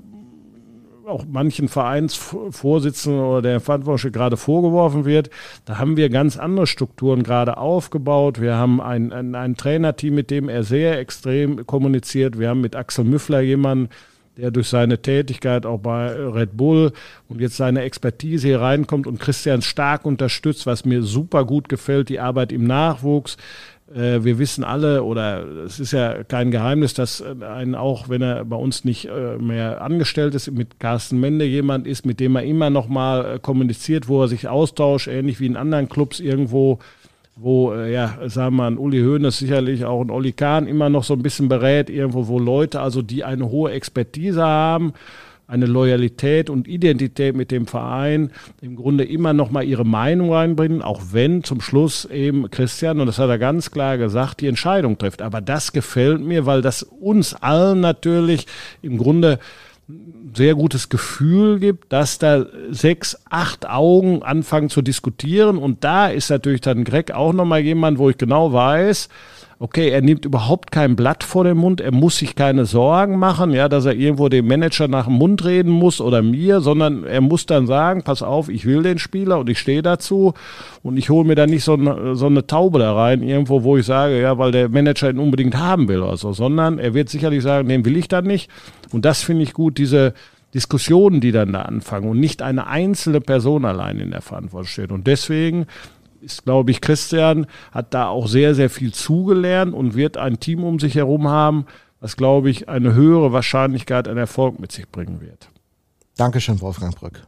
auch 1.07 1.25
manchen 1.27 1.69
Vereinsvorsitzenden 1.69 3.23
oder 3.23 3.41
der 3.41 3.61
Verantwortliche 3.61 4.11
gerade 4.11 4.37
vorgeworfen 4.37 5.07
wird. 5.07 5.31
Da 5.65 5.79
haben 5.79 5.97
wir 5.97 6.11
ganz 6.11 6.37
andere 6.37 6.67
Strukturen 6.67 7.23
gerade 7.23 7.57
aufgebaut. 7.57 8.43
Wir 8.43 8.57
haben 8.57 8.83
ein, 8.83 9.11
ein, 9.11 9.35
ein 9.35 9.57
Trainerteam, 9.57 10.15
mit 10.15 10.31
dem 10.31 10.51
er 10.51 10.65
sehr 10.65 10.99
extrem 10.99 11.67
kommuniziert. 11.67 12.39
Wir 12.39 12.51
haben 12.51 12.61
mit 12.61 12.77
Axel 12.77 13.05
Müffler 13.07 13.41
jemanden, 13.41 13.89
der 14.39 14.53
durch 14.53 14.69
seine 14.69 15.03
Tätigkeit 15.03 15.67
auch 15.67 15.81
bei 15.81 16.13
Red 16.13 16.57
Bull 16.57 16.93
und 17.29 17.41
jetzt 17.41 17.57
seine 17.57 17.83
Expertise 17.83 18.47
hier 18.47 18.61
reinkommt 18.61 19.07
und 19.07 19.19
Christian 19.19 19.63
stark 19.63 20.07
unterstützt, 20.07 20.65
was 20.65 20.85
mir 20.85 21.03
super 21.03 21.45
gut 21.45 21.69
gefällt, 21.69 22.09
die 22.09 22.21
Arbeit 22.21 22.53
im 22.53 22.65
Nachwuchs. 22.65 23.37
Äh, 23.93 24.23
wir 24.23 24.39
wissen 24.39 24.63
alle, 24.63 25.03
oder 25.03 25.45
es 25.65 25.81
ist 25.81 25.93
ja 25.93 26.23
kein 26.23 26.53
Geheimnis, 26.53 26.95
dass 26.95 27.23
ein 27.23 27.75
auch, 27.75 28.09
wenn 28.09 28.23
er 28.23 28.45
bei 28.45 28.57
uns 28.57 28.85
nicht 28.85 29.07
äh, 29.07 29.39
mehr 29.39 29.81
angestellt 29.81 30.37
ist, 30.37 30.51
mit 30.53 30.79
Carsten 30.79 31.19
Mende 31.19 31.45
jemand 31.45 31.87
ist, 31.87 32.07
mit 32.07 32.21
dem 32.21 32.37
er 32.37 32.45
immer 32.45 32.71
noch 32.71 32.87
mal 32.87 33.37
äh, 33.37 33.39
kommuniziert, 33.41 34.07
wo 34.07 34.23
er 34.23 34.29
sich 34.29 34.47
austauscht, 34.47 35.09
ähnlich 35.09 35.41
wie 35.41 35.47
in 35.47 35.57
anderen 35.57 35.89
Clubs 35.89 36.21
irgendwo 36.21 36.79
wo, 37.41 37.73
äh, 37.73 37.93
ja, 37.93 38.19
sagen 38.27 38.57
wir 38.57 38.63
mal, 38.63 38.67
ein 38.69 38.79
Uli 38.79 39.01
Hoeneß 39.01 39.39
sicherlich 39.39 39.85
auch 39.85 40.01
ein 40.01 40.11
Olli 40.11 40.33
Kahn 40.33 40.67
immer 40.67 40.89
noch 40.89 41.05
so 41.05 41.15
ein 41.15 41.23
bisschen 41.23 41.49
berät, 41.49 41.89
irgendwo, 41.89 42.27
wo 42.27 42.39
Leute, 42.39 42.81
also 42.81 43.03
die 43.03 43.25
eine 43.25 43.49
hohe 43.49 43.71
Expertise 43.73 44.43
haben, 44.43 44.93
eine 45.47 45.65
Loyalität 45.65 46.51
und 46.51 46.69
Identität 46.69 47.35
mit 47.35 47.51
dem 47.51 47.67
Verein 47.67 48.31
im 48.61 48.77
Grunde 48.77 49.05
immer 49.05 49.33
noch 49.33 49.51
mal 49.51 49.65
ihre 49.65 49.87
Meinung 49.87 50.33
reinbringen, 50.33 50.83
auch 50.83 51.01
wenn 51.13 51.43
zum 51.43 51.63
Schluss 51.63 52.05
eben 52.05 52.51
Christian, 52.51 53.01
und 53.01 53.07
das 53.07 53.19
hat 53.19 53.31
er 53.31 53.39
ganz 53.39 53.71
klar 53.71 53.97
gesagt, 53.97 54.43
die 54.43 54.47
Entscheidung 54.47 54.99
trifft. 54.99 55.23
Aber 55.23 55.41
das 55.41 55.73
gefällt 55.73 56.21
mir, 56.21 56.45
weil 56.45 56.61
das 56.61 56.83
uns 56.83 57.35
allen 57.35 57.81
natürlich 57.81 58.47
im 58.83 58.99
Grunde 58.99 59.39
sehr 60.35 60.55
gutes 60.55 60.91
Gefühl 60.91 61.59
gibt, 61.59 61.93
dass 61.93 62.19
da 62.19 62.45
sechs, 62.71 63.19
acht 63.31 63.69
Augen 63.69 64.23
anfangen 64.23 64.69
zu 64.69 64.83
diskutieren. 64.83 65.57
Und 65.57 65.83
da 65.83 66.09
ist 66.09 66.31
natürlich 66.31 66.61
dann 66.61 66.85
Greg 66.85 67.11
auch 67.13 67.33
nochmal 67.33 67.61
jemand, 67.61 67.99
wo 67.99 68.11
ich 68.11 68.19
genau 68.19 68.53
weiß, 68.53 69.09
okay, 69.61 69.89
er 69.89 70.03
nimmt 70.03 70.25
überhaupt 70.25 70.71
kein 70.71 70.95
Blatt 70.95 71.25
vor 71.25 71.43
den 71.43 71.57
Mund, 71.57 71.81
er 71.81 71.93
muss 71.93 72.19
sich 72.19 72.37
keine 72.37 72.65
Sorgen 72.65 73.19
machen, 73.19 73.53
ja, 73.53 73.69
dass 73.69 73.87
er 73.87 73.95
irgendwo 73.95 74.29
dem 74.29 74.47
Manager 74.47 74.87
nach 74.87 75.07
dem 75.07 75.15
Mund 75.15 75.45
reden 75.45 75.71
muss 75.73 76.01
oder 76.01 76.23
mir, 76.23 76.61
sondern 76.61 77.05
er 77.05 77.21
muss 77.21 77.47
dann 77.47 77.67
sagen, 77.67 78.03
pass 78.03 78.23
auf, 78.23 78.49
ich 78.49 78.67
will 78.67 78.83
den 78.83 78.99
Spieler 78.99 79.39
und 79.39 79.49
ich 79.49 79.59
stehe 79.59 79.83
dazu 79.83 80.35
und 80.83 80.97
ich 80.97 81.11
hole 81.11 81.27
mir 81.27 81.35
da 81.35 81.47
nicht 81.47 81.65
so 81.65 81.75
eine, 81.75 82.15
so 82.15 82.27
eine 82.27 82.47
Taube 82.47 82.79
da 82.79 82.95
rein, 82.95 83.23
irgendwo, 83.23 83.65
wo 83.65 83.77
ich 83.77 83.87
sage, 83.87 84.21
ja, 84.21 84.39
weil 84.39 84.53
der 84.53 84.69
Manager 84.69 85.11
ihn 85.11 85.19
unbedingt 85.19 85.57
haben 85.57 85.89
will 85.89 86.03
oder 86.03 86.17
so, 86.17 86.33
sondern 86.33 86.79
er 86.79 86.95
wird 86.95 87.09
sicherlich 87.09 87.43
sagen, 87.43 87.69
den 87.69 87.85
will 87.85 87.97
ich 87.97 88.07
dann 88.07 88.27
nicht 88.27 88.51
und 88.93 89.05
das 89.05 89.23
finde 89.23 89.43
ich 89.43 89.55
gut, 89.55 89.79
diese 89.79 90.15
Diskussionen, 90.55 91.21
die 91.21 91.33
dann 91.33 91.53
da 91.53 91.63
anfangen 91.63 92.09
und 92.09 92.21
nicht 92.21 92.41
eine 92.41 92.69
einzelne 92.69 93.21
Person 93.21 93.65
allein 93.67 94.01
in 94.01 94.11
der 94.11 94.23
Verantwortung 94.23 94.67
steht. 94.67 94.93
Und 94.93 95.07
deswegen 95.07 95.67
ist, 96.21 96.45
glaube 96.45 96.71
ich, 96.71 96.81
Christian 96.81 97.47
hat 97.73 97.95
da 97.95 98.09
auch 98.09 98.29
sehr, 98.29 98.55
sehr 98.55 98.71
viel 98.71 98.93
zugelernt 98.93 99.75
und 99.75 99.95
wird 99.95 100.17
ein 100.17 100.41
Team 100.41 100.65
um 100.65 100.79
sich 100.79 100.95
herum 100.95 101.29
haben, 101.29 101.67
was, 102.01 102.17
glaube 102.17 102.51
ich, 102.51 102.69
eine 102.69 102.95
höhere 102.95 103.33
Wahrscheinlichkeit 103.33 104.09
an 104.09 104.17
Erfolg 104.17 104.59
mit 104.59 104.73
sich 104.73 104.89
bringen 104.89 105.21
wird. 105.21 105.49
Dankeschön, 106.17 106.61
Wolfgang 106.61 106.95
Brück. 106.95 107.23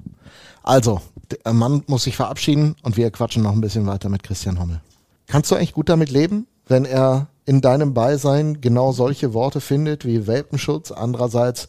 Also, 0.63 1.01
der 1.45 1.53
Mann 1.53 1.83
muss 1.87 2.05
sich 2.05 2.17
verabschieden 2.17 2.77
und 2.83 2.97
wir 2.97 3.11
quatschen 3.11 3.43
noch 3.43 3.53
ein 3.53 3.61
bisschen 3.61 3.87
weiter 3.87 4.09
mit 4.09 4.23
Christian 4.23 4.61
Hommel. 4.61 4.81
Kannst 5.27 5.51
du 5.51 5.55
eigentlich 5.55 5.73
gut 5.73 5.89
damit 5.89 6.11
leben, 6.11 6.47
wenn 6.67 6.85
er 6.85 7.29
in 7.47 7.61
deinem 7.61 7.95
Beisein 7.95 8.61
genau 8.61 8.93
solche 8.93 9.33
Worte 9.33 9.61
findet 9.61 10.05
wie 10.05 10.27
Welpenschutz, 10.27 10.91
andererseits 10.91 11.69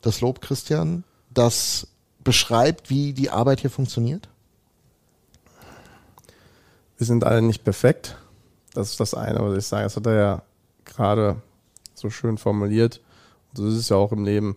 das 0.00 0.20
Lob 0.20 0.40
Christian, 0.40 1.04
das 1.32 1.88
beschreibt, 2.22 2.90
wie 2.90 3.12
die 3.12 3.30
Arbeit 3.30 3.60
hier 3.60 3.70
funktioniert? 3.70 4.28
Wir 6.98 7.06
sind 7.06 7.24
alle 7.24 7.40
nicht 7.40 7.64
perfekt. 7.64 8.16
Das 8.74 8.90
ist 8.90 9.00
das 9.00 9.14
eine, 9.14 9.40
was 9.40 9.56
ich 9.56 9.66
sage. 9.66 9.84
Das 9.84 9.96
hat 9.96 10.06
er 10.06 10.14
ja 10.14 10.42
gerade 10.84 11.36
so 11.94 12.10
schön 12.10 12.38
formuliert. 12.38 13.00
Und 13.50 13.56
so 13.56 13.66
ist 13.66 13.74
es 13.74 13.88
ja 13.88 13.96
auch 13.96 14.12
im 14.12 14.24
Leben. 14.24 14.56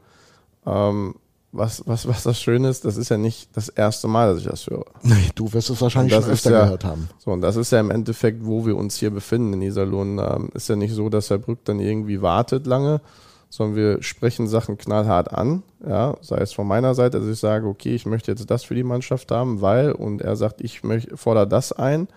Ähm, 0.66 1.16
was, 1.52 1.86
was, 1.86 2.08
was 2.08 2.24
das 2.24 2.39
Schöne 2.39 2.70
ist, 2.70 2.86
das 2.86 2.98
ist 2.98 3.10
ja 3.10 3.18
nicht 3.18 3.56
das 3.56 3.70
erste 3.70 4.08
Mal, 4.08 4.32
dass 4.32 4.42
ich 4.42 4.48
das 4.48 4.68
höre. 4.68 4.86
Nee, 5.04 5.30
du 5.36 5.52
wirst 5.52 5.70
es 5.70 5.82
wahrscheinlich 5.82 6.14
schon 6.14 6.24
öfter 6.24 6.52
ja, 6.52 6.64
gehört 6.64 6.86
haben. 6.86 7.10
So, 7.20 7.32
und 7.32 7.42
das 7.42 7.58
ist 7.58 7.72
ja 7.72 7.80
im 7.80 7.92
Endeffekt, 7.92 8.46
wo 8.46 8.66
wir 8.66 8.78
uns 8.78 8.96
hier 8.98 9.12
befinden 9.12 9.54
in 9.54 9.62
Iserlohn. 9.62 10.18
Ähm, 10.18 10.50
ist 10.54 10.70
ja 10.70 10.76
nicht 10.76 10.94
so, 10.94 11.10
dass 11.10 11.30
Herr 11.30 11.39
Brück 11.39 11.60
dann 11.66 11.80
irgendwie 11.80 12.22
wartet 12.22 12.66
lange, 12.68 13.02
sondern 13.50 13.76
wir 13.76 14.02
sprechen 14.04 14.48
Sachen 14.48 14.78
knallhart 14.78 15.34
an. 15.34 15.64
Ja, 15.86 16.16
sei 16.22 16.38
es 16.38 16.54
von 16.54 16.68
meiner 16.68 16.96
Seite, 16.96 17.20
dass 17.20 17.28
ich 17.28 17.39
sage, 17.39 17.68
okay, 17.68 17.96
ich 17.96 18.06
möchte 18.06 18.32
jetzt 18.32 18.50
das 18.50 18.64
für 18.64 18.76
die 18.76 18.84
Mannschaft 18.84 19.30
haben, 19.32 19.60
weil, 19.62 19.92
und 19.92 20.22
er 20.22 20.38
sagt, 20.38 20.62
ich 20.62 20.84
möchte, 20.84 21.18
fordere 21.18 21.48
das 21.48 21.74
ein. 21.74 22.08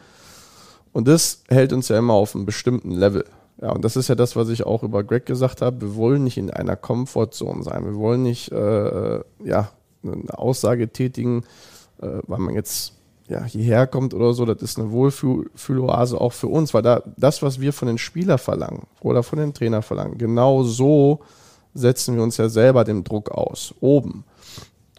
Und 0.95 1.09
das 1.09 1.43
hält 1.49 1.73
uns 1.73 1.89
ja 1.89 1.99
immer 1.99 2.15
auf 2.15 2.37
einem 2.37 2.47
bestimmten 2.47 2.93
Level. 2.93 3.25
Ja, 3.61 3.73
und 3.73 3.85
das 3.85 3.97
ist 3.97 4.09
ja 4.09 4.15
das, 4.15 4.37
was 4.37 4.49
ich 4.49 4.65
auch 4.65 4.85
über 4.85 5.03
Greg 5.03 5.27
gesagt 5.27 5.61
habe. 5.61 5.81
Wir 5.81 5.97
wollen 5.97 6.23
nicht 6.23 6.39
in 6.39 6.51
einer 6.51 6.77
Comfortzone 6.77 7.65
sein. 7.65 7.85
Wir 7.85 7.97
wollen 7.97 8.23
nicht 8.23 8.53
äh, 8.53 9.21
ja, 9.45 9.71
eine 10.05 10.39
Aussage 10.39 10.89
tätigen, 10.93 11.43
äh, 12.01 12.21
weil 12.29 12.39
man 12.39 12.55
jetzt 12.55 12.93
ja, 13.29 13.43
hierher 13.43 13.89
kommt 13.89 14.15
oder 14.15 14.35
so. 14.35 14.47
Das 14.47 14.63
ist 14.63 14.79
eine 14.79 14.93
Wohlfühloase 14.93 16.21
auch 16.21 16.33
für 16.33 16.47
uns, 16.47 16.73
weil 16.75 16.83
da 16.83 17.03
das, 17.17 17.43
was 17.43 17.61
wir 17.61 17.73
von 17.73 17.89
den 17.89 17.99
Spielern 17.99 18.39
verlangen 18.39 18.87
oder 19.01 19.25
von 19.25 19.41
den 19.41 19.53
Trainern 19.53 19.83
verlangen, 19.83 20.17
genau 20.17 20.63
so 20.63 21.23
setzen 21.75 22.15
wir 22.15 22.23
uns 22.23 22.37
ja 22.37 22.49
selber 22.49 22.85
dem 22.85 23.03
Druck 23.03 23.33
aus, 23.33 23.75
oben. 23.81 24.25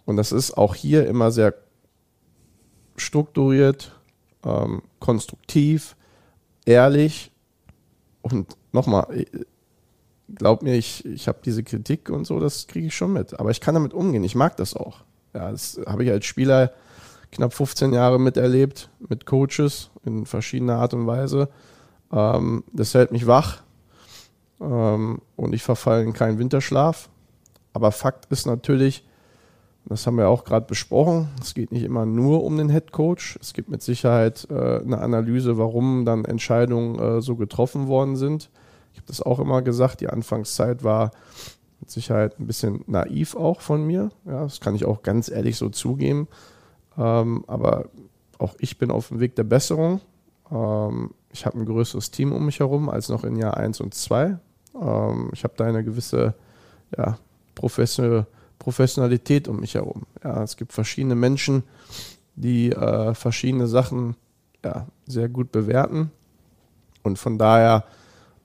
Und 0.04 0.18
das 0.18 0.30
ist 0.30 0.58
auch 0.58 0.74
hier 0.74 1.06
immer 1.06 1.30
sehr 1.30 1.54
strukturiert, 2.96 3.95
ähm, 4.46 4.82
konstruktiv, 5.00 5.96
ehrlich 6.64 7.32
und 8.22 8.56
nochmal, 8.72 9.26
glaub 10.34 10.62
mir, 10.62 10.74
ich, 10.74 11.04
ich 11.04 11.28
habe 11.28 11.38
diese 11.44 11.62
Kritik 11.62 12.10
und 12.10 12.26
so, 12.26 12.40
das 12.40 12.66
kriege 12.66 12.86
ich 12.86 12.96
schon 12.96 13.12
mit. 13.12 13.38
Aber 13.38 13.50
ich 13.50 13.60
kann 13.60 13.74
damit 13.74 13.92
umgehen. 13.92 14.24
Ich 14.24 14.34
mag 14.34 14.56
das 14.56 14.74
auch. 14.74 15.04
Ja, 15.34 15.50
das 15.50 15.80
habe 15.86 16.04
ich 16.04 16.10
als 16.10 16.24
Spieler 16.24 16.72
knapp 17.32 17.52
15 17.52 17.92
Jahre 17.92 18.18
miterlebt, 18.18 18.88
mit 19.08 19.26
Coaches 19.26 19.90
in 20.04 20.26
verschiedener 20.26 20.76
Art 20.76 20.94
und 20.94 21.06
Weise. 21.06 21.48
Ähm, 22.12 22.64
das 22.72 22.94
hält 22.94 23.12
mich 23.12 23.26
wach 23.26 23.62
ähm, 24.60 25.20
und 25.36 25.54
ich 25.54 25.62
verfalle 25.62 26.02
in 26.02 26.12
keinen 26.12 26.38
Winterschlaf. 26.38 27.08
Aber 27.72 27.92
Fakt 27.92 28.26
ist 28.32 28.46
natürlich, 28.46 29.05
das 29.88 30.06
haben 30.06 30.18
wir 30.18 30.28
auch 30.28 30.44
gerade 30.44 30.66
besprochen. 30.66 31.28
Es 31.40 31.54
geht 31.54 31.70
nicht 31.70 31.84
immer 31.84 32.06
nur 32.06 32.42
um 32.42 32.56
den 32.56 32.68
Head 32.68 32.90
Coach. 32.90 33.38
Es 33.40 33.54
gibt 33.54 33.68
mit 33.68 33.82
Sicherheit 33.82 34.46
äh, 34.50 34.80
eine 34.80 34.98
Analyse, 34.98 35.58
warum 35.58 36.04
dann 36.04 36.24
Entscheidungen 36.24 36.98
äh, 36.98 37.20
so 37.20 37.36
getroffen 37.36 37.86
worden 37.86 38.16
sind. 38.16 38.50
Ich 38.92 38.98
habe 38.98 39.06
das 39.06 39.22
auch 39.22 39.38
immer 39.38 39.62
gesagt. 39.62 40.00
Die 40.00 40.08
Anfangszeit 40.08 40.82
war 40.82 41.12
mit 41.80 41.90
Sicherheit 41.90 42.40
ein 42.40 42.48
bisschen 42.48 42.82
naiv 42.88 43.36
auch 43.36 43.60
von 43.60 43.86
mir. 43.86 44.10
Ja, 44.24 44.42
das 44.42 44.60
kann 44.60 44.74
ich 44.74 44.84
auch 44.84 45.02
ganz 45.02 45.28
ehrlich 45.28 45.56
so 45.56 45.68
zugeben. 45.68 46.26
Ähm, 46.98 47.44
aber 47.46 47.86
auch 48.38 48.56
ich 48.58 48.78
bin 48.78 48.90
auf 48.90 49.08
dem 49.08 49.20
Weg 49.20 49.36
der 49.36 49.44
Besserung. 49.44 50.00
Ähm, 50.50 51.10
ich 51.32 51.46
habe 51.46 51.58
ein 51.58 51.66
größeres 51.66 52.10
Team 52.10 52.32
um 52.32 52.46
mich 52.46 52.58
herum 52.58 52.88
als 52.88 53.08
noch 53.08 53.22
in 53.22 53.36
Jahr 53.36 53.56
1 53.56 53.80
und 53.80 53.94
2. 53.94 54.38
Ähm, 54.80 55.30
ich 55.32 55.44
habe 55.44 55.54
da 55.56 55.64
eine 55.64 55.84
gewisse 55.84 56.34
ja, 56.96 57.18
professionelle 57.54 58.26
Professionalität 58.58 59.48
um 59.48 59.60
mich 59.60 59.74
herum. 59.74 60.02
Ja, 60.22 60.42
es 60.42 60.56
gibt 60.56 60.72
verschiedene 60.72 61.14
Menschen, 61.14 61.62
die 62.34 62.70
äh, 62.70 63.14
verschiedene 63.14 63.66
Sachen 63.66 64.16
ja, 64.64 64.86
sehr 65.06 65.28
gut 65.28 65.52
bewerten. 65.52 66.10
Und 67.02 67.18
von 67.18 67.38
daher, 67.38 67.84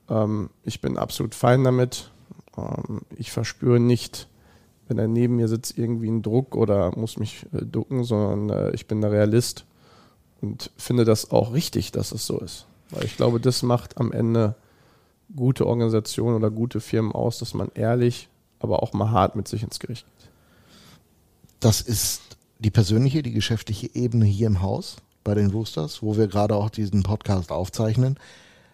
ähm, 0.09 0.49
ich 0.63 0.81
bin 0.81 0.97
absolut 0.97 1.35
fein 1.35 1.63
damit. 1.63 2.11
Ähm, 2.57 3.01
ich 3.15 3.31
verspüre 3.31 3.79
nicht, 3.79 4.27
wenn 4.87 4.97
er 4.97 5.07
neben 5.07 5.37
mir 5.37 5.47
sitzt, 5.47 5.77
irgendwie 5.77 6.07
einen 6.07 6.21
Druck 6.21 6.55
oder 6.55 6.95
muss 6.97 7.17
mich 7.17 7.45
äh, 7.53 7.65
ducken, 7.65 8.03
sondern 8.03 8.49
äh, 8.49 8.71
ich 8.75 8.87
bin 8.87 9.01
der 9.01 9.11
Realist 9.11 9.65
und 10.41 10.71
finde 10.77 11.05
das 11.05 11.31
auch 11.31 11.53
richtig, 11.53 11.91
dass 11.91 12.11
es 12.11 12.25
so 12.25 12.39
ist. 12.39 12.65
Weil 12.89 13.05
ich 13.05 13.15
glaube, 13.15 13.39
das 13.39 13.63
macht 13.63 13.97
am 13.97 14.11
Ende 14.11 14.55
gute 15.35 15.65
Organisationen 15.65 16.35
oder 16.35 16.51
gute 16.51 16.81
Firmen 16.81 17.13
aus, 17.13 17.39
dass 17.39 17.53
man 17.53 17.71
ehrlich 17.73 18.27
aber 18.63 18.83
auch 18.83 18.93
mal 18.93 19.11
hart 19.11 19.35
mit 19.35 19.47
sich 19.47 19.63
ins 19.63 19.79
Gericht 19.79 20.05
geht. 20.05 20.29
Das 21.59 21.81
ist 21.81 22.21
die 22.59 22.71
persönliche, 22.71 23.23
die 23.23 23.31
geschäftliche 23.31 23.89
Ebene 23.93 24.25
hier 24.25 24.47
im 24.47 24.61
Haus 24.61 24.97
bei 25.23 25.35
den 25.35 25.51
Roosters, 25.51 26.01
wo 26.01 26.17
wir 26.17 26.27
gerade 26.27 26.55
auch 26.55 26.69
diesen 26.69 27.03
Podcast 27.03 27.51
aufzeichnen. 27.51 28.17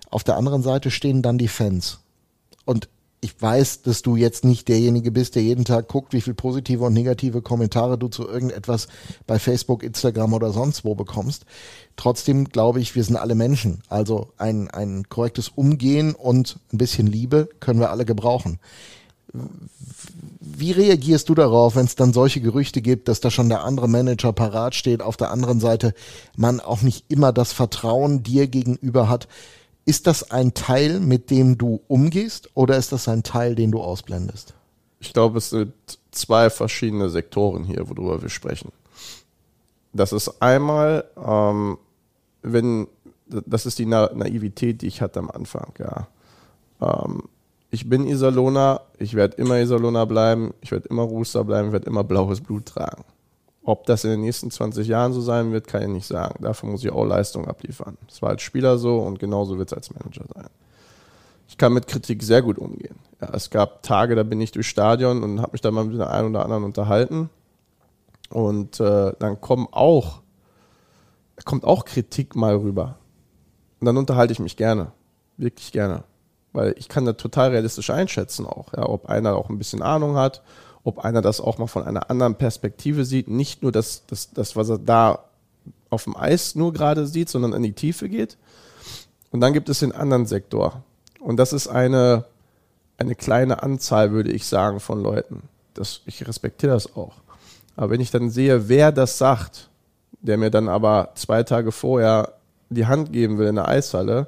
Auf 0.10 0.24
der 0.24 0.38
anderen 0.38 0.64
Seite 0.64 0.92
stehen 0.92 1.22
dann 1.22 1.38
die 1.38 1.50
Fans. 1.50 2.00
Und 2.66 2.90
ich 3.20 3.42
weiß, 3.42 3.82
dass 3.82 4.04
du 4.04 4.16
jetzt 4.16 4.46
nicht 4.46 4.68
derjenige 4.68 5.12
bist, 5.12 5.36
der 5.36 5.42
jeden 5.42 5.66
Tag 5.66 5.88
guckt, 5.88 6.14
wie 6.14 6.22
viel 6.22 6.36
positive 6.36 6.84
und 6.84 6.94
negative 6.94 7.42
Kommentare 7.42 7.98
du 7.98 8.10
zu 8.10 8.28
irgendetwas 8.28 8.88
bei 9.26 9.40
Facebook, 9.40 9.84
Instagram 9.84 10.34
oder 10.34 10.52
sonst 10.52 10.86
wo 10.86 10.94
bekommst. 10.94 11.46
Trotzdem 11.96 12.50
glaube 12.50 12.80
ich, 12.80 12.96
wir 12.96 13.04
sind 13.04 13.16
alle 13.16 13.34
Menschen. 13.34 13.82
Also 13.90 14.30
ein, 14.38 14.70
ein 14.70 15.10
korrektes 15.10 15.50
Umgehen 15.50 16.14
und 16.14 16.60
ein 16.72 16.78
bisschen 16.78 17.08
Liebe 17.08 17.50
können 17.60 17.80
wir 17.80 17.90
alle 17.90 18.06
gebrauchen. 18.06 18.60
Wie 20.40 20.72
reagierst 20.72 21.30
du 21.30 21.36
darauf, 21.36 21.76
wenn 21.76 21.86
es 21.86 21.96
dann 21.96 22.14
solche 22.14 22.42
Gerüchte 22.42 22.82
gibt, 22.82 23.08
dass 23.08 23.20
da 23.20 23.30
schon 23.30 23.50
der 23.50 23.64
andere 23.64 23.88
Manager 23.88 24.34
parat 24.34 24.76
steht, 24.76 25.02
auf 25.02 25.18
der 25.18 25.32
anderen 25.32 25.60
Seite 25.60 25.94
man 26.36 26.60
auch 26.60 26.82
nicht 26.82 27.06
immer 27.10 27.34
das 27.34 27.54
Vertrauen 27.54 28.24
dir 28.24 28.48
gegenüber 28.48 29.10
hat? 29.10 29.28
Ist 29.86 30.08
das 30.08 30.32
ein 30.32 30.54
Teil, 30.54 31.00
mit 31.00 31.30
dem 31.30 31.58
du 31.58 31.82
umgehst 31.88 32.50
oder 32.54 32.78
ist 32.78 32.92
das 32.92 33.08
ein 33.08 33.24
Teil, 33.24 33.56
den 33.56 33.72
du 33.72 33.82
ausblendest? 33.82 34.54
Ich 35.00 35.14
glaube, 35.14 35.38
es 35.38 35.52
sind 35.52 35.74
zwei 36.12 36.50
verschiedene 36.50 37.10
Sektoren 37.10 37.64
hier, 37.64 37.88
worüber 37.88 38.22
wir 38.22 38.30
sprechen. 38.30 38.72
Das 39.94 40.12
ist 40.12 40.42
einmal, 40.42 41.06
ähm, 41.24 41.78
wenn, 42.42 42.88
das 43.28 43.66
ist 43.66 43.80
die 43.80 43.86
Na 43.86 44.12
Naivität, 44.14 44.82
die 44.82 44.88
ich 44.88 45.02
hatte 45.02 45.20
am 45.20 45.30
Anfang, 45.30 45.74
ja. 45.80 46.08
Ähm, 46.82 47.24
ich 47.78 47.88
bin 47.88 48.08
Iserlohner, 48.08 48.82
ich 48.98 49.14
werde 49.14 49.38
immer 49.38 49.60
Iserlohner 49.60 50.08
bleiben, 50.08 50.52
ich 50.62 50.72
werde 50.72 50.88
immer 50.88 51.04
Rooster 51.04 51.44
bleiben, 51.44 51.68
ich 51.68 51.74
werde 51.74 51.86
immer 51.86 52.04
blaues 52.04 52.42
Blut 52.42 52.66
tragen. 52.66 53.04
Ob 53.64 53.86
das 53.86 54.04
in 54.04 54.10
den 54.10 54.22
nächsten 54.22 54.50
20 54.50 54.88
Jahren 54.88 55.14
so 55.14 55.22
sein 55.22 55.52
wird, 55.52 55.68
kann 55.68 55.84
ich 55.84 55.88
nicht 55.90 56.08
sagen. 56.08 56.44
Dafür 56.44 56.70
muss 56.70 56.84
ich 56.84 56.90
auch 56.92 57.06
Leistung 57.06 57.48
abliefern. 57.48 57.96
Das 58.08 58.24
war 58.24 58.30
als 58.30 58.42
Spieler 58.42 58.80
so 58.80 58.98
und 58.98 59.20
genauso 59.20 59.60
wird 59.60 59.72
es 59.72 59.78
als 59.78 59.94
Manager 59.94 60.26
sein. 60.34 60.48
Ich 61.48 61.60
kann 61.60 61.72
mit 61.72 61.86
Kritik 61.86 62.24
sehr 62.24 62.42
gut 62.42 62.58
umgehen. 62.58 62.96
Ja, 63.22 63.30
es 63.36 63.52
gab 63.52 63.84
Tage, 63.84 64.16
da 64.16 64.24
bin 64.24 64.42
ich 64.42 64.52
durchs 64.52 64.70
Stadion 64.70 65.22
und 65.22 65.40
habe 65.40 65.52
mich 65.52 65.62
da 65.62 65.70
mal 65.70 65.86
mit 65.86 66.00
dem 66.00 66.02
einen 66.02 66.30
oder 66.30 66.46
anderen 66.46 66.64
unterhalten. 66.64 67.30
Und 68.32 68.80
äh, 68.80 69.14
dann 69.20 69.40
kommen 69.40 69.68
auch, 69.70 70.22
kommt 71.46 71.64
auch 71.64 71.86
Kritik 71.86 72.36
mal 72.36 72.56
rüber. 72.56 72.98
Und 73.80 73.86
dann 73.86 73.98
unterhalte 73.98 74.34
ich 74.34 74.40
mich 74.40 74.58
gerne. 74.58 74.94
Wirklich 75.38 75.72
gerne 75.72 76.06
weil 76.58 76.74
ich 76.80 76.90
kann 76.90 77.06
da 77.06 77.14
total 77.14 77.52
realistisch 77.52 77.92
einschätzen 77.92 78.48
auch, 78.48 78.74
ja, 78.76 78.90
ob 78.90 79.06
einer 79.06 79.36
auch 79.36 79.48
ein 79.50 79.60
bisschen 79.60 79.84
Ahnung 79.84 80.16
hat, 80.16 80.42
ob 80.84 81.06
einer 81.06 81.22
das 81.22 81.40
auch 81.40 81.60
mal 81.60 81.68
von 81.68 81.84
einer 81.84 82.10
anderen 82.10 82.34
Perspektive 82.34 83.06
sieht, 83.06 83.28
nicht 83.28 83.62
nur 83.62 83.72
das, 83.72 84.08
das, 84.08 84.32
das 84.32 84.56
was 84.56 84.70
er 84.70 84.80
da 84.80 85.20
auf 85.92 86.06
dem 86.06 86.18
Eis 86.18 86.56
nur 86.56 86.74
gerade 86.74 87.06
sieht, 87.06 87.30
sondern 87.30 87.54
in 87.54 87.62
die 87.62 87.74
Tiefe 87.74 88.10
geht. 88.10 88.38
Und 89.32 89.42
dann 89.42 89.54
gibt 89.54 89.70
es 89.70 89.80
den 89.80 89.92
anderen 89.92 90.26
Sektor. 90.26 90.82
Und 91.20 91.38
das 91.38 91.54
ist 91.54 91.68
eine, 91.68 92.26
eine 92.98 93.14
kleine 93.14 93.62
Anzahl, 93.62 94.12
würde 94.12 94.32
ich 94.32 94.48
sagen, 94.48 94.80
von 94.80 95.04
Leuten. 95.04 95.44
Das, 95.76 96.02
ich 96.08 96.28
respektiere 96.28 96.74
das 96.74 96.96
auch. 96.96 97.14
Aber 97.76 97.92
wenn 97.92 98.02
ich 98.02 98.10
dann 98.10 98.32
sehe, 98.32 98.68
wer 98.68 98.92
das 98.92 99.20
sagt, 99.20 99.70
der 100.22 100.38
mir 100.38 100.50
dann 100.50 100.70
aber 100.70 101.12
zwei 101.14 101.44
Tage 101.44 101.72
vorher 101.72 102.34
die 102.72 102.88
Hand 102.88 103.14
geben 103.14 103.38
will 103.38 103.48
in 103.48 103.56
der 103.56 103.68
Eishalle, 103.68 104.26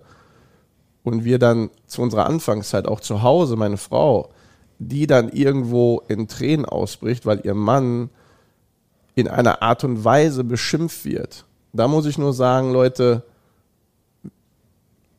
und 1.09 1.25
wir 1.25 1.39
dann 1.39 1.69
zu 1.87 2.01
unserer 2.01 2.25
Anfangszeit 2.25 2.87
auch 2.87 2.99
zu 2.99 3.23
Hause, 3.23 3.55
meine 3.55 3.77
Frau, 3.77 4.29
die 4.77 5.07
dann 5.07 5.29
irgendwo 5.29 6.01
in 6.07 6.27
Tränen 6.27 6.65
ausbricht, 6.65 7.25
weil 7.25 7.41
ihr 7.43 7.53
Mann 7.53 8.09
in 9.15 9.27
einer 9.27 9.61
Art 9.61 9.83
und 9.83 10.05
Weise 10.05 10.43
beschimpft 10.43 11.03
wird. 11.03 11.45
Da 11.73 11.87
muss 11.87 12.05
ich 12.05 12.17
nur 12.17 12.33
sagen, 12.33 12.71
Leute, 12.71 13.23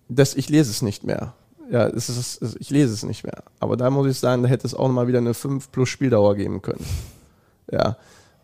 das, 0.09 0.35
ich 0.35 0.49
lese 0.49 0.71
es 0.71 0.83
nicht 0.83 1.05
mehr. 1.05 1.35
Ja, 1.71 1.87
es 1.87 2.09
ist, 2.09 2.43
es, 2.43 2.57
ich 2.57 2.71
lese 2.71 2.93
es 2.93 3.05
nicht 3.05 3.25
mehr. 3.25 3.45
Aber 3.61 3.77
da 3.77 3.91
muss 3.91 4.09
ich 4.09 4.19
sagen, 4.19 4.43
da 4.43 4.49
hätte 4.49 4.67
es 4.67 4.75
auch 4.75 4.89
mal 4.89 5.07
wieder 5.07 5.19
eine 5.19 5.35
5 5.35 5.71
plus 5.71 5.89
Spieldauer 5.89 6.35
geben 6.35 6.63
können. 6.63 6.85
Ja. 7.71 7.97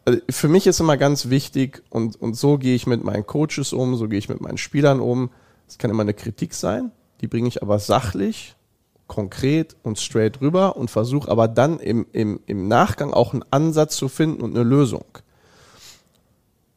Also 0.04 0.20
für 0.30 0.48
mich 0.48 0.68
ist 0.68 0.78
immer 0.78 0.96
ganz 0.96 1.28
wichtig 1.28 1.82
und, 1.90 2.14
und 2.20 2.36
so 2.36 2.58
gehe 2.58 2.76
ich 2.76 2.86
mit 2.86 3.02
meinen 3.02 3.26
Coaches 3.26 3.72
um, 3.72 3.96
so 3.96 4.06
gehe 4.06 4.18
ich 4.18 4.28
mit 4.28 4.40
meinen 4.40 4.58
Spielern 4.58 5.00
um. 5.00 5.30
Es 5.66 5.78
kann 5.78 5.90
immer 5.90 6.02
eine 6.02 6.14
Kritik 6.14 6.54
sein, 6.54 6.92
die 7.20 7.28
bringe 7.28 7.48
ich 7.48 7.62
aber 7.62 7.78
sachlich, 7.78 8.54
konkret 9.06 9.76
und 9.82 9.98
straight 9.98 10.40
rüber 10.40 10.76
und 10.76 10.90
versuche 10.90 11.30
aber 11.30 11.48
dann 11.48 11.78
im, 11.78 12.06
im, 12.12 12.40
im 12.46 12.68
Nachgang 12.68 13.12
auch 13.12 13.32
einen 13.32 13.44
Ansatz 13.50 13.96
zu 13.96 14.08
finden 14.08 14.42
und 14.42 14.54
eine 14.54 14.64
Lösung. 14.64 15.04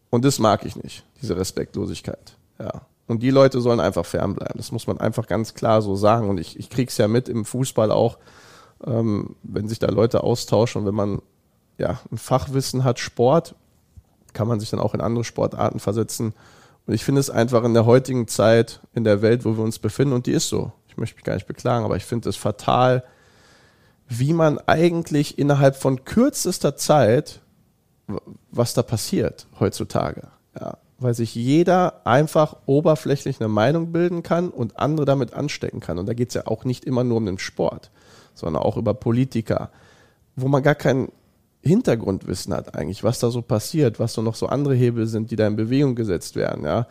Und 0.09 0.25
das 0.25 0.39
mag 0.39 0.65
ich 0.65 0.75
nicht, 0.75 1.05
diese 1.21 1.37
Respektlosigkeit. 1.37 2.35
Ja. 2.59 2.81
Und 3.07 3.23
die 3.23 3.31
Leute 3.31 3.59
sollen 3.61 3.79
einfach 3.79 4.05
fernbleiben. 4.05 4.57
Das 4.57 4.71
muss 4.71 4.85
man 4.85 4.99
einfach 4.99 5.25
ganz 5.25 5.55
klar 5.55 5.81
so 5.81 5.95
sagen. 5.95 6.29
Und 6.29 6.39
ich, 6.39 6.59
ich 6.59 6.69
kriege 6.69 6.89
es 6.89 6.97
ja 6.97 7.07
mit 7.07 7.27
im 7.27 7.43
Fußball 7.43 7.91
auch, 7.91 8.19
ähm, 8.85 9.35
wenn 9.41 9.67
sich 9.67 9.79
da 9.79 9.87
Leute 9.87 10.23
austauschen 10.23 10.81
und 10.81 10.87
wenn 10.87 10.95
man 10.95 11.21
ja, 11.79 11.99
ein 12.11 12.17
Fachwissen 12.17 12.83
hat, 12.83 12.99
Sport, 12.99 13.55
kann 14.33 14.47
man 14.47 14.59
sich 14.59 14.69
dann 14.69 14.79
auch 14.79 14.93
in 14.93 15.01
andere 15.01 15.23
Sportarten 15.23 15.79
versetzen. 15.79 16.33
Und 16.89 16.95
ich 16.95 17.05
finde 17.05 17.21
es 17.21 17.29
einfach 17.29 17.63
in 17.65 17.75
der 17.75 17.85
heutigen 17.85 18.27
Zeit, 18.27 18.79
in 18.95 19.03
der 19.03 19.21
Welt, 19.21 19.45
wo 19.45 19.55
wir 19.55 19.63
uns 19.63 19.77
befinden, 19.77 20.15
und 20.15 20.25
die 20.25 20.31
ist 20.31 20.49
so, 20.49 20.71
ich 20.87 20.97
möchte 20.97 21.17
mich 21.17 21.23
gar 21.23 21.35
nicht 21.35 21.45
beklagen, 21.45 21.85
aber 21.85 21.97
ich 21.97 22.03
finde 22.03 22.27
es 22.27 22.35
fatal, 22.35 23.03
wie 24.07 24.33
man 24.33 24.57
eigentlich 24.65 25.37
innerhalb 25.37 25.75
von 25.75 26.03
kürzester 26.03 26.75
Zeit, 26.75 27.41
was 28.49 28.73
da 28.73 28.81
passiert 28.81 29.45
heutzutage. 29.59 30.29
Ja 30.59 30.79
weil 31.01 31.13
sich 31.13 31.33
jeder 31.33 32.05
einfach 32.05 32.57
oberflächlich 32.65 33.39
eine 33.39 33.47
Meinung 33.47 33.93
bilden 33.93 34.21
kann 34.21 34.49
und 34.49 34.79
andere 34.79 35.05
damit 35.05 35.33
anstecken 35.33 35.79
kann. 35.79 35.97
Und 35.97 36.07
da 36.07 36.13
geht 36.13 36.29
es 36.29 36.33
ja 36.33 36.47
auch 36.47 36.65
nicht 36.65 36.83
immer 36.83 37.05
nur 37.05 37.17
um 37.17 37.25
den 37.25 37.39
Sport, 37.39 37.89
sondern 38.33 38.61
auch 38.61 38.75
über 38.75 38.93
Politiker, 38.93 39.71
wo 40.35 40.49
man 40.49 40.61
gar 40.61 40.75
kein 40.75 41.07
Hintergrundwissen 41.61 42.53
hat 42.53 42.75
eigentlich, 42.75 43.03
was 43.03 43.19
da 43.19 43.29
so 43.31 43.41
passiert, 43.41 43.99
was 43.99 44.13
so 44.13 44.21
noch 44.21 44.35
so 44.35 44.47
andere 44.47 44.75
Hebel 44.75 45.07
sind, 45.07 45.31
die 45.31 45.35
da 45.35 45.47
in 45.47 45.55
Bewegung 45.55 45.95
gesetzt 45.95 46.35
werden. 46.35 46.63
Ja. 46.63 46.87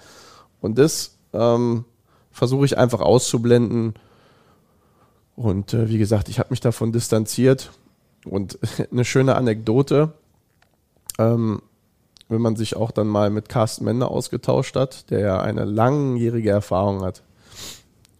Und 0.60 0.78
das 0.78 1.16
ähm, 1.32 1.84
versuche 2.30 2.66
ich 2.66 2.76
einfach 2.76 3.00
auszublenden. 3.00 3.94
Und 5.36 5.72
äh, 5.72 5.88
wie 5.88 5.98
gesagt, 5.98 6.28
ich 6.28 6.38
habe 6.38 6.50
mich 6.50 6.60
davon 6.60 6.92
distanziert. 6.92 7.70
Und 8.24 8.58
eine 8.92 9.04
schöne 9.04 9.36
Anekdote. 9.36 10.12
Ähm, 11.18 11.62
wenn 12.28 12.42
man 12.42 12.56
sich 12.56 12.76
auch 12.76 12.90
dann 12.90 13.06
mal 13.06 13.30
mit 13.30 13.48
Carsten 13.48 13.84
Mender 13.84 14.10
ausgetauscht 14.10 14.76
hat, 14.76 15.10
der 15.10 15.20
ja 15.20 15.40
eine 15.40 15.64
langjährige 15.64 16.50
Erfahrung 16.50 17.02
hat, 17.02 17.22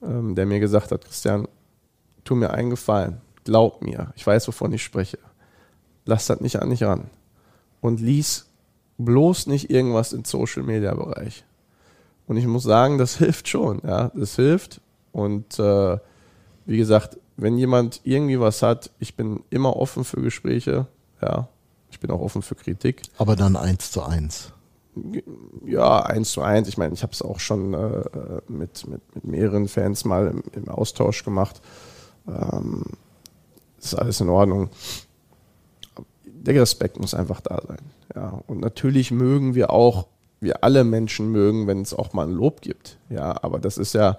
ähm, 0.03 0.35
der 0.35 0.47
mir 0.47 0.61
gesagt 0.61 0.93
hat, 0.93 1.05
Christian, 1.05 1.47
tu 2.25 2.35
mir 2.35 2.53
einen 2.53 2.71
Gefallen, 2.71 3.21
glaub 3.45 3.83
mir, 3.83 4.13
ich 4.17 4.27
weiß, 4.27 4.49
wovon 4.49 4.73
ich 4.73 4.83
spreche. 4.83 5.19
Lass 6.09 6.25
das 6.25 6.41
nicht 6.41 6.57
an 6.57 6.71
dich 6.71 6.83
ran. 6.85 7.11
Und 7.83 8.01
lies 8.01 8.47
bloß 8.97 9.47
nicht 9.47 9.69
irgendwas 9.69 10.15
im 10.15 10.25
Social 10.25 10.63
Media 10.63 10.95
Bereich. 10.95 11.45
Und 12.27 12.39
ich 12.39 12.47
muss 12.47 12.63
sagen, 12.63 12.97
das 12.97 13.17
hilft 13.19 13.47
schon, 13.47 13.83
ja, 13.85 14.11
das 14.15 14.37
hilft. 14.37 14.81
Und 15.13 15.59
äh, 15.59 15.99
wie 16.65 16.79
gesagt, 16.79 17.19
wenn 17.37 17.59
jemand 17.59 18.01
irgendwie 18.05 18.41
was 18.41 18.63
hat, 18.63 18.91
ich 18.99 19.17
bin 19.17 19.45
immer 19.51 19.77
offen 19.77 20.03
für 20.03 20.23
Gespräche, 20.23 20.87
ja, 21.21 21.47
ich 21.91 22.01
bin 22.01 22.11
auch 22.11 22.21
offen 22.21 22.41
für 22.41 22.55
Kritik. 22.55 23.03
Aber 23.19 23.37
dann 23.37 23.55
eins 23.55 23.91
zu 23.91 24.03
eins. 24.03 24.55
Ja, 25.67 26.01
eins 26.01 26.31
zu 26.31 26.41
eins. 26.41 26.69
Ich 26.69 26.79
meine, 26.79 26.95
ich 26.95 27.03
habe 27.03 27.13
es 27.13 27.21
auch 27.21 27.39
schon 27.39 27.75
äh, 27.75 28.03
mit, 28.49 28.89
mit, 28.89 29.15
mit 29.15 29.25
mehreren 29.25 29.69
Fans 29.69 30.07
mal 30.07 30.29
im, 30.29 30.43
im 30.53 30.71
Austausch 30.71 31.23
gemacht. 31.23 31.61
Ähm, 32.27 32.85
ist 33.79 33.95
alles 33.95 34.23
in 34.23 34.31
Ordnung. 34.31 34.71
Der 36.43 36.61
Respekt 36.61 36.99
muss 37.01 37.15
einfach 37.15 37.41
da 37.41 37.61
sein. 37.67 37.81
Ja, 38.15 38.41
und 38.47 38.61
natürlich 38.61 39.11
mögen 39.11 39.55
wir 39.55 39.71
auch, 39.71 40.07
wir 40.41 40.63
alle 40.65 40.85
Menschen 40.85 41.31
mögen, 41.31 41.67
wenn 41.67 41.83
es 41.83 41.95
auch 41.95 42.13
mal 42.13 42.27
ein 42.27 42.33
Lob 42.33 42.61
gibt. 42.61 42.99
Ja, 43.11 43.43
aber 43.43 43.59
das 43.59 43.77
ist 43.77 43.95
ja, 43.95 44.19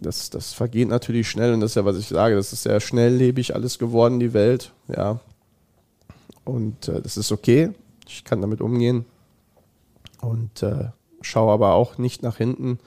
das, 0.00 0.30
das 0.30 0.52
vergeht 0.52 0.88
natürlich 0.88 1.28
schnell 1.28 1.52
und 1.52 1.60
das 1.60 1.72
ist 1.72 1.76
ja, 1.76 1.84
was 1.84 1.98
ich 1.98 2.08
sage, 2.08 2.36
das 2.36 2.52
ist 2.52 2.62
sehr 2.62 2.80
schnelllebig 2.80 3.54
alles 3.54 3.78
geworden, 3.78 4.18
die 4.18 4.32
Welt. 4.32 4.72
Ja, 4.88 5.20
und 6.44 6.88
äh, 6.88 7.00
das 7.00 7.16
ist 7.16 7.32
okay. 7.32 7.70
Ich 8.06 8.24
kann 8.24 8.40
damit 8.40 8.60
umgehen. 8.60 9.04
Und 10.20 10.62
äh, 10.62 10.90
schaue 11.22 11.52
aber 11.52 11.74
auch 11.74 11.98
nicht 11.98 12.22
nach 12.22 12.36
hinten, 12.36 12.78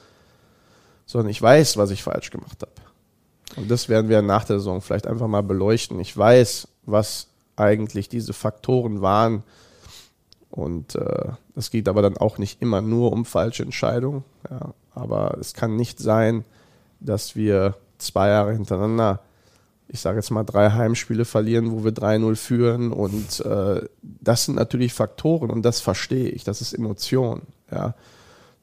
sondern 1.06 1.30
ich 1.30 1.42
weiß, 1.42 1.78
was 1.78 1.92
ich 1.92 2.04
falsch 2.04 2.30
gemacht 2.30 2.62
habe. 2.62 2.72
Und 3.56 3.70
das 3.70 3.90
werden 3.90 4.10
wir 4.10 4.22
nach 4.22 4.46
der 4.46 4.60
Saison 4.60 4.82
vielleicht 4.82 5.08
einfach 5.08 5.28
mal 5.28 5.44
beleuchten. 5.44 6.00
Ich 6.00 6.16
weiß, 6.16 6.68
was 6.86 7.28
eigentlich 7.56 8.10
diese 8.10 8.34
Faktoren 8.34 9.02
waren. 9.02 9.44
Und 10.50 10.96
äh, 10.96 11.30
das 11.56 11.72
geht 11.72 11.88
aber 11.88 12.02
dann 12.02 12.18
auch 12.18 12.38
nicht 12.38 12.62
immer 12.62 12.82
nur 12.82 13.12
um 13.12 13.26
falsche 13.26 13.64
Entscheidungen. 13.64 14.24
Ja. 14.50 14.74
Aber 14.94 15.38
es 15.40 15.54
kann 15.54 15.76
nicht 15.76 16.00
sein, 16.00 16.46
dass 17.00 17.36
wir 17.36 17.76
zwei 17.98 18.30
Jahre 18.30 18.54
hintereinander 18.54 19.20
ich 19.94 20.00
sage 20.00 20.18
jetzt 20.18 20.32
mal, 20.32 20.44
drei 20.44 20.72
Heimspiele 20.72 21.24
verlieren, 21.24 21.72
wo 21.72 21.84
wir 21.84 21.92
3-0 21.92 22.36
führen. 22.36 22.92
Und 22.92 23.42
äh, 23.42 23.88
das 24.02 24.46
sind 24.46 24.56
natürlich 24.56 24.92
Faktoren 24.92 25.52
und 25.52 25.64
das 25.64 25.82
verstehe 25.82 26.30
ich. 26.30 26.44
Das 26.44 26.62
ist 26.62 26.74
Emotion. 26.74 27.44
Ja. 27.72 27.94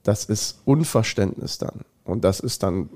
Das 0.03 0.25
ist 0.25 0.61
Unverständnis 0.65 1.59
dann. 1.59 1.83
Und 2.05 2.25
das 2.25 2.41
ist 2.41 2.65
dann, 2.65 2.89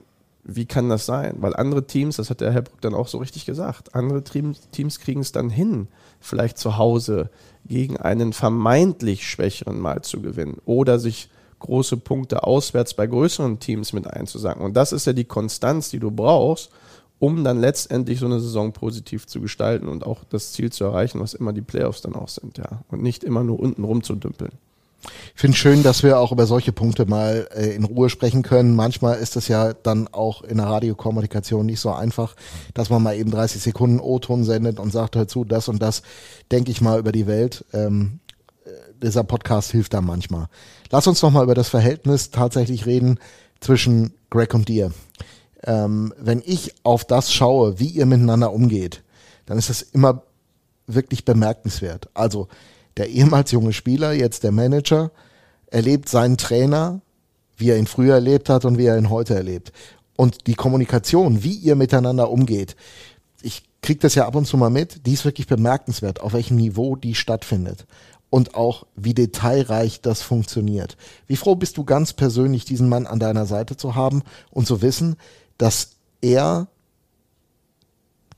wie 0.45 0.67
kann 0.67 0.89
das 0.89 1.07
sein? 1.07 1.37
Weil 1.39 1.57
andere 1.57 1.87
Teams, 1.87 2.17
das 2.17 2.31
hat 2.31 2.41
der 2.41 2.53
Herr 2.53 2.63
Bruck 2.63 2.81
dann 2.83 2.95
auch 2.95 3.09
so 3.09 3.19
richtig 3.19 3.47
gesagt, 3.47 3.95
andere 3.95 4.23
Teams 4.23 5.01
kriegen 5.01 5.21
es 5.21 5.33
dann 5.33 5.51
hin, 5.51 5.89
vielleicht 6.21 6.59
zu 6.59 6.77
Hause 6.77 7.31
gegen 7.65 7.97
einen 7.97 8.33
vermeintlich 8.33 9.27
schwächeren 9.27 9.81
mal 9.81 10.03
zu 10.03 10.21
gewinnen 10.21 10.59
oder 10.67 10.99
sich 10.99 11.31
große 11.61 11.97
Punkte 11.97 12.45
auswärts 12.45 12.93
bei 12.93 13.07
größeren 13.07 13.59
Teams 13.59 13.95
mit 13.95 14.07
einzusagen. 14.07 14.63
Und 14.63 14.77
das 14.77 14.93
ist 14.93 15.07
ja 15.07 15.15
die 15.15 15.25
Konstanz, 15.25 15.89
die 15.89 15.99
du 15.99 16.11
brauchst, 16.11 16.71
um 17.19 17.43
dann 17.43 17.59
letztendlich 17.59 18.19
so 18.19 18.27
eine 18.27 18.41
Saison 18.41 18.73
positiv 18.73 19.27
zu 19.27 19.41
gestalten 19.41 19.89
und 19.89 20.05
auch 20.05 20.25
das 20.25 20.53
Ziel 20.53 20.71
zu 20.71 20.85
erreichen, 20.85 21.21
was 21.21 21.33
immer 21.33 21.55
die 21.55 21.63
Playoffs 21.63 22.03
dann 22.03 22.15
auch 22.15 22.29
sind, 22.29 22.59
ja. 22.59 22.83
Und 22.89 23.03
nicht 23.03 23.25
immer 23.25 23.43
nur 23.45 23.59
unten 23.59 23.85
rumzudümpeln. 23.85 24.53
Ich 25.35 25.41
finde 25.41 25.57
schön, 25.57 25.83
dass 25.83 26.03
wir 26.03 26.19
auch 26.19 26.33
über 26.33 26.47
solche 26.47 26.73
Punkte 26.73 27.07
mal 27.07 27.49
äh, 27.55 27.75
in 27.75 27.85
Ruhe 27.85 28.11
sprechen 28.11 28.43
können. 28.43 28.75
Manchmal 28.75 29.19
ist 29.19 29.37
es 29.37 29.49
ja 29.49 29.73
dann 29.73 30.09
auch 30.09 30.43
in 30.43 30.57
der 30.59 30.67
Radiokommunikation 30.67 31.67
nicht 31.67 31.81
so 31.81 31.93
einfach, 31.93 32.37
dass 32.73 32.91
man 32.91 33.03
mal 33.03 33.17
eben 33.17 33.31
30 33.31 33.63
Sekunden 33.63 34.01
O-Ton 34.01 34.45
sendet 34.45 34.79
und 34.79 34.93
sagt, 34.93 35.17
hör 35.17 35.29
zu, 35.29 35.45
das 35.45 35.69
und 35.69 35.83
das 35.83 36.03
denke 36.51 36.71
ich 36.71 36.81
mal 36.81 36.99
über 36.99 37.13
die 37.13 37.27
Welt. 37.27 37.65
Ähm, 37.73 38.21
äh, 38.65 38.71
dieser 39.03 39.25
Podcast 39.25 39.73
hilft 39.73 39.95
da 39.95 40.01
manchmal. 40.01 40.47
Lass 40.91 41.07
uns 41.07 41.23
noch 41.23 41.31
mal 41.31 41.45
über 41.45 41.55
das 41.55 41.69
Verhältnis 41.69 42.31
tatsächlich 42.31 42.87
reden 42.87 43.19
zwischen 43.61 44.15
Greg 44.31 44.55
und 44.55 44.69
dir 44.69 44.93
ähm, 45.67 46.13
wenn 46.19 46.43
ich 46.45 46.75
auf 46.83 47.05
das 47.05 47.33
schaue, 47.33 47.79
wie 47.79 47.89
ihr 47.89 48.07
miteinander 48.07 48.53
umgeht, 48.53 49.03
dann 49.47 49.59
ist 49.59 49.71
das 49.71 49.83
immer 49.83 50.23
wirklich 50.87 51.25
bemerkenswert. 51.25 52.09
Also 52.15 52.49
der 52.97 53.09
ehemals 53.09 53.51
junge 53.51 53.73
Spieler, 53.73 54.13
jetzt 54.13 54.45
der 54.45 54.53
Manager, 54.53 55.11
erlebt 55.67 56.09
seinen 56.09 56.37
Trainer, 56.37 57.01
wie 57.57 57.71
er 57.71 57.79
ihn 57.79 57.87
früher 57.87 58.15
erlebt 58.15 58.49
hat 58.49 58.65
und 58.65 58.79
wie 58.79 58.87
er 58.87 58.99
ihn 58.99 59.11
heute 59.11 59.35
erlebt. 59.35 59.73
Und 60.17 60.47
die 60.47 60.55
Kommunikation, 60.55 61.43
wie 61.43 61.55
ihr 61.55 61.75
miteinander 61.75 62.31
umgeht, 62.31 62.77
ich 63.43 63.65
kriege 63.83 64.01
das 64.01 64.15
ja 64.15 64.27
ab 64.27 64.37
und 64.37 64.47
zu 64.47 64.57
mal 64.57 64.71
mit, 64.71 65.07
die 65.07 65.13
ist 65.13 65.25
wirklich 65.25 65.47
bemerkenswert, 65.47 66.21
auf 66.21 66.33
welchem 66.33 66.57
Niveau 66.57 66.97
die 66.97 67.15
stattfindet 67.15 67.87
und 68.31 68.55
auch 68.55 68.87
wie 68.97 69.15
detailreich 69.15 70.01
das 70.01 70.23
funktioniert. 70.23 70.97
Wie 71.27 71.37
froh 71.37 71.55
bist 71.55 71.77
du 71.77 71.85
ganz 71.85 72.13
persönlich, 72.13 72.65
diesen 72.65 72.89
Mann 72.89 73.07
an 73.07 73.21
deiner 73.21 73.47
Seite 73.47 73.77
zu 73.77 73.95
haben 73.95 74.23
und 74.51 74.67
zu 74.67 74.83
wissen, 74.83 75.17
dass 75.59 75.91
er 76.21 76.69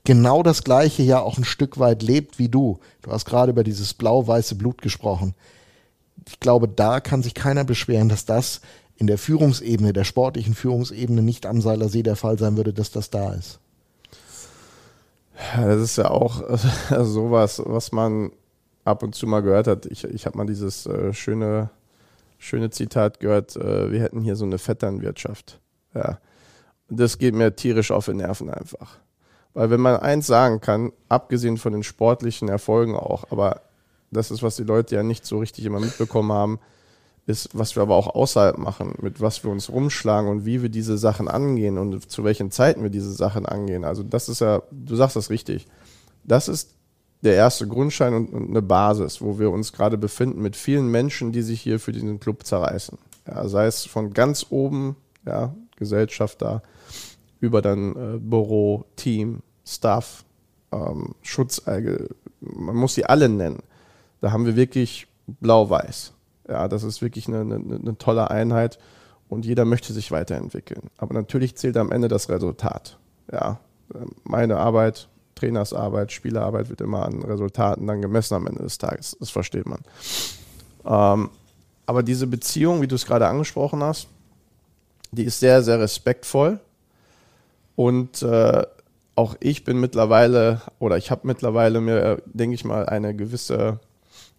genau 0.07 0.41
das 0.41 0.63
Gleiche 0.63 1.03
ja 1.03 1.19
auch 1.19 1.37
ein 1.37 1.43
Stück 1.43 1.79
weit 1.79 2.01
lebt 2.01 2.39
wie 2.39 2.47
du. 2.47 2.79
Du 3.01 3.11
hast 3.11 3.25
gerade 3.25 3.51
über 3.51 3.65
dieses 3.65 3.93
blau-weiße 3.93 4.55
Blut 4.55 4.81
gesprochen. 4.81 5.35
Ich 6.25 6.39
glaube, 6.39 6.69
da 6.69 7.01
kann 7.01 7.23
sich 7.23 7.33
keiner 7.33 7.65
beschweren, 7.65 8.07
dass 8.07 8.23
das 8.23 8.61
in 8.95 9.07
der 9.07 9.17
Führungsebene, 9.17 9.91
der 9.91 10.05
sportlichen 10.05 10.53
Führungsebene 10.53 11.21
nicht 11.21 11.45
am 11.45 11.59
Seiler 11.59 11.89
See 11.89 12.03
der 12.03 12.15
Fall 12.15 12.39
sein 12.39 12.55
würde, 12.55 12.71
dass 12.71 12.89
das 12.89 13.09
da 13.09 13.33
ist. 13.33 13.59
Ja, 15.57 15.67
das 15.67 15.81
ist 15.81 15.97
ja 15.97 16.09
auch 16.09 16.41
äh, 16.41 17.03
sowas, 17.03 17.61
was 17.65 17.91
man 17.91 18.31
ab 18.85 19.03
und 19.03 19.13
zu 19.13 19.27
mal 19.27 19.41
gehört 19.41 19.67
hat. 19.67 19.87
Ich, 19.87 20.05
ich 20.05 20.25
habe 20.25 20.37
mal 20.37 20.47
dieses 20.47 20.85
äh, 20.85 21.11
schöne, 21.11 21.69
schöne 22.37 22.69
Zitat 22.69 23.19
gehört, 23.19 23.57
äh, 23.57 23.91
wir 23.91 24.01
hätten 24.01 24.21
hier 24.21 24.37
so 24.37 24.45
eine 24.45 24.57
Vetternwirtschaft. 24.57 25.59
Ja 25.93 26.17
das 26.89 27.17
geht 27.17 27.35
mir 27.35 27.55
tierisch 27.55 27.91
auf 27.91 28.05
den 28.05 28.17
Nerven 28.17 28.49
einfach. 28.49 28.97
Weil 29.57 29.71
wenn 29.71 29.81
man 29.81 29.97
eins 29.97 30.27
sagen 30.27 30.61
kann, 30.61 30.93
abgesehen 31.09 31.57
von 31.57 31.73
den 31.73 31.81
sportlichen 31.81 32.47
Erfolgen 32.47 32.95
auch, 32.95 33.31
aber 33.31 33.61
das 34.11 34.29
ist, 34.29 34.43
was 34.43 34.55
die 34.55 34.63
Leute 34.63 34.93
ja 34.93 35.01
nicht 35.01 35.25
so 35.25 35.39
richtig 35.39 35.65
immer 35.65 35.79
mitbekommen 35.79 36.31
haben, 36.31 36.59
ist, 37.25 37.49
was 37.57 37.75
wir 37.75 37.81
aber 37.81 37.95
auch 37.95 38.13
außerhalb 38.13 38.59
machen, 38.59 38.93
mit 39.01 39.19
was 39.19 39.43
wir 39.43 39.49
uns 39.49 39.71
rumschlagen 39.71 40.29
und 40.29 40.45
wie 40.45 40.61
wir 40.61 40.69
diese 40.69 40.99
Sachen 40.99 41.27
angehen 41.27 41.79
und 41.79 42.07
zu 42.07 42.23
welchen 42.23 42.51
Zeiten 42.51 42.83
wir 42.83 42.91
diese 42.91 43.11
Sachen 43.11 43.47
angehen. 43.47 43.83
Also 43.83 44.03
das 44.03 44.29
ist 44.29 44.41
ja, 44.41 44.61
du 44.69 44.95
sagst 44.95 45.15
das 45.15 45.31
richtig. 45.31 45.65
Das 46.23 46.49
ist 46.49 46.75
der 47.23 47.33
erste 47.33 47.67
Grundschein 47.67 48.13
und, 48.13 48.49
eine 48.51 48.61
Basis, 48.61 49.23
wo 49.23 49.39
wir 49.39 49.49
uns 49.49 49.73
gerade 49.73 49.97
befinden 49.97 50.39
mit 50.39 50.55
vielen 50.55 50.91
Menschen, 50.91 51.31
die 51.31 51.41
sich 51.41 51.61
hier 51.61 51.79
für 51.79 51.93
diesen 51.93 52.19
Club 52.19 52.45
zerreißen. 52.45 52.99
Ja, 53.25 53.47
sei 53.47 53.65
es 53.65 53.87
von 53.87 54.13
ganz 54.13 54.45
oben, 54.51 54.97
ja, 55.25 55.55
Gesellschaft 55.77 56.43
da, 56.43 56.61
über 57.39 57.61
dann 57.61 57.95
äh, 57.95 58.17
Büro, 58.19 58.85
Team, 58.95 59.41
Staff, 59.65 60.23
ähm, 60.71 61.15
Schutzalge, 61.21 62.09
man 62.41 62.75
muss 62.75 62.95
sie 62.95 63.05
alle 63.05 63.29
nennen. 63.29 63.59
Da 64.21 64.31
haben 64.31 64.45
wir 64.45 64.55
wirklich 64.55 65.07
blau-weiß. 65.27 66.13
Ja, 66.47 66.67
das 66.67 66.83
ist 66.83 67.01
wirklich 67.01 67.27
eine, 67.27 67.41
eine, 67.41 67.55
eine 67.55 67.97
tolle 67.97 68.31
Einheit 68.31 68.79
und 69.29 69.45
jeder 69.45 69.65
möchte 69.65 69.93
sich 69.93 70.11
weiterentwickeln. 70.11 70.89
Aber 70.97 71.13
natürlich 71.13 71.55
zählt 71.57 71.77
am 71.77 71.91
Ende 71.91 72.07
das 72.07 72.29
Resultat. 72.29 72.97
Ja, 73.31 73.59
meine 74.23 74.57
Arbeit, 74.57 75.09
Trainersarbeit, 75.35 76.11
Spielerarbeit 76.11 76.69
wird 76.69 76.81
immer 76.81 77.05
an 77.05 77.21
Resultaten 77.21 77.85
dann 77.87 78.01
gemessen 78.01 78.35
am 78.35 78.47
Ende 78.47 78.63
des 78.63 78.77
Tages. 78.77 79.17
Das 79.19 79.29
versteht 79.29 79.65
man. 79.65 79.79
Ähm, 80.85 81.29
aber 81.85 82.03
diese 82.03 82.27
Beziehung, 82.27 82.81
wie 82.81 82.87
du 82.87 82.95
es 82.95 83.05
gerade 83.05 83.27
angesprochen 83.27 83.83
hast, 83.83 84.07
die 85.11 85.23
ist 85.23 85.39
sehr, 85.39 85.61
sehr 85.63 85.79
respektvoll. 85.79 86.59
Und 87.77 88.23
äh, 88.23 88.65
auch 89.13 89.35
ich 89.39 89.63
bin 89.63 89.79
mittlerweile, 89.79 90.61
oder 90.79 90.97
ich 90.97 91.11
habe 91.11 91.27
mittlerweile 91.27 91.79
mir, 91.79 92.23
denke 92.25 92.55
ich 92.55 92.65
mal, 92.65 92.87
eine 92.87 93.15
gewisse, 93.15 93.79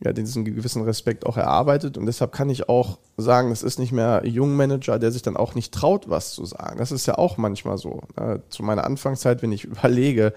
ja, 0.01 0.13
diesen 0.13 0.45
gewissen 0.45 0.83
Respekt 0.83 1.25
auch 1.25 1.37
erarbeitet. 1.37 1.97
Und 1.97 2.07
deshalb 2.07 2.33
kann 2.33 2.51
ich 2.51 2.69
auch 2.69 2.99
sagen, 3.17 3.53
es 3.53 3.63
ist 3.63 3.79
nicht 3.79 3.93
mehr 3.93 4.23
Jungmanager, 4.25 4.99
der 4.99 5.13
sich 5.13 5.23
dann 5.23 5.37
auch 5.37 5.55
nicht 5.55 5.73
traut, 5.73 6.11
was 6.11 6.33
zu 6.33 6.45
sagen. 6.47 6.79
Das 6.79 6.91
ist 6.91 7.07
ja 7.07 7.17
auch 7.17 7.37
manchmal 7.37 7.79
so. 7.79 8.01
Ne? 8.19 8.43
Zu 8.49 8.65
meiner 8.65 8.83
Anfangszeit, 8.83 9.41
wenn 9.41 9.53
ich 9.53 9.65
überlege, 9.65 10.35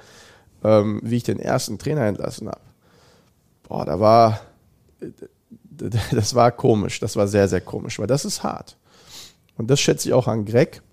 ähm, 0.64 1.02
wie 1.04 1.18
ich 1.18 1.24
den 1.24 1.40
ersten 1.40 1.80
Trainer 1.80 2.06
entlassen 2.06 2.50
habe. 2.50 2.62
Boah, 3.68 3.84
da 3.84 4.00
war, 4.00 4.42
das 6.12 6.36
war 6.36 6.52
komisch, 6.52 7.00
das 7.00 7.16
war 7.16 7.28
sehr, 7.28 7.48
sehr 7.48 7.62
komisch, 7.62 7.98
weil 7.98 8.06
das 8.06 8.26
ist 8.26 8.44
hart. 8.44 8.78
Und 9.58 9.72
das 9.72 9.80
schätze 9.80 10.08
ich 10.08 10.14
auch 10.14 10.28
an 10.28 10.46
Greg, 10.46 10.84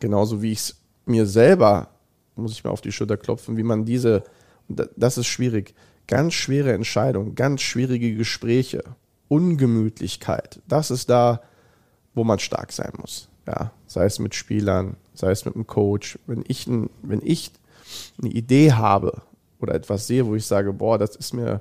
genauso 0.00 0.40
wie 0.40 0.52
ich 0.52 0.60
es 0.60 0.79
mir 1.10 1.26
selber, 1.26 1.88
muss 2.36 2.52
ich 2.52 2.64
mir 2.64 2.70
auf 2.70 2.80
die 2.80 2.92
Schulter 2.92 3.16
klopfen, 3.16 3.56
wie 3.56 3.62
man 3.62 3.84
diese, 3.84 4.24
das 4.68 5.18
ist 5.18 5.26
schwierig, 5.26 5.74
ganz 6.06 6.34
schwere 6.34 6.72
Entscheidungen, 6.72 7.34
ganz 7.34 7.60
schwierige 7.60 8.14
Gespräche, 8.14 8.82
Ungemütlichkeit, 9.28 10.60
das 10.66 10.90
ist 10.90 11.10
da, 11.10 11.42
wo 12.14 12.24
man 12.24 12.38
stark 12.38 12.72
sein 12.72 12.92
muss. 12.98 13.28
Ja, 13.46 13.72
sei 13.86 14.04
es 14.04 14.18
mit 14.18 14.34
Spielern, 14.34 14.96
sei 15.14 15.30
es 15.30 15.44
mit 15.44 15.54
einem 15.54 15.66
Coach. 15.66 16.18
Wenn 16.26 16.44
ich, 16.46 16.68
wenn 16.68 17.22
ich 17.22 17.52
eine 18.20 18.30
Idee 18.30 18.72
habe 18.72 19.22
oder 19.60 19.74
etwas 19.74 20.06
sehe, 20.06 20.26
wo 20.26 20.34
ich 20.34 20.46
sage, 20.46 20.72
boah, 20.72 20.98
das 20.98 21.16
ist 21.16 21.32
mir, 21.32 21.60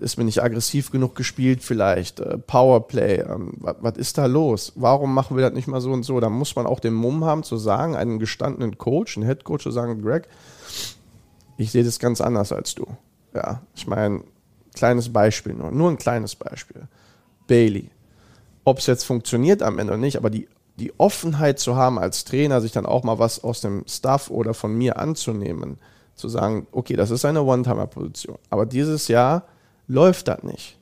ist 0.00 0.16
mir 0.16 0.24
nicht 0.24 0.42
aggressiv 0.42 0.90
genug 0.90 1.14
gespielt 1.14 1.62
vielleicht, 1.62 2.20
äh, 2.20 2.38
Powerplay, 2.38 3.20
ähm, 3.20 3.52
was, 3.58 3.76
was 3.80 3.96
ist 3.96 4.18
da 4.18 4.26
los? 4.26 4.72
Warum 4.76 5.14
machen 5.14 5.36
wir 5.36 5.44
das 5.44 5.54
nicht 5.54 5.68
mal 5.68 5.80
so 5.80 5.92
und 5.92 6.02
so? 6.02 6.20
Da 6.20 6.28
muss 6.28 6.56
man 6.56 6.66
auch 6.66 6.80
den 6.80 6.94
Mumm 6.94 7.24
haben 7.24 7.42
zu 7.42 7.56
sagen, 7.56 7.96
einen 7.96 8.18
gestandenen 8.18 8.78
Coach, 8.78 9.16
einen 9.16 9.26
Headcoach 9.26 9.62
zu 9.62 9.70
sagen, 9.70 10.02
Greg, 10.02 10.28
ich 11.56 11.70
sehe 11.70 11.84
das 11.84 11.98
ganz 11.98 12.20
anders 12.20 12.52
als 12.52 12.74
du. 12.74 12.86
Ja, 13.34 13.62
ich 13.74 13.86
meine, 13.86 14.22
kleines 14.74 15.12
Beispiel 15.12 15.54
nur, 15.54 15.70
nur 15.70 15.90
ein 15.90 15.98
kleines 15.98 16.34
Beispiel. 16.34 16.88
Bailey. 17.46 17.90
Ob 18.64 18.78
es 18.78 18.86
jetzt 18.86 19.04
funktioniert 19.04 19.62
am 19.62 19.78
Ende 19.78 19.92
oder 19.92 20.00
nicht, 20.00 20.16
aber 20.16 20.30
die 20.30 20.48
die 20.76 20.92
Offenheit 20.98 21.58
zu 21.58 21.76
haben 21.76 21.98
als 21.98 22.24
Trainer, 22.24 22.60
sich 22.60 22.72
dann 22.72 22.86
auch 22.86 23.04
mal 23.04 23.18
was 23.18 23.42
aus 23.44 23.60
dem 23.60 23.84
Staff 23.86 24.30
oder 24.30 24.54
von 24.54 24.76
mir 24.76 24.98
anzunehmen, 24.98 25.78
zu 26.14 26.28
sagen, 26.28 26.66
okay, 26.72 26.96
das 26.96 27.10
ist 27.10 27.24
eine 27.24 27.42
One-Timer-Position, 27.42 28.38
aber 28.50 28.66
dieses 28.66 29.08
Jahr 29.08 29.44
läuft 29.86 30.28
das 30.28 30.42
nicht. 30.42 30.78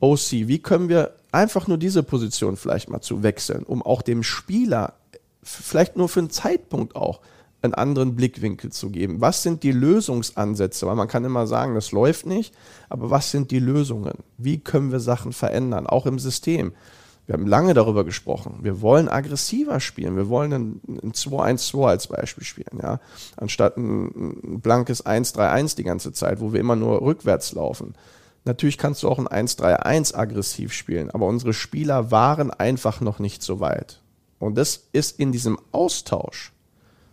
OC, 0.00 0.48
wie 0.48 0.58
können 0.58 0.88
wir 0.88 1.14
einfach 1.32 1.66
nur 1.66 1.78
diese 1.78 2.02
Position 2.02 2.56
vielleicht 2.56 2.90
mal 2.90 3.00
zu 3.00 3.22
wechseln, 3.22 3.64
um 3.64 3.82
auch 3.82 4.02
dem 4.02 4.22
Spieler 4.22 4.94
vielleicht 5.42 5.96
nur 5.96 6.08
für 6.08 6.20
einen 6.20 6.30
Zeitpunkt 6.30 6.96
auch 6.96 7.20
einen 7.62 7.74
anderen 7.74 8.14
Blickwinkel 8.14 8.70
zu 8.70 8.90
geben. 8.90 9.20
Was 9.20 9.42
sind 9.42 9.62
die 9.62 9.72
Lösungsansätze? 9.72 10.86
Weil 10.86 10.96
man 10.96 11.08
kann 11.08 11.24
immer 11.24 11.46
sagen, 11.46 11.74
das 11.74 11.92
läuft 11.92 12.26
nicht, 12.26 12.54
aber 12.90 13.10
was 13.10 13.30
sind 13.30 13.50
die 13.50 13.58
Lösungen? 13.58 14.18
Wie 14.36 14.58
können 14.58 14.92
wir 14.92 15.00
Sachen 15.00 15.32
verändern, 15.32 15.86
auch 15.86 16.04
im 16.06 16.18
System? 16.18 16.72
Wir 17.26 17.32
haben 17.32 17.46
lange 17.46 17.72
darüber 17.72 18.04
gesprochen. 18.04 18.58
Wir 18.60 18.82
wollen 18.82 19.08
aggressiver 19.08 19.80
spielen. 19.80 20.14
Wir 20.14 20.28
wollen 20.28 20.52
ein, 20.52 20.80
ein 21.02 21.12
2-1-2 21.12 21.86
als 21.86 22.06
Beispiel 22.08 22.44
spielen, 22.44 22.78
ja. 22.82 23.00
Anstatt 23.36 23.78
ein 23.78 24.60
blankes 24.60 25.06
1-3-1 25.06 25.76
die 25.76 25.84
ganze 25.84 26.12
Zeit, 26.12 26.40
wo 26.40 26.52
wir 26.52 26.60
immer 26.60 26.76
nur 26.76 27.00
rückwärts 27.00 27.52
laufen. 27.52 27.94
Natürlich 28.44 28.76
kannst 28.76 29.02
du 29.02 29.08
auch 29.08 29.18
ein 29.18 29.46
1-3-1 29.46 30.14
aggressiv 30.14 30.72
spielen, 30.72 31.10
aber 31.10 31.26
unsere 31.26 31.54
Spieler 31.54 32.10
waren 32.10 32.50
einfach 32.50 33.00
noch 33.00 33.18
nicht 33.18 33.42
so 33.42 33.60
weit. 33.60 34.02
Und 34.38 34.56
das 34.56 34.88
ist 34.92 35.18
in 35.18 35.32
diesem 35.32 35.58
Austausch, 35.72 36.52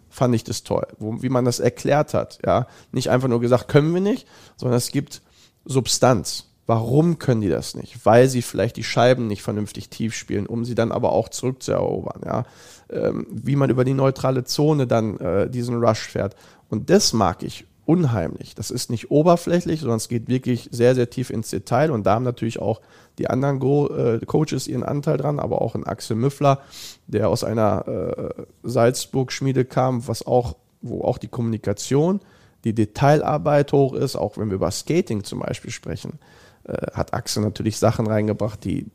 fand 0.09 0.35
ich 0.35 0.43
das 0.43 0.63
toll, 0.63 0.85
wo, 0.99 1.21
wie 1.21 1.29
man 1.29 1.45
das 1.45 1.61
erklärt 1.61 2.13
hat, 2.13 2.39
ja. 2.45 2.67
Nicht 2.91 3.09
einfach 3.09 3.29
nur 3.29 3.39
gesagt, 3.39 3.69
können 3.69 3.93
wir 3.93 4.01
nicht, 4.01 4.27
sondern 4.57 4.77
es 4.77 4.91
gibt 4.91 5.21
Substanz. 5.63 6.47
Warum 6.67 7.17
können 7.17 7.41
die 7.41 7.49
das 7.49 7.75
nicht? 7.75 8.05
Weil 8.05 8.27
sie 8.27 8.41
vielleicht 8.41 8.77
die 8.77 8.83
Scheiben 8.83 9.27
nicht 9.27 9.41
vernünftig 9.41 9.89
tief 9.89 10.15
spielen, 10.15 10.45
um 10.45 10.63
sie 10.63 10.75
dann 10.75 10.91
aber 10.91 11.11
auch 11.11 11.29
zurückzuerobern. 11.29 12.21
Ja? 12.25 12.45
Ähm, 12.89 13.25
wie 13.29 13.55
man 13.55 13.69
über 13.69 13.83
die 13.83 13.93
neutrale 13.93 14.43
Zone 14.43 14.87
dann 14.87 15.17
äh, 15.19 15.49
diesen 15.49 15.83
Rush 15.83 16.07
fährt. 16.07 16.35
Und 16.69 16.89
das 16.89 17.13
mag 17.13 17.43
ich 17.43 17.65
unheimlich. 17.85 18.55
Das 18.55 18.71
ist 18.71 18.89
nicht 18.89 19.11
oberflächlich, 19.11 19.81
sondern 19.81 19.97
es 19.97 20.07
geht 20.07 20.27
wirklich 20.27 20.69
sehr, 20.71 20.95
sehr 20.95 21.09
tief 21.09 21.29
ins 21.29 21.49
Detail. 21.49 21.91
Und 21.91 22.05
da 22.05 22.15
haben 22.15 22.23
natürlich 22.23 22.59
auch 22.59 22.81
die 23.17 23.29
anderen 23.29 23.59
Go 23.59 23.87
äh, 23.87 24.19
Coaches 24.25 24.67
ihren 24.67 24.83
Anteil 24.83 25.17
dran, 25.17 25.39
aber 25.39 25.61
auch 25.61 25.75
ein 25.75 25.85
Axel 25.85 26.15
Müffler, 26.15 26.61
der 27.07 27.29
aus 27.29 27.43
einer 27.43 27.87
äh, 27.87 28.43
Salzburg-Schmiede 28.63 29.65
kam, 29.65 30.07
was 30.07 30.25
auch, 30.25 30.55
wo 30.81 31.01
auch 31.03 31.17
die 31.17 31.27
Kommunikation, 31.27 32.21
die 32.63 32.73
Detailarbeit 32.73 33.73
hoch 33.73 33.93
ist, 33.93 34.15
auch 34.15 34.37
wenn 34.37 34.49
wir 34.49 34.55
über 34.55 34.71
Skating 34.71 35.23
zum 35.23 35.39
Beispiel 35.39 35.71
sprechen 35.71 36.19
äh, 36.63 36.91
hat 36.93 37.13
Axel 37.13 37.43
natürlich 37.43 37.77
Sachen 37.77 38.07
reingebracht, 38.07 38.63
die, 38.63 38.87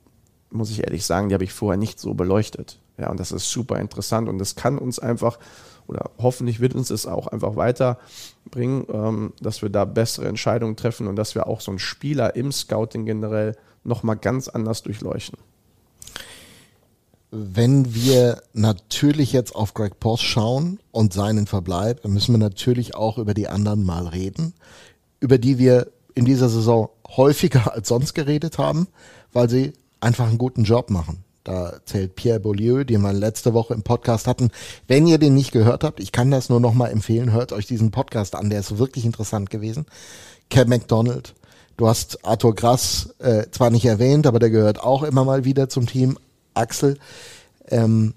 muss 0.50 0.70
ich 0.70 0.82
ehrlich 0.84 1.04
sagen, 1.04 1.28
die 1.28 1.34
habe 1.34 1.44
ich 1.44 1.52
vorher 1.52 1.78
nicht 1.78 1.98
so 1.98 2.14
beleuchtet. 2.14 2.78
Ja, 2.98 3.10
und 3.10 3.20
das 3.20 3.32
ist 3.32 3.50
super 3.50 3.78
interessant 3.78 4.28
und 4.28 4.38
das 4.38 4.56
kann 4.56 4.78
uns 4.78 4.98
einfach 4.98 5.38
oder 5.88 6.10
hoffentlich 6.18 6.60
wird 6.60 6.74
uns 6.74 6.90
es 6.90 7.06
auch 7.06 7.26
einfach 7.26 7.56
weiterbringen, 7.56 8.86
ähm, 8.92 9.32
dass 9.40 9.62
wir 9.62 9.70
da 9.70 9.84
bessere 9.84 10.28
Entscheidungen 10.28 10.76
treffen 10.76 11.06
und 11.06 11.16
dass 11.16 11.34
wir 11.34 11.46
auch 11.46 11.60
so 11.60 11.70
einen 11.70 11.78
Spieler 11.78 12.36
im 12.36 12.52
Scouting 12.52 13.04
generell 13.04 13.56
nochmal 13.84 14.16
ganz 14.16 14.48
anders 14.48 14.82
durchleuchten. 14.82 15.38
Wenn 17.30 17.94
wir 17.94 18.42
natürlich 18.52 19.32
jetzt 19.32 19.54
auf 19.54 19.74
Greg 19.74 20.00
Post 20.00 20.22
schauen 20.22 20.78
und 20.92 21.12
seinen 21.12 21.46
Verbleib, 21.46 22.02
dann 22.02 22.12
müssen 22.12 22.32
wir 22.32 22.38
natürlich 22.38 22.94
auch 22.94 23.18
über 23.18 23.34
die 23.34 23.48
anderen 23.48 23.84
mal 23.84 24.06
reden, 24.06 24.54
über 25.20 25.38
die 25.38 25.58
wir 25.58 25.88
in 26.14 26.24
dieser 26.24 26.48
Saison 26.48 26.88
häufiger 27.06 27.72
als 27.72 27.88
sonst 27.88 28.14
geredet 28.14 28.58
haben, 28.58 28.88
weil 29.32 29.50
sie 29.50 29.72
einfach 30.00 30.28
einen 30.28 30.38
guten 30.38 30.64
Job 30.64 30.90
machen. 30.90 31.25
Da 31.46 31.74
zählt 31.84 32.16
Pierre 32.16 32.40
Beaulieu, 32.40 32.82
den 32.82 33.02
wir 33.02 33.12
letzte 33.12 33.54
Woche 33.54 33.72
im 33.72 33.84
Podcast 33.84 34.26
hatten. 34.26 34.50
Wenn 34.88 35.06
ihr 35.06 35.18
den 35.18 35.36
nicht 35.36 35.52
gehört 35.52 35.84
habt, 35.84 36.00
ich 36.00 36.10
kann 36.10 36.32
das 36.32 36.48
nur 36.48 36.58
noch 36.58 36.74
mal 36.74 36.88
empfehlen, 36.88 37.30
hört 37.30 37.52
euch 37.52 37.66
diesen 37.66 37.92
Podcast 37.92 38.34
an, 38.34 38.50
der 38.50 38.58
ist 38.58 38.78
wirklich 38.78 39.04
interessant 39.04 39.48
gewesen. 39.48 39.86
Cam 40.50 40.68
McDonald, 40.68 41.34
du 41.76 41.86
hast 41.86 42.24
Arthur 42.24 42.56
Grass 42.56 43.14
äh, 43.20 43.44
zwar 43.52 43.70
nicht 43.70 43.84
erwähnt, 43.84 44.26
aber 44.26 44.40
der 44.40 44.50
gehört 44.50 44.80
auch 44.80 45.04
immer 45.04 45.24
mal 45.24 45.44
wieder 45.44 45.68
zum 45.68 45.86
Team. 45.86 46.18
Axel, 46.54 46.98
ähm, 47.68 48.14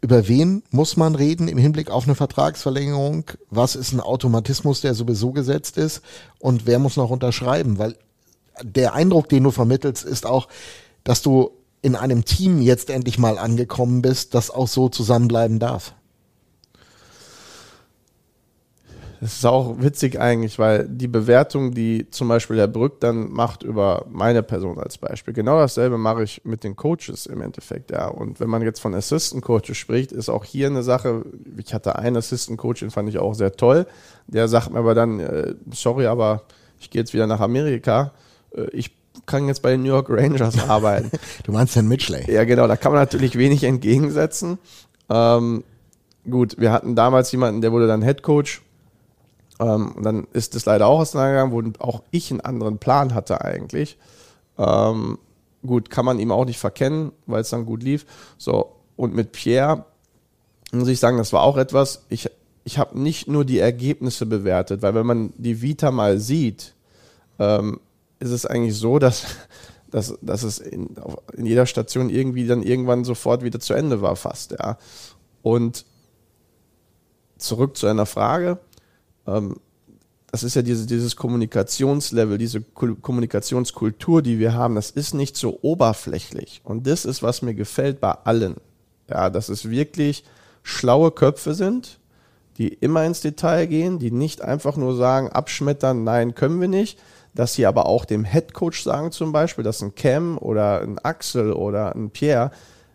über 0.00 0.28
wen 0.28 0.62
muss 0.70 0.96
man 0.96 1.16
reden 1.16 1.48
im 1.48 1.58
Hinblick 1.58 1.90
auf 1.90 2.04
eine 2.04 2.14
Vertragsverlängerung? 2.14 3.24
Was 3.50 3.74
ist 3.74 3.92
ein 3.92 4.00
Automatismus, 4.00 4.80
der 4.80 4.94
sowieso 4.94 5.32
gesetzt 5.32 5.76
ist? 5.76 6.02
Und 6.38 6.66
wer 6.66 6.78
muss 6.78 6.96
noch 6.96 7.10
unterschreiben? 7.10 7.78
Weil 7.78 7.96
der 8.62 8.94
Eindruck, 8.94 9.28
den 9.28 9.42
du 9.42 9.50
vermittelst, 9.50 10.04
ist 10.04 10.24
auch, 10.24 10.46
dass 11.08 11.22
du 11.22 11.52
in 11.80 11.96
einem 11.96 12.26
Team 12.26 12.60
jetzt 12.60 12.90
endlich 12.90 13.18
mal 13.18 13.38
angekommen 13.38 14.02
bist, 14.02 14.34
das 14.34 14.50
auch 14.50 14.68
so 14.68 14.90
zusammenbleiben 14.90 15.58
darf. 15.58 15.94
Das 19.22 19.36
ist 19.36 19.46
auch 19.46 19.80
witzig 19.80 20.20
eigentlich, 20.20 20.58
weil 20.58 20.86
die 20.86 21.08
Bewertung, 21.08 21.72
die 21.72 22.10
zum 22.10 22.28
Beispiel 22.28 22.58
Herr 22.58 22.68
Brück 22.68 23.00
dann 23.00 23.32
macht 23.32 23.62
über 23.62 24.04
meine 24.10 24.42
Person 24.42 24.78
als 24.78 24.98
Beispiel, 24.98 25.32
genau 25.32 25.58
dasselbe 25.58 25.96
mache 25.96 26.24
ich 26.24 26.44
mit 26.44 26.62
den 26.62 26.76
Coaches 26.76 27.24
im 27.24 27.40
Endeffekt, 27.40 27.90
ja. 27.90 28.08
Und 28.08 28.38
wenn 28.38 28.50
man 28.50 28.60
jetzt 28.60 28.80
von 28.80 28.94
Assistant 28.94 29.42
Coaches 29.42 29.78
spricht, 29.78 30.12
ist 30.12 30.28
auch 30.28 30.44
hier 30.44 30.66
eine 30.66 30.82
Sache, 30.82 31.24
ich 31.56 31.72
hatte 31.72 31.96
einen 31.96 32.18
Assistant 32.18 32.58
Coach, 32.58 32.80
den 32.80 32.90
fand 32.90 33.08
ich 33.08 33.16
auch 33.16 33.32
sehr 33.32 33.52
toll, 33.52 33.86
der 34.26 34.46
sagt 34.46 34.70
mir 34.70 34.78
aber 34.80 34.94
dann, 34.94 35.20
äh, 35.20 35.54
sorry, 35.72 36.04
aber 36.04 36.42
ich 36.78 36.90
gehe 36.90 37.00
jetzt 37.00 37.14
wieder 37.14 37.26
nach 37.26 37.40
Amerika, 37.40 38.12
äh, 38.54 38.68
ich 38.72 38.97
kann 39.28 39.46
jetzt 39.46 39.62
bei 39.62 39.70
den 39.70 39.82
New 39.82 39.88
York 39.88 40.10
Rangers 40.10 40.58
arbeiten. 40.68 41.12
du 41.44 41.52
meinst 41.52 41.76
den 41.76 41.86
Mitchley? 41.86 42.28
Ja, 42.32 42.42
genau, 42.44 42.66
da 42.66 42.76
kann 42.76 42.92
man 42.92 43.00
natürlich 43.00 43.38
wenig 43.38 43.62
entgegensetzen. 43.62 44.58
Ähm, 45.08 45.62
gut, 46.28 46.56
wir 46.58 46.72
hatten 46.72 46.96
damals 46.96 47.30
jemanden, 47.30 47.60
der 47.60 47.70
wurde 47.70 47.86
dann 47.86 48.02
Head 48.02 48.22
Coach. 48.22 48.62
Ähm, 49.60 49.92
und 49.92 50.02
dann 50.02 50.26
ist 50.32 50.56
es 50.56 50.66
leider 50.66 50.86
auch 50.86 51.00
auseinandergegangen, 51.00 51.52
wo 51.52 51.84
auch 51.84 52.02
ich 52.10 52.30
einen 52.30 52.40
anderen 52.40 52.78
Plan 52.78 53.14
hatte 53.14 53.40
eigentlich. 53.40 53.96
Ähm, 54.58 55.18
gut, 55.64 55.90
kann 55.90 56.04
man 56.04 56.18
ihm 56.18 56.32
auch 56.32 56.44
nicht 56.44 56.58
verkennen, 56.58 57.12
weil 57.26 57.42
es 57.42 57.50
dann 57.50 57.66
gut 57.66 57.82
lief. 57.82 58.06
So, 58.38 58.72
und 58.96 59.14
mit 59.14 59.32
Pierre 59.32 59.84
muss 60.72 60.88
ich 60.88 61.00
sagen, 61.00 61.16
das 61.16 61.32
war 61.32 61.42
auch 61.42 61.56
etwas, 61.56 62.04
ich, 62.08 62.30
ich 62.64 62.78
habe 62.78 62.98
nicht 62.98 63.28
nur 63.28 63.44
die 63.44 63.58
Ergebnisse 63.58 64.26
bewertet, 64.26 64.82
weil 64.82 64.94
wenn 64.94 65.06
man 65.06 65.32
die 65.36 65.62
Vita 65.62 65.90
mal 65.90 66.18
sieht, 66.18 66.74
ähm, 67.38 67.80
ist 68.20 68.30
es 68.30 68.46
eigentlich 68.46 68.76
so, 68.76 68.98
dass, 68.98 69.26
dass, 69.90 70.18
dass 70.20 70.42
es 70.42 70.58
in, 70.58 70.96
in 71.36 71.46
jeder 71.46 71.66
Station 71.66 72.10
irgendwie 72.10 72.46
dann 72.46 72.62
irgendwann 72.62 73.04
sofort 73.04 73.42
wieder 73.42 73.60
zu 73.60 73.74
Ende 73.74 74.02
war, 74.02 74.16
fast, 74.16 74.52
ja. 74.52 74.78
Und 75.42 75.84
zurück 77.38 77.76
zu 77.76 77.86
einer 77.86 78.06
Frage. 78.06 78.58
Ähm, 79.26 79.56
das 80.30 80.42
ist 80.42 80.56
ja 80.56 80.62
diese, 80.62 80.86
dieses 80.86 81.16
Kommunikationslevel, 81.16 82.36
diese 82.36 82.60
Kommunikationskultur, 82.60 84.20
die 84.20 84.38
wir 84.38 84.52
haben, 84.52 84.74
das 84.74 84.90
ist 84.90 85.14
nicht 85.14 85.36
so 85.36 85.58
oberflächlich. 85.62 86.60
Und 86.64 86.86
das 86.86 87.06
ist, 87.06 87.22
was 87.22 87.40
mir 87.40 87.54
gefällt 87.54 88.00
bei 88.00 88.12
allen. 88.12 88.56
Ja, 89.08 89.30
dass 89.30 89.48
es 89.48 89.70
wirklich 89.70 90.24
schlaue 90.62 91.12
Köpfe 91.12 91.54
sind, 91.54 91.98
die 92.58 92.68
immer 92.68 93.06
ins 93.06 93.22
Detail 93.22 93.66
gehen, 93.66 93.98
die 93.98 94.10
nicht 94.10 94.42
einfach 94.42 94.76
nur 94.76 94.96
sagen, 94.96 95.30
abschmettern, 95.30 96.04
nein, 96.04 96.34
können 96.34 96.60
wir 96.60 96.68
nicht, 96.68 96.98
dass 97.34 97.54
sie 97.54 97.66
aber 97.66 97.86
auch 97.86 98.04
dem 98.04 98.24
Headcoach 98.24 98.82
sagen 98.82 99.12
zum 99.12 99.32
Beispiel, 99.32 99.64
dass 99.64 99.82
ein 99.82 99.94
Cam 99.94 100.38
oder 100.38 100.80
ein 100.80 100.98
Axel 100.98 101.52
oder 101.52 101.94
ein 101.94 102.10
Pierre, 102.10 102.50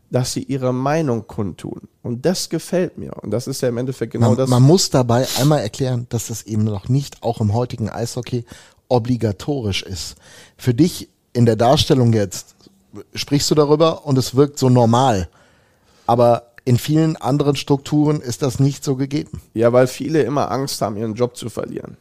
dass 0.09 0.34
sie 0.34 0.43
ihre 0.43 0.73
Meinung 0.73 1.25
kundtun. 1.27 1.81
Und 2.03 2.25
das 2.25 2.49
gefällt 2.49 2.97
mir. 2.97 3.13
Und 3.23 3.31
das 3.31 3.47
ist 3.47 3.61
ja 3.61 3.69
im 3.69 3.77
Endeffekt 3.77 4.11
genau 4.11 4.29
man, 4.29 4.38
das. 4.38 4.49
Man 4.49 4.61
muss 4.61 4.89
dabei 4.91 5.25
einmal 5.39 5.61
erklären, 5.61 6.05
dass 6.09 6.27
das 6.27 6.43
eben 6.43 6.63
noch 6.63 6.88
nicht 6.88 7.23
auch 7.23 7.41
im 7.41 7.53
heutigen 7.53 7.89
Eishockey 7.89 8.45
obligatorisch 8.89 9.81
ist. 9.81 10.15
Für 10.55 10.73
dich 10.73 11.09
in 11.34 11.47
der 11.47 11.55
Darstellung 11.55 12.13
jetzt 12.13 12.55
sprichst 13.15 13.49
du 13.49 13.55
darüber 13.55 14.05
und 14.05 14.17
es 14.19 14.36
wirkt 14.36 14.59
so 14.59 14.69
normal. 14.69 15.29
Aber 16.05 16.51
in 16.63 16.77
vielen 16.77 17.15
anderen 17.17 17.55
Strukturen 17.55 18.21
ist 18.21 18.43
das 18.43 18.59
nicht 18.59 18.84
so 18.84 18.95
gegeben. 18.95 19.41
Ja, 19.55 19.73
weil 19.73 19.88
viele 19.88 20.21
immer 20.21 20.51
Angst 20.51 20.79
haben, 20.81 20.95
ihren 20.95 21.15
Job 21.15 21.36
zu 21.38 21.49
verlieren 21.49 21.97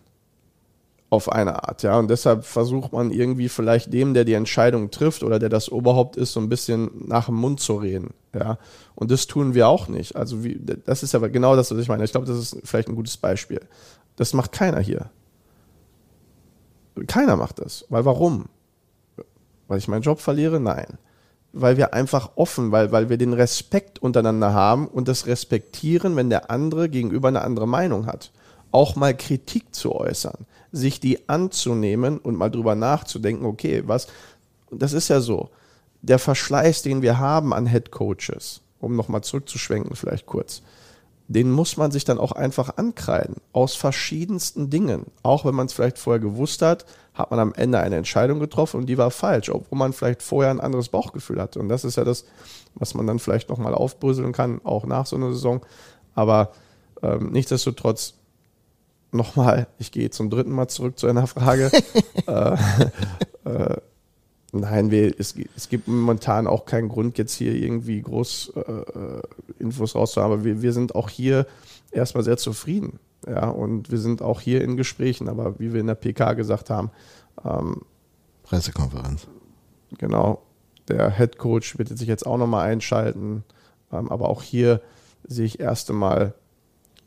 auf 1.12 1.30
eine 1.30 1.68
Art, 1.68 1.82
ja. 1.82 1.98
Und 1.98 2.08
deshalb 2.08 2.46
versucht 2.46 2.94
man 2.94 3.10
irgendwie 3.10 3.50
vielleicht 3.50 3.92
dem, 3.92 4.14
der 4.14 4.24
die 4.24 4.32
Entscheidung 4.32 4.90
trifft 4.90 5.22
oder 5.22 5.38
der 5.38 5.50
das 5.50 5.70
Oberhaupt 5.70 6.16
ist, 6.16 6.32
so 6.32 6.40
ein 6.40 6.48
bisschen 6.48 6.90
nach 7.06 7.26
dem 7.26 7.34
Mund 7.34 7.60
zu 7.60 7.74
reden, 7.76 8.14
ja. 8.34 8.56
Und 8.94 9.10
das 9.10 9.26
tun 9.26 9.52
wir 9.52 9.68
auch 9.68 9.88
nicht. 9.88 10.16
Also 10.16 10.42
wie, 10.42 10.58
das 10.58 11.02
ist 11.02 11.12
ja 11.12 11.18
genau 11.28 11.54
das, 11.54 11.70
was 11.70 11.78
ich 11.78 11.88
meine. 11.88 12.02
Ich 12.04 12.12
glaube, 12.12 12.26
das 12.26 12.38
ist 12.38 12.56
vielleicht 12.64 12.88
ein 12.88 12.94
gutes 12.94 13.18
Beispiel. 13.18 13.60
Das 14.16 14.32
macht 14.32 14.52
keiner 14.52 14.80
hier. 14.80 15.10
Keiner 17.08 17.36
macht 17.36 17.58
das. 17.58 17.84
Weil 17.90 18.06
warum? 18.06 18.46
Weil 19.68 19.78
ich 19.78 19.88
meinen 19.88 20.02
Job 20.02 20.18
verliere? 20.18 20.60
Nein. 20.60 20.96
Weil 21.52 21.76
wir 21.76 21.92
einfach 21.92 22.30
offen, 22.36 22.72
weil, 22.72 22.90
weil 22.90 23.10
wir 23.10 23.18
den 23.18 23.34
Respekt 23.34 23.98
untereinander 23.98 24.54
haben 24.54 24.88
und 24.88 25.08
das 25.08 25.26
respektieren, 25.26 26.16
wenn 26.16 26.30
der 26.30 26.50
andere 26.50 26.88
gegenüber 26.88 27.28
eine 27.28 27.42
andere 27.42 27.68
Meinung 27.68 28.06
hat. 28.06 28.32
Auch 28.70 28.96
mal 28.96 29.14
Kritik 29.14 29.74
zu 29.74 29.94
äußern 29.94 30.46
sich 30.72 31.00
die 31.00 31.28
anzunehmen 31.28 32.18
und 32.18 32.36
mal 32.36 32.50
drüber 32.50 32.74
nachzudenken, 32.74 33.44
okay, 33.44 33.82
was, 33.86 34.08
das 34.70 34.92
ist 34.92 35.08
ja 35.08 35.20
so, 35.20 35.50
der 36.00 36.18
Verschleiß, 36.18 36.82
den 36.82 37.02
wir 37.02 37.18
haben 37.18 37.52
an 37.52 37.66
Head 37.66 37.90
Coaches, 37.90 38.62
um 38.80 38.96
nochmal 38.96 39.22
zurückzuschwenken 39.22 39.94
vielleicht 39.94 40.26
kurz, 40.26 40.62
den 41.28 41.50
muss 41.50 41.76
man 41.76 41.90
sich 41.90 42.04
dann 42.04 42.18
auch 42.18 42.32
einfach 42.32 42.76
ankreiden, 42.76 43.36
aus 43.52 43.74
verschiedensten 43.74 44.70
Dingen. 44.70 45.06
Auch 45.22 45.44
wenn 45.44 45.54
man 45.54 45.66
es 45.66 45.72
vielleicht 45.72 45.98
vorher 45.98 46.20
gewusst 46.20 46.62
hat, 46.62 46.84
hat 47.14 47.30
man 47.30 47.40
am 47.40 47.54
Ende 47.54 47.78
eine 47.78 47.96
Entscheidung 47.96 48.40
getroffen 48.40 48.80
und 48.80 48.86
die 48.86 48.98
war 48.98 49.10
falsch, 49.10 49.48
obwohl 49.48 49.78
man 49.78 49.92
vielleicht 49.92 50.22
vorher 50.22 50.50
ein 50.50 50.60
anderes 50.60 50.88
Bauchgefühl 50.88 51.40
hatte. 51.40 51.58
Und 51.58 51.68
das 51.68 51.84
ist 51.84 51.96
ja 51.96 52.04
das, 52.04 52.24
was 52.74 52.94
man 52.94 53.06
dann 53.06 53.18
vielleicht 53.18 53.48
nochmal 53.48 53.74
aufbröseln 53.74 54.32
kann, 54.32 54.60
auch 54.64 54.84
nach 54.84 55.06
so 55.06 55.16
einer 55.16 55.32
Saison. 55.32 55.64
Aber 56.14 56.52
ähm, 57.02 57.30
nichtsdestotrotz 57.30 58.14
nochmal, 59.14 59.66
ich 59.78 59.92
gehe 59.92 60.10
zum 60.10 60.30
dritten 60.30 60.52
Mal 60.52 60.68
zurück 60.68 60.98
zu 60.98 61.06
einer 61.06 61.26
Frage. 61.26 61.70
äh, 62.26 62.56
äh, 63.44 63.76
nein, 64.52 64.90
wir, 64.90 65.14
es, 65.18 65.34
es, 65.56 65.68
gibt 65.68 65.88
momentan 65.88 66.46
auch 66.46 66.64
keinen 66.64 66.88
Grund, 66.88 67.18
jetzt 67.18 67.34
hier 67.34 67.54
irgendwie 67.54 68.00
groß 68.02 68.52
äh, 68.56 68.60
äh, 68.60 69.22
Infos 69.58 69.94
rauszuhaben, 69.94 70.32
aber 70.32 70.44
wir, 70.44 70.62
wir 70.62 70.72
sind 70.72 70.94
auch 70.94 71.08
hier 71.08 71.46
erstmal 71.90 72.24
sehr 72.24 72.36
zufrieden. 72.36 72.98
Ja, 73.26 73.48
und 73.50 73.90
wir 73.92 73.98
sind 73.98 74.20
auch 74.20 74.40
hier 74.40 74.62
in 74.62 74.76
Gesprächen, 74.76 75.28
aber 75.28 75.60
wie 75.60 75.72
wir 75.72 75.80
in 75.80 75.86
der 75.86 75.94
PK 75.94 76.32
gesagt 76.32 76.70
haben, 76.70 76.90
ähm, 77.44 77.82
Pressekonferenz. 78.42 79.28
Genau. 79.98 80.42
Der 80.88 81.10
Head 81.10 81.38
Coach 81.38 81.78
wird 81.78 81.96
sich 81.96 82.08
jetzt 82.08 82.26
auch 82.26 82.36
nochmal 82.36 82.68
einschalten. 82.68 83.44
Ähm, 83.92 84.10
aber 84.10 84.28
auch 84.28 84.42
hier 84.42 84.80
sehe 85.24 85.46
ich 85.46 85.60
erst 85.60 85.90
einmal 85.90 86.34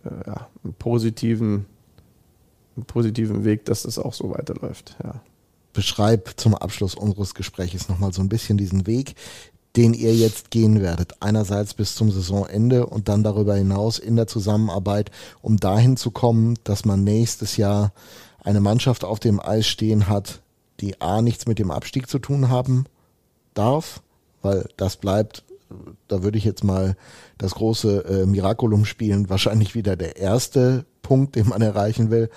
äh, 0.06 0.10
ja, 0.28 0.47
einen 0.64 0.74
positiven 0.74 1.66
positiven 2.84 3.45
Weg, 3.45 3.65
dass 3.65 3.84
das 3.84 3.97
auch 3.97 4.13
so 4.13 4.32
weiterläuft. 4.32 4.95
Ja. 5.03 5.21
Beschreib 5.73 6.34
zum 6.38 6.55
Abschluss 6.55 6.95
unseres 6.95 7.34
Gesprächs 7.34 7.89
nochmal 7.89 8.13
so 8.13 8.21
ein 8.21 8.30
bisschen 8.30 8.57
diesen 8.57 8.88
Weg, 8.88 9.15
den 9.76 9.93
ihr 9.93 10.15
jetzt 10.15 10.51
gehen 10.51 10.82
werdet. 10.82 11.21
Einerseits 11.21 11.73
bis 11.73 11.95
zum 11.95 12.11
Saisonende 12.11 12.86
und 12.86 13.09
dann 13.09 13.23
darüber 13.23 13.55
hinaus 13.55 13.99
in 13.99 14.15
der 14.15 14.28
Zusammenarbeit, 14.28 15.11
um 15.41 15.57
dahin 15.57 15.97
zu 15.97 16.11
kommen, 16.11 16.57
dass 16.63 16.86
man 16.86 17.03
nächstes 17.03 17.57
Jahr 17.57 17.91
eine 18.39 18.61
Mannschaft 18.61 19.03
auf 19.03 19.19
dem 19.19 19.39
Eis 19.39 19.67
stehen 19.67 20.07
hat, 20.07 20.41
die 20.80 21.01
A 21.01 21.21
nichts 21.21 21.45
mit 21.45 21.59
dem 21.59 21.71
Abstieg 21.71 22.09
zu 22.09 22.19
tun 22.19 22.49
haben 22.49 22.86
darf, 23.53 24.01
weil 24.41 24.69
das 24.78 24.97
bleibt, 24.97 25.43
da 26.07 26.23
würde 26.23 26.38
ich 26.38 26.43
jetzt 26.43 26.63
mal 26.63 26.95
das 27.38 27.55
große 27.55 28.05
äh, 28.05 28.26
Miraculum 28.26 28.86
spielen, 28.86 29.30
wahrscheinlich 29.30 29.76
wieder 29.76 29.95
der 29.95 30.17
erste 30.17 30.86
Punkt, 31.01 31.36
den 31.36 31.49
man 31.49 31.61
erreichen 31.61 32.11
will 32.11 32.30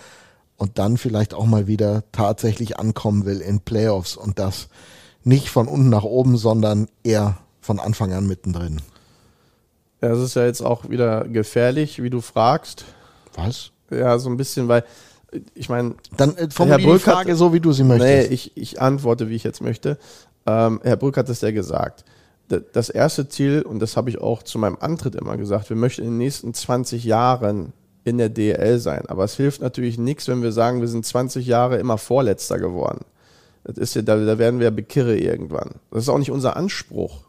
und 0.59 0.79
dann 0.79 0.99
vielleicht 0.99 1.33
auch 1.33 1.47
mal 1.47 1.67
wieder 1.67 2.05
tatsächlich 2.13 2.79
ankommen 2.79 3.25
will 3.25 3.41
in 3.41 3.61
Playoffs 3.61 4.17
und 4.17 4.39
das 4.39 4.69
nicht 5.25 5.49
von 5.49 5.69
unten 5.69 5.89
nach 5.89 6.03
oben, 6.03 6.37
sondern 6.37 6.89
eher 7.03 7.39
von 7.61 7.79
Anfang 7.79 8.13
an 8.13 8.27
mittendrin. 8.27 8.83
Ja, 10.03 10.11
das 10.11 10.19
ist 10.19 10.35
ja 10.35 10.45
jetzt 10.45 10.61
auch 10.61 10.91
wieder 10.91 11.27
gefährlich, 11.27 12.03
wie 12.03 12.11
du 12.11 12.21
fragst. 12.21 12.85
Was? 13.35 13.71
Ja, 13.91 14.19
so 14.19 14.29
ein 14.29 14.37
bisschen, 14.37 14.69
weil 14.69 14.85
ich 15.55 15.69
meine. 15.69 15.95
Dann 16.17 16.37
äh, 16.37 16.51
formuliere 16.51 16.95
die 16.95 16.99
Frage 16.99 17.37
so, 17.37 17.53
wie 17.53 17.61
du 17.61 17.73
sie 17.73 17.85
möchtest. 17.85 18.29
Nee, 18.29 18.35
ich, 18.35 18.57
ich 18.57 18.81
antworte, 18.81 19.29
wie 19.29 19.35
ich 19.35 19.45
jetzt 19.45 19.61
möchte. 19.61 19.99
Ähm, 20.47 20.81
Herr 20.83 20.97
Brück 20.97 21.17
hat 21.17 21.29
es 21.29 21.41
ja 21.41 21.51
gesagt. 21.51 22.05
Das 22.73 22.89
erste 22.89 23.29
Ziel, 23.29 23.61
und 23.61 23.79
das 23.79 23.99
habe 23.99 24.09
ich 24.09 24.23
auch 24.23 24.43
zu 24.43 24.59
meinem 24.59 24.79
Antritt 24.81 25.15
immer 25.15 25.37
gesagt, 25.37 25.69
wir 25.69 25.77
möchten 25.77 26.01
in 26.01 26.13
den 26.13 26.17
nächsten 26.19 26.55
20 26.55 27.05
Jahren 27.05 27.75
in 28.09 28.19
der 28.19 28.29
DL 28.29 28.79
sein. 28.79 29.05
Aber 29.07 29.25
es 29.25 29.37
hilft 29.37 29.61
natürlich 29.61 29.99
nichts, 29.99 30.29
wenn 30.29 30.43
wir 30.43 30.53
sagen, 30.53 30.81
wir 30.81 30.89
sind 30.89 31.07
20 31.07 31.47
Jahre 31.47 31.79
immer 31.79 31.99
Vorletzter 31.99 32.59
geworden. 32.59 33.05
Das 33.65 33.77
ist 33.77 33.95
ja, 33.95 34.03
da, 34.03 34.17
da 34.17 34.39
werden 34.39 34.61
wir 34.61 34.71
Bekirre 34.71 35.17
irgendwann. 35.17 35.77
Das 35.91 36.03
ist 36.03 36.09
auch 36.09 36.19
nicht 36.19 36.31
unser 36.31 36.57
Anspruch. 36.57 37.21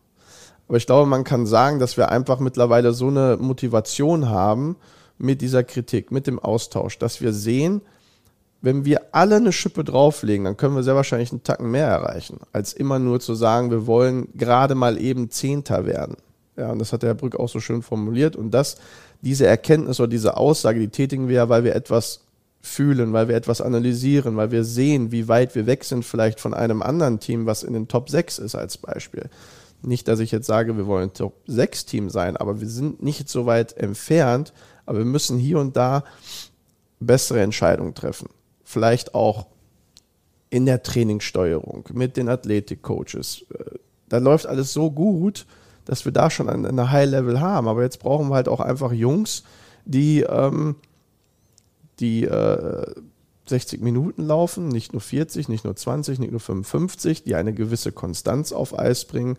Aber 0.68 0.78
ich 0.78 0.86
glaube, 0.86 1.10
man 1.10 1.24
kann 1.24 1.46
sagen, 1.46 1.80
dass 1.80 1.98
wir 1.98 2.10
einfach 2.10 2.40
mittlerweile 2.40 2.94
so 2.94 3.08
eine 3.08 3.38
Motivation 3.40 4.30
haben 4.30 4.76
mit 5.18 5.42
dieser 5.42 5.64
Kritik, 5.64 6.12
mit 6.12 6.28
dem 6.28 6.40
Austausch, 6.40 6.98
dass 7.00 7.22
wir 7.22 7.34
sehen, 7.34 7.82
wenn 8.62 8.86
wir 8.86 9.02
alle 9.14 9.38
eine 9.38 9.52
Schippe 9.52 9.84
drauflegen, 9.84 10.46
dann 10.46 10.58
können 10.58 10.76
wir 10.76 10.84
sehr 10.84 10.96
wahrscheinlich 10.96 11.32
einen 11.32 11.44
Tacken 11.44 11.72
mehr 11.72 11.88
erreichen, 11.88 12.40
als 12.52 12.74
immer 12.74 13.00
nur 13.00 13.20
zu 13.20 13.34
sagen, 13.34 13.72
wir 13.72 13.88
wollen 13.88 14.30
gerade 14.36 14.76
mal 14.76 15.02
eben 15.02 15.30
Zehnter 15.30 15.86
werden. 15.86 16.18
Ja, 16.60 16.72
und 16.72 16.80
das 16.80 16.92
hat 16.92 17.04
der 17.04 17.12
Herr 17.12 17.16
Brück 17.16 17.38
auch 17.38 17.48
so 17.48 17.62
schön 17.62 17.82
formuliert. 17.82 18.36
Und 18.36 18.52
das 18.52 18.76
diese 19.22 19.48
Erkenntnis 19.48 20.00
oder 20.00 20.10
diese 20.10 20.38
Aussage, 20.38 20.80
die 20.80 20.90
tätigen 20.90 21.28
wir 21.28 21.36
ja, 21.36 21.50
weil 21.50 21.64
wir 21.64 21.76
etwas 21.76 22.22
fühlen, 22.62 23.14
weil 23.14 23.30
wir 23.30 23.36
etwas 23.36 23.62
analysieren, 23.62 24.36
weil 24.36 24.52
wir 24.52 24.66
sehen, 24.66 25.14
wie 25.14 25.30
weit 25.30 25.56
wir 25.56 25.66
weg 25.66 25.86
sind 25.86 26.04
vielleicht 26.04 26.42
von 26.42 26.54
einem 26.54 26.82
anderen 26.82 27.20
Team, 27.20 27.46
was 27.46 27.64
in 27.64 27.74
den 27.74 27.88
Top 27.88 28.10
6 28.10 28.40
ist 28.40 28.56
als 28.56 28.78
Beispiel. 28.78 29.30
Nicht, 29.82 30.10
dass 30.10 30.20
ich 30.20 30.32
jetzt 30.32 30.48
sage, 30.48 30.76
wir 30.76 30.86
wollen 30.86 31.14
Top 31.14 31.36
6 31.48 31.86
Team 31.86 32.10
sein, 32.10 32.36
aber 32.36 32.60
wir 32.60 32.68
sind 32.68 33.02
nicht 33.02 33.30
so 33.30 33.46
weit 33.46 33.78
entfernt, 33.78 34.52
aber 34.86 35.00
wir 35.00 35.06
müssen 35.06 35.38
hier 35.38 35.60
und 35.60 35.78
da 35.78 36.04
bessere 37.00 37.42
Entscheidungen 37.42 37.96
treffen. 37.96 38.28
Vielleicht 38.66 39.16
auch 39.16 39.48
in 40.50 40.66
der 40.66 40.84
Trainingssteuerung 40.84 41.86
mit 41.94 42.18
den 42.18 42.28
Athletikcoaches. 42.28 43.46
Äh, 43.54 43.78
da 44.10 44.18
läuft 44.18 44.48
alles 44.48 44.74
so 44.74 44.92
gut, 44.92 45.46
dass 45.90 46.06
wir 46.06 46.12
da 46.12 46.30
schon 46.30 46.50
eine 46.50 46.92
High-Level 46.92 47.42
haben. 47.42 47.68
Aber 47.68 47.82
jetzt 47.82 47.98
brauchen 47.98 48.30
wir 48.30 48.36
halt 48.36 48.48
auch 48.48 48.60
einfach 48.60 48.92
Jungs, 48.92 49.44
die, 49.86 50.22
ähm, 50.22 50.76
die 52.00 52.26
äh, 52.26 52.94
60 53.48 53.82
Minuten 53.82 54.24
laufen, 54.28 54.68
nicht 54.68 54.94
nur 54.94 55.02
40, 55.02 55.50
nicht 55.50 55.66
nur 55.66 55.76
20, 55.76 56.20
nicht 56.20 56.30
nur 56.30 56.42
55, 56.42 57.24
die 57.24 57.34
eine 57.34 57.54
gewisse 57.54 57.92
Konstanz 57.92 58.52
auf 58.52 58.78
Eis 58.78 59.06
bringen, 59.06 59.38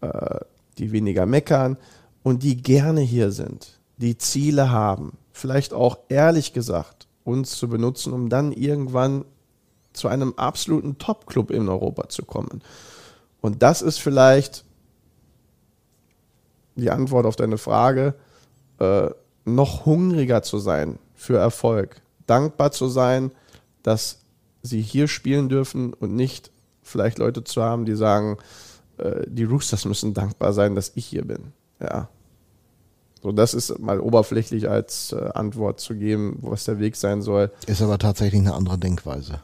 äh, 0.00 0.40
die 0.78 0.90
weniger 0.90 1.26
meckern 1.26 1.76
und 2.22 2.42
die 2.44 2.56
gerne 2.56 3.02
hier 3.02 3.30
sind, 3.30 3.78
die 3.98 4.16
Ziele 4.16 4.70
haben, 4.70 5.18
vielleicht 5.32 5.74
auch 5.74 5.98
ehrlich 6.08 6.54
gesagt 6.54 7.08
uns 7.24 7.58
zu 7.58 7.68
benutzen, 7.68 8.14
um 8.14 8.30
dann 8.30 8.52
irgendwann 8.52 9.26
zu 9.92 10.08
einem 10.08 10.32
absoluten 10.38 10.96
Top-Club 10.96 11.50
in 11.50 11.68
Europa 11.68 12.08
zu 12.08 12.24
kommen. 12.24 12.62
Und 13.42 13.62
das 13.62 13.82
ist 13.82 13.98
vielleicht 13.98 14.64
die 16.80 16.90
Antwort 16.90 17.26
auf 17.26 17.36
deine 17.36 17.58
Frage, 17.58 18.14
äh, 18.78 19.10
noch 19.44 19.86
hungriger 19.86 20.42
zu 20.42 20.58
sein 20.58 20.98
für 21.14 21.36
Erfolg, 21.36 22.02
dankbar 22.26 22.72
zu 22.72 22.88
sein, 22.88 23.30
dass 23.82 24.20
sie 24.62 24.82
hier 24.82 25.08
spielen 25.08 25.48
dürfen 25.48 25.94
und 25.94 26.14
nicht 26.14 26.50
vielleicht 26.82 27.18
Leute 27.18 27.44
zu 27.44 27.62
haben, 27.62 27.84
die 27.84 27.94
sagen, 27.94 28.36
äh, 28.98 29.24
die 29.26 29.44
Roosters 29.44 29.84
müssen 29.84 30.14
dankbar 30.14 30.52
sein, 30.52 30.74
dass 30.74 30.92
ich 30.94 31.06
hier 31.06 31.24
bin. 31.24 31.52
Ja. 31.80 32.08
So, 33.22 33.32
das 33.32 33.52
ist 33.52 33.78
mal 33.78 34.00
oberflächlich 34.00 34.68
als 34.68 35.12
äh, 35.12 35.30
Antwort 35.34 35.80
zu 35.80 35.94
geben, 35.94 36.38
was 36.40 36.64
der 36.64 36.78
Weg 36.78 36.96
sein 36.96 37.20
soll. 37.22 37.50
Ist 37.66 37.82
aber 37.82 37.98
tatsächlich 37.98 38.40
eine 38.40 38.54
andere 38.54 38.78
Denkweise. 38.78 39.40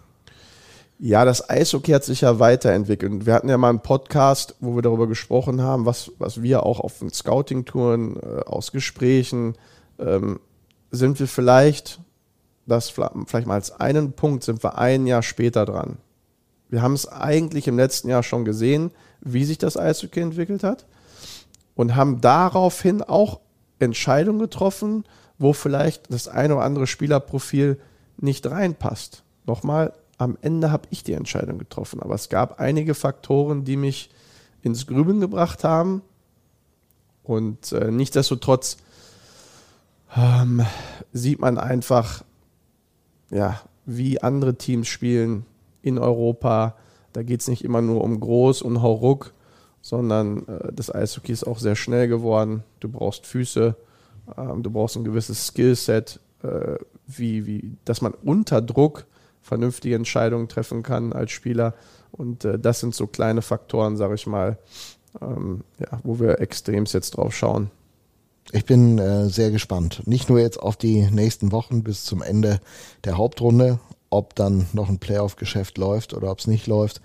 Ja, 0.99 1.27
das 1.27 1.51
Eishockey 1.51 1.93
hat 1.93 2.05
sich 2.05 2.23
ja 2.23 2.39
weiterentwickelt. 2.39 3.27
Wir 3.27 3.35
hatten 3.35 3.51
ja 3.51 3.59
mal 3.59 3.69
einen 3.69 3.81
Podcast, 3.81 4.57
wo 4.61 4.77
wir 4.77 4.83
darüber 4.83 5.07
gesprochen 5.07 5.61
haben, 5.61 5.85
was, 5.85 6.11
was 6.19 6.43
wir 6.43 6.65
auch 6.65 6.81
auf 6.81 7.01
den 7.01 7.11
Scouting-Touren 7.11 8.17
äh, 8.17 8.41
aus 8.47 8.73
Gesprächen 8.73 9.57
ähm, 9.99 10.41
sind 10.91 11.21
wir 11.21 11.29
vielleicht, 11.29 12.01
das 12.67 12.89
vielleicht 12.91 13.47
mal 13.47 13.55
als 13.55 13.73
einen 13.73 14.13
Punkt, 14.13 14.45
sind 14.45 14.65
wir 14.65 14.79
ein 14.79 15.07
Jahr 15.07 15.23
später 15.23 15.67
dran. 15.67 15.99
Wir 16.71 16.81
haben 16.81 16.95
es 16.95 17.07
eigentlich 17.07 17.69
im 17.69 17.77
letzten 17.77 18.09
Jahr 18.09 18.23
schon 18.23 18.45
gesehen, 18.45 18.91
wie 19.21 19.45
sich 19.45 19.59
das 19.59 19.77
Eishockey 19.77 20.21
entwickelt 20.21 20.65
hat 20.65 20.87
und 21.75 21.95
haben 21.95 22.23
daraufhin 22.23 23.03
auch 23.03 23.41
Entscheidungen 23.79 24.39
getroffen, 24.39 25.05
wo 25.39 25.53
vielleicht 25.53 26.13
das 26.13 26.27
eine 26.27 26.57
oder 26.57 26.65
andere 26.65 26.87
Spielerprofil 26.87 27.79
nicht 28.17 28.51
reinpasst. 28.51 29.23
Nochmal, 29.45 29.93
am 30.19 30.39
Ende 30.41 30.71
habe 30.71 30.89
ich 30.91 31.05
die 31.05 31.13
Entscheidung 31.13 31.59
getroffen, 31.59 32.01
aber 32.01 32.15
es 32.15 32.29
gab 32.29 32.61
einige 32.61 32.95
Faktoren, 32.95 33.65
die 33.65 33.77
mich 33.77 34.11
ins 34.63 34.87
Grübeln 34.87 35.21
gebracht 35.21 35.65
haben. 35.65 36.03
Und 37.23 37.73
äh, 37.73 37.91
nichtsdestotrotz 37.91 38.79
ähm, 40.17 40.65
sieht 41.13 41.41
man 41.41 41.59
einfach, 41.59 42.25
ja, 43.31 43.61
wie 43.85 44.23
andere 44.23 44.57
Teams 44.57 44.89
spielen 44.89 45.45
in 45.83 45.99
Europa. 45.99 46.77
Da 47.13 47.23
geht 47.23 47.41
es 47.41 47.49
nicht 47.49 47.65
immer 47.65 47.83
nur 47.83 48.03
um 48.03 48.19
groß 48.19 48.63
und 48.63 48.83
Hauruck, 48.83 49.33
sondern 49.81 50.47
äh, 50.49 50.73
das 50.73 50.95
Eishockey 50.95 51.33
ist 51.33 51.45
auch 51.45 51.59
sehr 51.59 51.77
schnell 51.77 52.09
geworden. 52.09 52.65
Du 52.81 52.89
brauchst 52.89 53.27
Füße, 53.27 53.77
ähm, 54.37 54.63
du 54.63 54.71
brauchst 54.71 54.97
ein 54.97 55.05
gewisses 55.05 55.47
Skillset, 55.47 56.21
äh, 56.43 56.77
wie, 57.07 57.47
wie, 57.47 57.77
dass 57.85 58.03
man 58.03 58.15
unter 58.15 58.63
Druck 58.63 59.07
vernünftige 59.47 59.95
Entscheidungen 59.95 60.49
treffen 60.49 60.83
kann 60.83 61.13
als 61.13 61.31
Spieler. 61.31 61.75
Und 62.11 62.45
äh, 62.45 62.59
das 62.59 62.81
sind 62.81 62.95
so 62.95 63.07
kleine 63.07 63.43
Faktoren, 63.43 63.97
sage 63.97 64.15
ich 64.15 64.27
mal, 64.27 64.59
ähm, 65.23 65.63
ja, 65.79 66.01
wo 66.03 66.19
wir 66.19 66.41
extremst 66.41 66.95
jetzt 66.95 67.13
drauf 67.13 67.35
schauen. 67.35 67.71
Ich 68.53 68.65
bin 68.65 68.99
äh, 68.99 69.29
sehr 69.29 69.51
gespannt. 69.51 70.03
Nicht 70.07 70.29
nur 70.29 70.41
jetzt 70.41 70.61
auf 70.61 70.77
die 70.77 71.03
nächsten 71.11 71.53
Wochen 71.53 71.83
bis 71.83 72.05
zum 72.05 72.23
Ende 72.23 72.61
der 73.05 73.17
Hauptrunde, 73.17 73.81
ob 74.11 74.35
dann 74.35 74.67
noch 74.73 74.89
ein 74.89 74.99
Playoff-Geschäft 74.99 75.79
läuft 75.79 76.15
oder 76.15 76.31
ob 76.31 76.39
es 76.39 76.47
nicht 76.47 76.67
läuft, 76.67 77.01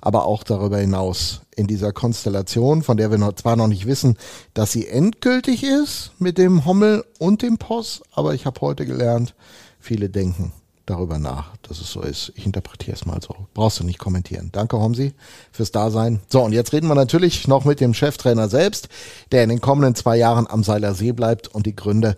aber 0.00 0.24
auch 0.24 0.42
darüber 0.42 0.78
hinaus 0.78 1.42
in 1.56 1.66
dieser 1.66 1.92
Konstellation, 1.92 2.82
von 2.82 2.96
der 2.96 3.10
wir 3.10 3.18
noch, 3.18 3.34
zwar 3.34 3.56
noch 3.56 3.68
nicht 3.68 3.86
wissen, 3.86 4.16
dass 4.54 4.72
sie 4.72 4.88
endgültig 4.88 5.62
ist 5.62 6.12
mit 6.18 6.38
dem 6.38 6.64
Hommel 6.64 7.04
und 7.18 7.42
dem 7.42 7.58
Poss, 7.58 8.02
aber 8.12 8.34
ich 8.34 8.46
habe 8.46 8.60
heute 8.62 8.86
gelernt, 8.86 9.34
viele 9.78 10.08
denken, 10.08 10.52
darüber 10.90 11.18
nach, 11.18 11.56
dass 11.62 11.80
es 11.80 11.92
so 11.92 12.00
ist. 12.00 12.32
Ich 12.36 12.46
interpretiere 12.46 12.96
es 12.96 13.06
mal 13.06 13.20
so. 13.20 13.34
Brauchst 13.54 13.80
du 13.80 13.84
nicht 13.84 13.98
kommentieren. 13.98 14.50
Danke, 14.52 14.78
Homsi, 14.78 15.12
fürs 15.52 15.72
Dasein. 15.72 16.20
So, 16.28 16.42
und 16.42 16.52
jetzt 16.52 16.72
reden 16.72 16.88
wir 16.88 16.94
natürlich 16.94 17.48
noch 17.48 17.64
mit 17.64 17.80
dem 17.80 17.94
Cheftrainer 17.94 18.48
selbst, 18.48 18.88
der 19.32 19.42
in 19.42 19.50
den 19.50 19.60
kommenden 19.60 19.94
zwei 19.94 20.16
Jahren 20.16 20.46
am 20.48 20.64
Seiler 20.64 20.94
See 20.94 21.12
bleibt 21.12 21.48
und 21.48 21.66
die 21.66 21.76
Gründe, 21.76 22.16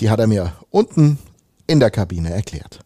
die 0.00 0.10
hat 0.10 0.20
er 0.20 0.26
mir 0.26 0.52
unten 0.70 1.18
in 1.66 1.80
der 1.80 1.90
Kabine 1.90 2.30
erklärt. 2.30 2.80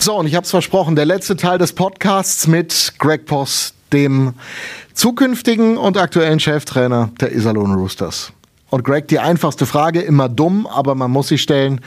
So, 0.00 0.16
und 0.16 0.26
ich 0.26 0.34
habe 0.34 0.44
es 0.44 0.50
versprochen, 0.50 0.96
der 0.96 1.06
letzte 1.06 1.36
Teil 1.36 1.58
des 1.58 1.72
Podcasts 1.72 2.46
mit 2.46 2.94
Greg 2.98 3.26
Poss, 3.26 3.74
dem 3.92 4.34
zukünftigen 4.94 5.76
und 5.76 5.96
aktuellen 5.96 6.40
Cheftrainer 6.40 7.10
der 7.20 7.32
Iserlohn 7.32 7.74
Roosters. 7.74 8.32
Und 8.70 8.84
Greg, 8.84 9.08
die 9.08 9.18
einfachste 9.18 9.66
Frage, 9.66 10.00
immer 10.00 10.28
dumm, 10.28 10.66
aber 10.66 10.94
man 10.94 11.10
muss 11.10 11.28
sie 11.28 11.38
stellen. 11.38 11.80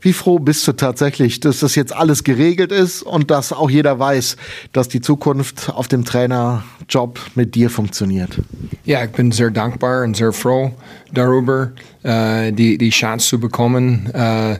Wie 0.00 0.12
froh 0.12 0.38
bist 0.38 0.66
du 0.68 0.72
tatsächlich, 0.72 1.40
dass 1.40 1.60
das 1.60 1.74
jetzt 1.74 1.94
alles 1.94 2.24
geregelt 2.24 2.72
ist 2.72 3.02
und 3.02 3.30
dass 3.30 3.52
auch 3.52 3.70
jeder 3.70 3.98
weiß, 3.98 4.36
dass 4.72 4.88
die 4.88 5.00
Zukunft 5.00 5.70
auf 5.70 5.88
dem 5.88 6.04
Trainerjob 6.04 7.20
mit 7.34 7.54
dir 7.54 7.70
funktioniert? 7.70 8.38
Ja, 8.84 9.04
ich 9.04 9.10
bin 9.10 9.32
sehr 9.32 9.50
dankbar 9.50 10.02
und 10.04 10.16
sehr 10.16 10.32
froh 10.32 10.72
darüber, 11.12 11.72
äh, 12.02 12.52
die, 12.52 12.78
die 12.78 12.90
Chance 12.90 13.28
zu 13.28 13.40
bekommen, 13.40 14.10
äh, 14.12 14.58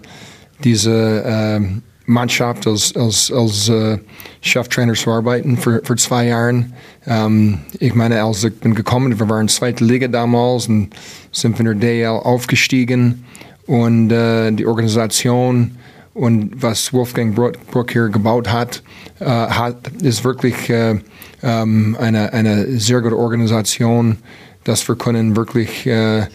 diese 0.64 1.22
äh, 1.24 1.60
Mannschaft 2.06 2.66
als, 2.66 2.94
als, 2.96 3.30
als 3.32 3.68
äh, 3.68 3.98
Cheftrainer 4.40 4.94
zu 4.94 5.10
arbeiten 5.10 5.56
für, 5.56 5.82
für 5.84 5.96
zwei 5.96 6.26
Jahre. 6.26 6.66
Ähm, 7.06 7.58
ich 7.78 7.94
meine, 7.94 8.22
als 8.22 8.44
ich 8.44 8.54
bin 8.58 8.74
gekommen, 8.74 9.18
wir 9.18 9.28
waren 9.28 9.48
zweite 9.48 9.84
Liga 9.84 10.08
damals 10.08 10.68
und 10.68 10.90
sind 11.32 11.56
von 11.56 11.66
der 11.66 11.74
DL 11.74 12.06
aufgestiegen 12.06 13.24
und 13.66 14.10
äh, 14.10 14.52
die 14.52 14.66
Organisation 14.66 15.76
und 16.14 16.62
was 16.62 16.92
Wolfgang 16.92 17.34
Bruck 17.34 17.92
hier 17.92 18.08
gebaut 18.08 18.50
hat, 18.50 18.82
äh, 19.20 19.24
hat 19.26 19.88
ist 20.02 20.24
wirklich 20.24 20.70
äh, 20.70 20.98
ähm, 21.42 21.96
eine, 22.00 22.32
eine 22.32 22.78
sehr 22.78 23.02
gute 23.02 23.16
Organisation, 23.16 24.18
dass 24.64 24.88
wir 24.88 24.96
können 24.96 25.36
wirklich 25.36 25.86
äh, 25.86 26.26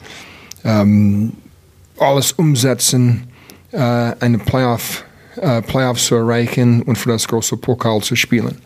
ähm, 0.64 1.34
alles 1.98 2.32
umsetzen, 2.34 3.28
äh, 3.72 3.78
eine 3.78 4.38
Playoff, 4.38 5.04
äh, 5.38 5.62
Playoffs 5.62 6.06
zu 6.06 6.16
erreichen 6.16 6.84
und 6.84 6.98
für 6.98 7.10
das 7.10 7.28
große 7.28 7.58
Pokal 7.58 8.02
zu 8.02 8.16
spielen. 8.16 8.58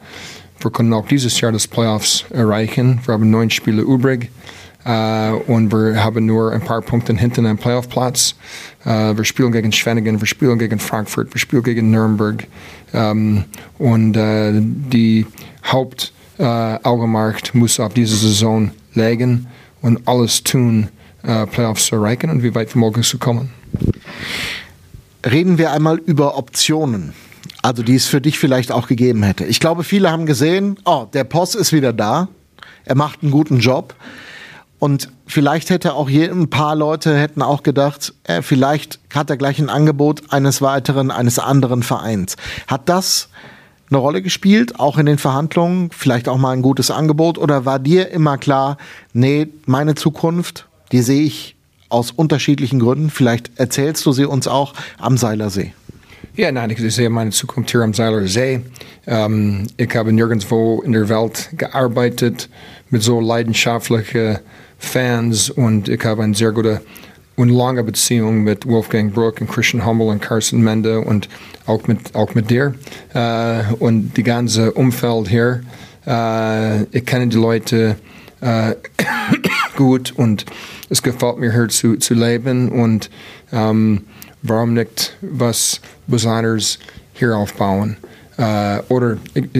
Wir 0.59 0.71
können 0.71 0.93
auch 0.93 1.07
dieses 1.07 1.39
Jahr 1.41 1.51
das 1.51 1.67
Playoffs 1.67 2.25
erreichen. 2.29 2.99
Wir 3.05 3.13
haben 3.13 3.29
neun 3.29 3.49
Spiele 3.49 3.81
übrig. 3.81 4.29
Uh, 4.87 5.41
und 5.47 5.71
wir 5.71 6.03
haben 6.03 6.27
nur 6.27 6.51
ein 6.51 6.61
paar 6.61 6.79
Punkte 6.83 7.15
hinten 7.15 7.47
am 7.47 7.57
Playoff-Platz. 7.57 8.35
Uh, 8.85 9.17
wir 9.17 9.23
spielen 9.23 9.51
gegen 9.51 9.71
Schwenningen, 9.71 10.21
wir 10.21 10.27
spielen 10.27 10.59
gegen 10.59 10.77
Frankfurt, 10.77 11.33
wir 11.33 11.39
spielen 11.39 11.63
gegen 11.63 11.89
Nürnberg. 11.89 12.45
Um, 12.93 13.45
und 13.79 14.15
uh, 14.15 14.51
die 14.53 15.25
Hauptaugenmerk 15.65 17.55
muss 17.55 17.79
auf 17.79 17.95
diese 17.95 18.15
Saison 18.15 18.69
legen 18.93 19.47
und 19.81 20.07
alles 20.07 20.43
tun, 20.43 20.89
Playoffs 21.51 21.87
zu 21.87 21.95
erreichen 21.95 22.29
und 22.29 22.43
wie 22.43 22.53
weit 22.53 22.75
wie 22.75 22.79
möglich 22.79 23.07
zu 23.07 23.17
kommen. 23.17 23.49
Reden 25.25 25.57
wir 25.57 25.71
einmal 25.71 25.97
über 25.97 26.37
Optionen. 26.37 27.13
Also 27.63 27.81
die 27.81 27.95
es 27.95 28.05
für 28.05 28.21
dich 28.21 28.37
vielleicht 28.37 28.71
auch 28.71 28.87
gegeben 28.87 29.23
hätte. 29.23 29.43
Ich 29.45 29.59
glaube, 29.59 29.83
viele 29.83 30.11
haben 30.11 30.27
gesehen, 30.27 30.77
oh, 30.85 31.07
der 31.11 31.23
Post 31.23 31.55
ist 31.55 31.73
wieder 31.73 31.93
da. 31.93 32.27
Er 32.85 32.93
macht 32.93 33.23
einen 33.23 33.31
guten 33.31 33.57
Job. 33.57 33.95
Und 34.85 35.09
vielleicht 35.25 35.71
hätte 35.71 35.95
auch 35.95 36.07
hier 36.07 36.31
ein 36.31 36.51
paar 36.51 36.75
Leute 36.75 37.17
hätten 37.17 37.41
auch 37.41 37.63
gedacht, 37.63 38.13
äh, 38.25 38.43
vielleicht 38.43 38.99
hat 39.11 39.31
er 39.31 39.35
gleich 39.35 39.57
ein 39.57 39.71
Angebot 39.71 40.31
eines 40.31 40.61
weiteren, 40.61 41.09
eines 41.09 41.39
anderen 41.39 41.81
Vereins. 41.81 42.35
Hat 42.67 42.87
das 42.87 43.29
eine 43.89 43.97
Rolle 43.97 44.21
gespielt, 44.21 44.79
auch 44.79 44.99
in 44.99 45.07
den 45.07 45.17
Verhandlungen? 45.17 45.89
Vielleicht 45.89 46.29
auch 46.29 46.37
mal 46.37 46.51
ein 46.51 46.61
gutes 46.61 46.91
Angebot? 46.91 47.39
Oder 47.39 47.65
war 47.65 47.79
dir 47.79 48.11
immer 48.11 48.37
klar, 48.37 48.77
nee, 49.11 49.47
meine 49.65 49.95
Zukunft, 49.95 50.67
die 50.91 51.01
sehe 51.01 51.23
ich 51.23 51.55
aus 51.89 52.11
unterschiedlichen 52.11 52.79
Gründen. 52.79 53.09
Vielleicht 53.09 53.57
erzählst 53.57 54.05
du 54.05 54.11
sie 54.11 54.25
uns 54.25 54.47
auch 54.47 54.75
am 54.99 55.17
Seilersee. 55.17 55.73
Ja, 56.35 56.51
nein, 56.51 56.69
ich 56.69 56.93
sehe 56.93 57.09
meine 57.09 57.31
Zukunft 57.31 57.71
hier 57.71 57.81
am 57.81 57.95
Seilersee. 57.95 58.61
Ähm, 59.07 59.65
ich 59.77 59.95
habe 59.95 60.13
nirgendwo 60.13 60.83
in 60.83 60.91
der 60.91 61.09
Welt 61.09 61.49
gearbeitet 61.57 62.49
mit 62.91 63.01
so 63.01 63.19
leidenschaftlichen 63.19 64.37
Fans 64.77 65.49
und 65.49 65.89
ich 65.89 66.03
habe 66.03 66.23
eine 66.23 66.35
sehr 66.35 66.51
gute 66.51 66.81
und 67.35 67.49
lange 67.49 67.83
Beziehung 67.83 68.43
mit 68.43 68.65
Wolfgang 68.65 69.13
Bruck 69.13 69.41
und 69.41 69.49
Christian 69.49 69.85
Hummel 69.85 70.07
und 70.07 70.21
Carsten 70.21 70.61
Mende 70.61 71.01
und 71.01 71.27
auch 71.65 71.85
mit, 71.87 72.15
auch 72.15 72.33
mit 72.33 72.49
dir 72.49 72.75
äh, 73.13 73.63
und 73.79 74.13
die 74.15 74.23
ganze 74.23 74.71
Umfeld 74.71 75.27
hier. 75.27 75.61
Äh, 76.07 76.83
ich 76.85 77.05
kenne 77.05 77.27
die 77.27 77.37
Leute 77.37 77.97
äh, 78.41 78.75
gut 79.75 80.13
und 80.15 80.45
es 80.89 81.01
gefällt 81.03 81.37
mir 81.37 81.51
hier 81.51 81.67
zu, 81.67 81.97
zu 81.97 82.13
leben 82.13 82.69
und 82.69 83.09
ähm, 83.51 84.03
warum 84.41 84.73
nicht 84.73 85.17
was 85.21 85.81
Besonderes 86.07 86.79
hier 87.13 87.35
aufbauen. 87.35 87.97
äh, 88.37 88.79
oder 88.89 89.17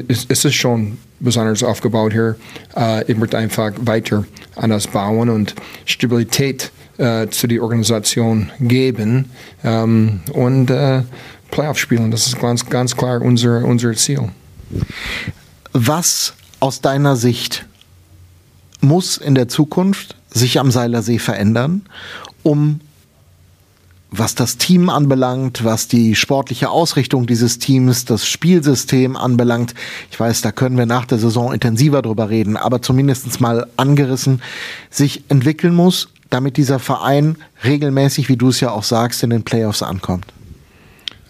ist, 0.07 0.30
ist 0.30 0.45
es 0.45 0.53
schon 0.53 0.97
besonders 1.26 1.63
aufgebaut 1.63 2.13
hier. 2.13 2.36
Äh, 2.76 3.11
ich 3.11 3.17
möchte 3.17 3.38
einfach 3.38 3.71
weiter 3.82 4.23
an 4.55 4.69
das 4.69 4.88
bauen 4.88 5.30
und 5.30 5.55
Stabilität 5.84 6.71
äh, 6.97 7.28
zu 7.28 7.47
der 7.47 7.61
Organisation 7.61 8.51
geben 8.59 9.32
ähm, 9.63 10.21
und 10.32 10.69
äh, 10.69 11.01
Playoff 11.51 11.78
spielen. 11.78 12.11
Das 12.11 12.28
ist 12.28 12.39
ganz, 12.39 12.65
ganz 12.69 12.95
klar 12.95 13.21
unser, 13.21 13.65
unser 13.65 13.93
Ziel. 13.93 14.30
Was 15.73 16.34
aus 16.59 16.82
deiner 16.82 17.15
Sicht 17.15 17.65
muss 18.82 19.17
in 19.17 19.36
der 19.36 19.47
Zukunft 19.47 20.15
sich 20.30 20.59
am 20.59 20.71
Seilersee 20.71 21.19
verändern, 21.19 21.82
um 22.43 22.80
was 24.18 24.36
das 24.36 24.57
Team 24.57 24.89
anbelangt, 24.89 25.63
was 25.63 25.88
die 25.88 26.16
sportliche 26.16 26.70
Ausrichtung 26.70 27.28
dieses 27.28 27.59
Teams, 27.59 28.05
das 28.05 28.28
Spielsystem 28.28 29.16
anbelangt. 29.16 29.74
Ich 30.11 30.20
weiß, 30.20 30.41
da 30.41 30.51
können 30.51 30.78
wir 30.78 30.86
nach 30.86 31.05
der 31.05 31.18
Saison 31.18 31.53
intensiver 31.53 32.01
drüber 32.01 32.30
reden, 32.30 32.57
aber 32.57 32.82
zumindest 32.82 33.41
mal 33.41 33.68
angerissen, 33.78 34.41
sich 34.89 35.24
entwickeln 35.30 35.76
muss, 35.76 36.09
damit 36.30 36.57
dieser 36.57 36.80
Verein 36.80 37.38
regelmäßig, 37.63 38.30
wie 38.30 38.38
du 38.38 38.49
es 38.49 38.59
ja 38.59 38.72
auch 38.72 38.84
sagst, 38.84 39.24
in 39.24 39.30
den 39.30 39.43
Playoffs 39.43 39.82
ankommt. 39.82 40.26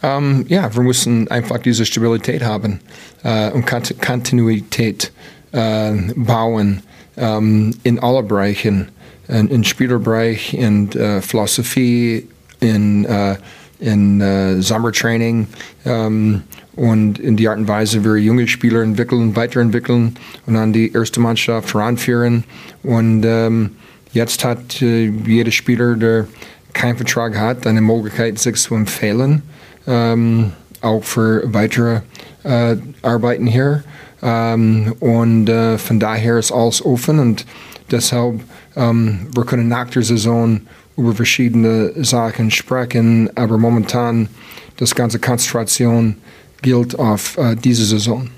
Um, 0.02 0.46
ja, 0.48 0.76
wir 0.76 0.84
müssen 0.84 1.30
einfach 1.32 1.58
diese 1.58 1.86
Stabilität 1.86 2.44
haben 2.44 2.80
uh, 3.24 3.50
und 3.54 3.66
Kontinuität 3.66 5.12
uh, 5.54 5.94
bauen 6.16 6.82
um, 7.16 7.72
in 7.84 7.98
allen 8.00 8.28
Bereichen, 8.28 8.90
in, 9.28 9.48
in 9.48 9.64
Spielerbereich, 9.64 10.54
in 10.54 10.90
uh, 10.96 11.22
Philosophie, 11.22 12.28
in, 12.66 13.05
uh, 13.05 13.36
in 13.80 14.22
uh, 14.22 14.61
Sommertraining 14.61 15.47
um, 15.86 16.43
und 16.76 17.20
in 17.20 17.38
die 17.38 17.47
Art 17.47 17.57
und 17.57 17.68
Weise, 17.68 18.03
wie 18.03 18.09
wir 18.09 18.16
junge 18.18 18.47
Spieler 18.47 18.82
entwickeln, 18.82 19.36
weiterentwickeln 19.36 20.16
und 20.45 20.55
an 20.55 20.74
die 20.74 20.91
erste 20.91 21.20
Mannschaft 21.20 21.74
heranführen. 21.74 22.43
Und 22.84 23.26
um, 23.26 23.72
jetzt 24.11 24.43
hat 24.43 24.82
uh, 24.82 24.86
jeder 24.86 25.51
Spieler, 25.51 25.95
der 25.95 26.28
keinen 26.74 26.97
Vertrag 26.97 27.38
hat, 27.38 27.66
eine 27.68 27.82
Möglichkeit, 27.82 28.39
sich 28.39 28.57
zu 28.57 28.76
empfehlen, 28.76 29.41
um, 29.86 30.51
auch 30.82 31.03
für 31.03 31.41
weitere 31.45 32.01
uh, 32.43 32.76
Arbeiten 33.01 33.47
hier. 33.47 33.84
Um, 34.22 34.93
und 35.01 35.49
uh, 35.49 35.78
von 35.78 35.99
daher 35.99 36.39
ist 36.39 36.51
alles 36.51 36.84
offen 36.84 37.20
und 37.20 37.45
deshalb 37.91 38.39
um, 38.76 39.28
wir 39.36 39.45
können 39.45 39.68
nach 39.68 39.89
der 39.89 40.03
Saison 40.03 40.61
über 40.98 41.14
verschiedene 41.14 41.91
Sachen 42.04 42.52
sprechen, 42.52 43.30
aber 43.36 43.58
momentan 43.58 44.30
das 44.78 44.96
ganze 44.96 45.20
Konzentration 45.20 46.18
gilt 46.62 46.98
auf 46.98 47.38
äh, 47.38 47.56
diese 47.56 47.86
Saison. 47.86 48.30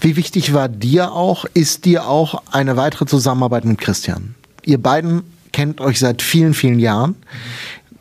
Wie 0.00 0.16
wichtig 0.16 0.52
war 0.52 0.68
dir 0.68 1.12
auch, 1.12 1.44
ist 1.54 1.84
dir 1.84 2.06
auch 2.06 2.42
eine 2.50 2.76
weitere 2.76 3.06
Zusammenarbeit 3.06 3.64
mit 3.64 3.78
Christian? 3.78 4.34
Ihr 4.64 4.78
beiden 4.78 5.22
kennt 5.52 5.80
euch 5.80 6.00
seit 6.00 6.22
vielen, 6.22 6.54
vielen 6.54 6.78
Jahren. 6.78 7.14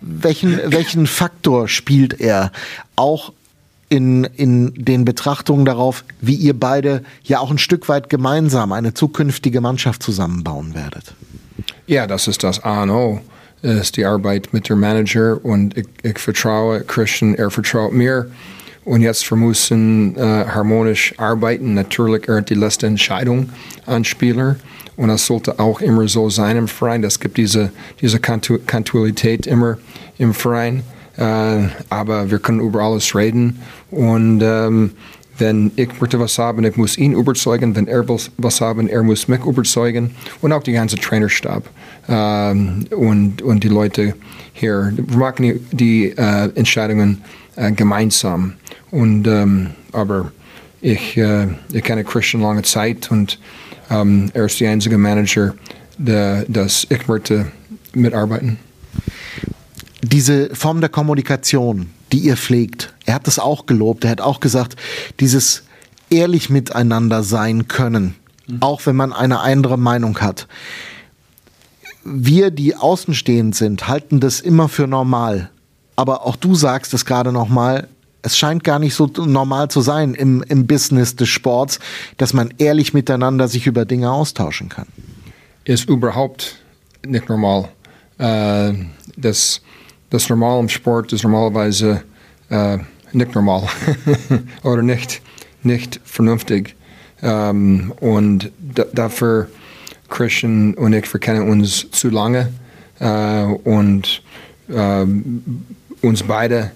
Welchen, 0.01 0.59
welchen 0.71 1.07
Faktor 1.07 1.67
spielt 1.67 2.19
er 2.19 2.51
auch 2.95 3.31
in, 3.89 4.23
in 4.23 4.73
den 4.73 5.05
Betrachtungen 5.05 5.65
darauf, 5.65 6.03
wie 6.19 6.35
ihr 6.35 6.59
beide 6.59 7.03
ja 7.23 7.39
auch 7.39 7.51
ein 7.51 7.59
Stück 7.59 7.87
weit 7.89 8.09
gemeinsam 8.09 8.71
eine 8.71 8.93
zukünftige 8.93 9.61
Mannschaft 9.61 10.01
zusammenbauen 10.01 10.73
werdet? 10.73 11.13
Ja, 11.85 12.07
das 12.07 12.27
ist 12.27 12.43
das 12.43 12.63
A 12.63 12.83
und 12.83 12.89
O 12.89 13.21
ist 13.63 13.97
die 13.97 14.05
Arbeit 14.05 14.53
mit 14.53 14.69
dem 14.69 14.79
Manager 14.79 15.43
und 15.43 15.77
ich, 15.77 15.87
ich 16.03 16.19
vertraue 16.19 16.81
Christian, 16.81 17.35
er 17.35 17.49
vertraut 17.49 17.93
mir. 17.93 18.29
Und 18.85 19.01
jetzt 19.01 19.29
wir 19.31 19.37
müssen 19.37 20.17
äh, 20.17 20.19
harmonisch 20.19 21.13
arbeiten. 21.17 21.73
Natürlich 21.73 22.27
er 22.27 22.37
hat 22.37 22.49
die 22.49 22.55
letzte 22.55 22.87
Entscheidung 22.87 23.49
an 23.85 24.03
Spieler. 24.03 24.57
Und 24.97 25.07
das 25.07 25.25
sollte 25.25 25.57
auch 25.59 25.81
immer 25.81 26.07
so 26.07 26.29
sein 26.29 26.57
im 26.57 26.67
Verein. 26.67 27.03
Es 27.03 27.19
gibt 27.19 27.37
diese, 27.37 27.71
diese 28.01 28.19
Kontinuität 28.19 29.47
immer 29.47 29.77
im 30.17 30.33
Verein. 30.33 30.83
Äh, 31.17 31.69
aber 31.89 32.29
wir 32.29 32.39
können 32.39 32.59
über 32.59 32.81
alles 32.81 33.15
reden. 33.15 33.61
Und 33.89 34.41
ähm, 34.43 34.91
wenn 35.37 35.71
ich 35.75 35.89
möchte 35.99 36.19
was 36.19 36.37
haben, 36.37 36.63
ich 36.63 36.75
muss 36.77 36.97
ihn 36.97 37.13
überzeugen. 37.13 37.75
Wenn 37.75 37.87
er 37.87 38.05
was 38.07 38.61
haben, 38.61 38.87
er 38.87 39.03
muss 39.03 39.27
mich 39.27 39.43
überzeugen. 39.43 40.11
Und 40.41 40.51
auch 40.51 40.63
die 40.63 40.73
ganze 40.73 40.97
Trainerstab 40.97 41.63
ähm, 42.07 42.85
und, 42.91 43.41
und 43.41 43.63
die 43.63 43.69
Leute 43.69 44.15
hier. 44.53 44.93
Wir 44.95 45.17
machen 45.17 45.67
die, 45.71 46.09
äh, 46.15 46.49
Entscheidungen 46.55 47.23
äh, 47.55 47.71
gemeinsam. 47.71 48.53
Und, 48.91 49.27
ähm, 49.27 49.71
aber 49.91 50.31
ich, 50.81 51.17
äh, 51.17 51.47
ich 51.71 51.83
kenne 51.83 52.03
Christian 52.03 52.43
lange 52.43 52.61
Zeit 52.61 53.09
und 53.09 53.39
ähm, 53.89 54.29
er 54.33 54.45
ist 54.45 54.59
der 54.59 54.71
einzige 54.71 54.97
Manager, 54.97 55.55
der, 55.97 56.45
das 56.47 56.85
ich 56.89 57.07
möchte 57.07 57.47
mitarbeiten. 57.93 58.57
Diese 60.03 60.53
Form 60.53 60.81
der 60.81 60.89
Kommunikation, 60.89 61.89
die 62.11 62.19
ihr 62.19 62.37
pflegt, 62.37 62.93
er 63.05 63.15
hat 63.15 63.27
das 63.27 63.39
auch 63.39 63.65
gelobt, 63.65 64.03
er 64.03 64.11
hat 64.11 64.21
auch 64.21 64.39
gesagt, 64.39 64.75
dieses 65.19 65.63
ehrlich 66.09 66.49
miteinander 66.49 67.23
sein 67.23 67.67
können, 67.67 68.15
mhm. 68.45 68.61
auch 68.61 68.85
wenn 68.85 68.95
man 68.95 69.13
eine 69.13 69.39
andere 69.39 69.77
Meinung 69.77 70.19
hat 70.19 70.47
wir, 72.03 72.51
die 72.51 72.75
außenstehend 72.75 73.55
sind, 73.55 73.87
halten 73.87 74.19
das 74.19 74.39
immer 74.39 74.69
für 74.69 74.87
normal. 74.87 75.49
Aber 75.95 76.25
auch 76.25 76.35
du 76.35 76.55
sagst 76.55 76.93
es 76.93 77.05
gerade 77.05 77.31
nochmal, 77.31 77.87
es 78.21 78.37
scheint 78.37 78.63
gar 78.63 78.79
nicht 78.79 78.95
so 78.95 79.07
normal 79.07 79.67
zu 79.69 79.81
sein 79.81 80.13
im, 80.13 80.43
im 80.43 80.65
Business 80.65 81.15
des 81.15 81.29
Sports, 81.29 81.79
dass 82.17 82.33
man 82.33 82.53
ehrlich 82.57 82.93
miteinander 82.93 83.47
sich 83.47 83.67
über 83.67 83.85
Dinge 83.85 84.11
austauschen 84.11 84.69
kann. 84.69 84.87
Ist 85.65 85.89
überhaupt 85.89 86.57
nicht 87.05 87.29
normal. 87.29 87.69
Äh, 88.17 88.73
das, 89.17 89.61
das 90.13 90.29
Normal 90.29 90.59
im 90.59 90.69
Sport 90.69 91.11
ist 91.11 91.23
normalerweise 91.23 92.03
äh, 92.49 92.77
nicht 93.13 93.33
normal 93.33 93.67
oder 94.63 94.83
nicht, 94.83 95.23
nicht 95.63 95.99
vernünftig. 96.05 96.75
Ähm, 97.23 97.91
und 97.99 98.51
dafür 98.93 99.47
Christian 100.09 100.75
und 100.75 100.93
ich, 100.93 101.11
wir 101.11 101.19
kennen 101.19 101.49
uns 101.49 101.89
zu 101.89 102.09
lange. 102.11 102.53
Äh, 102.99 103.43
und 103.63 104.21
äh, 104.69 105.05
uns 106.03 106.21
beide 106.21 106.71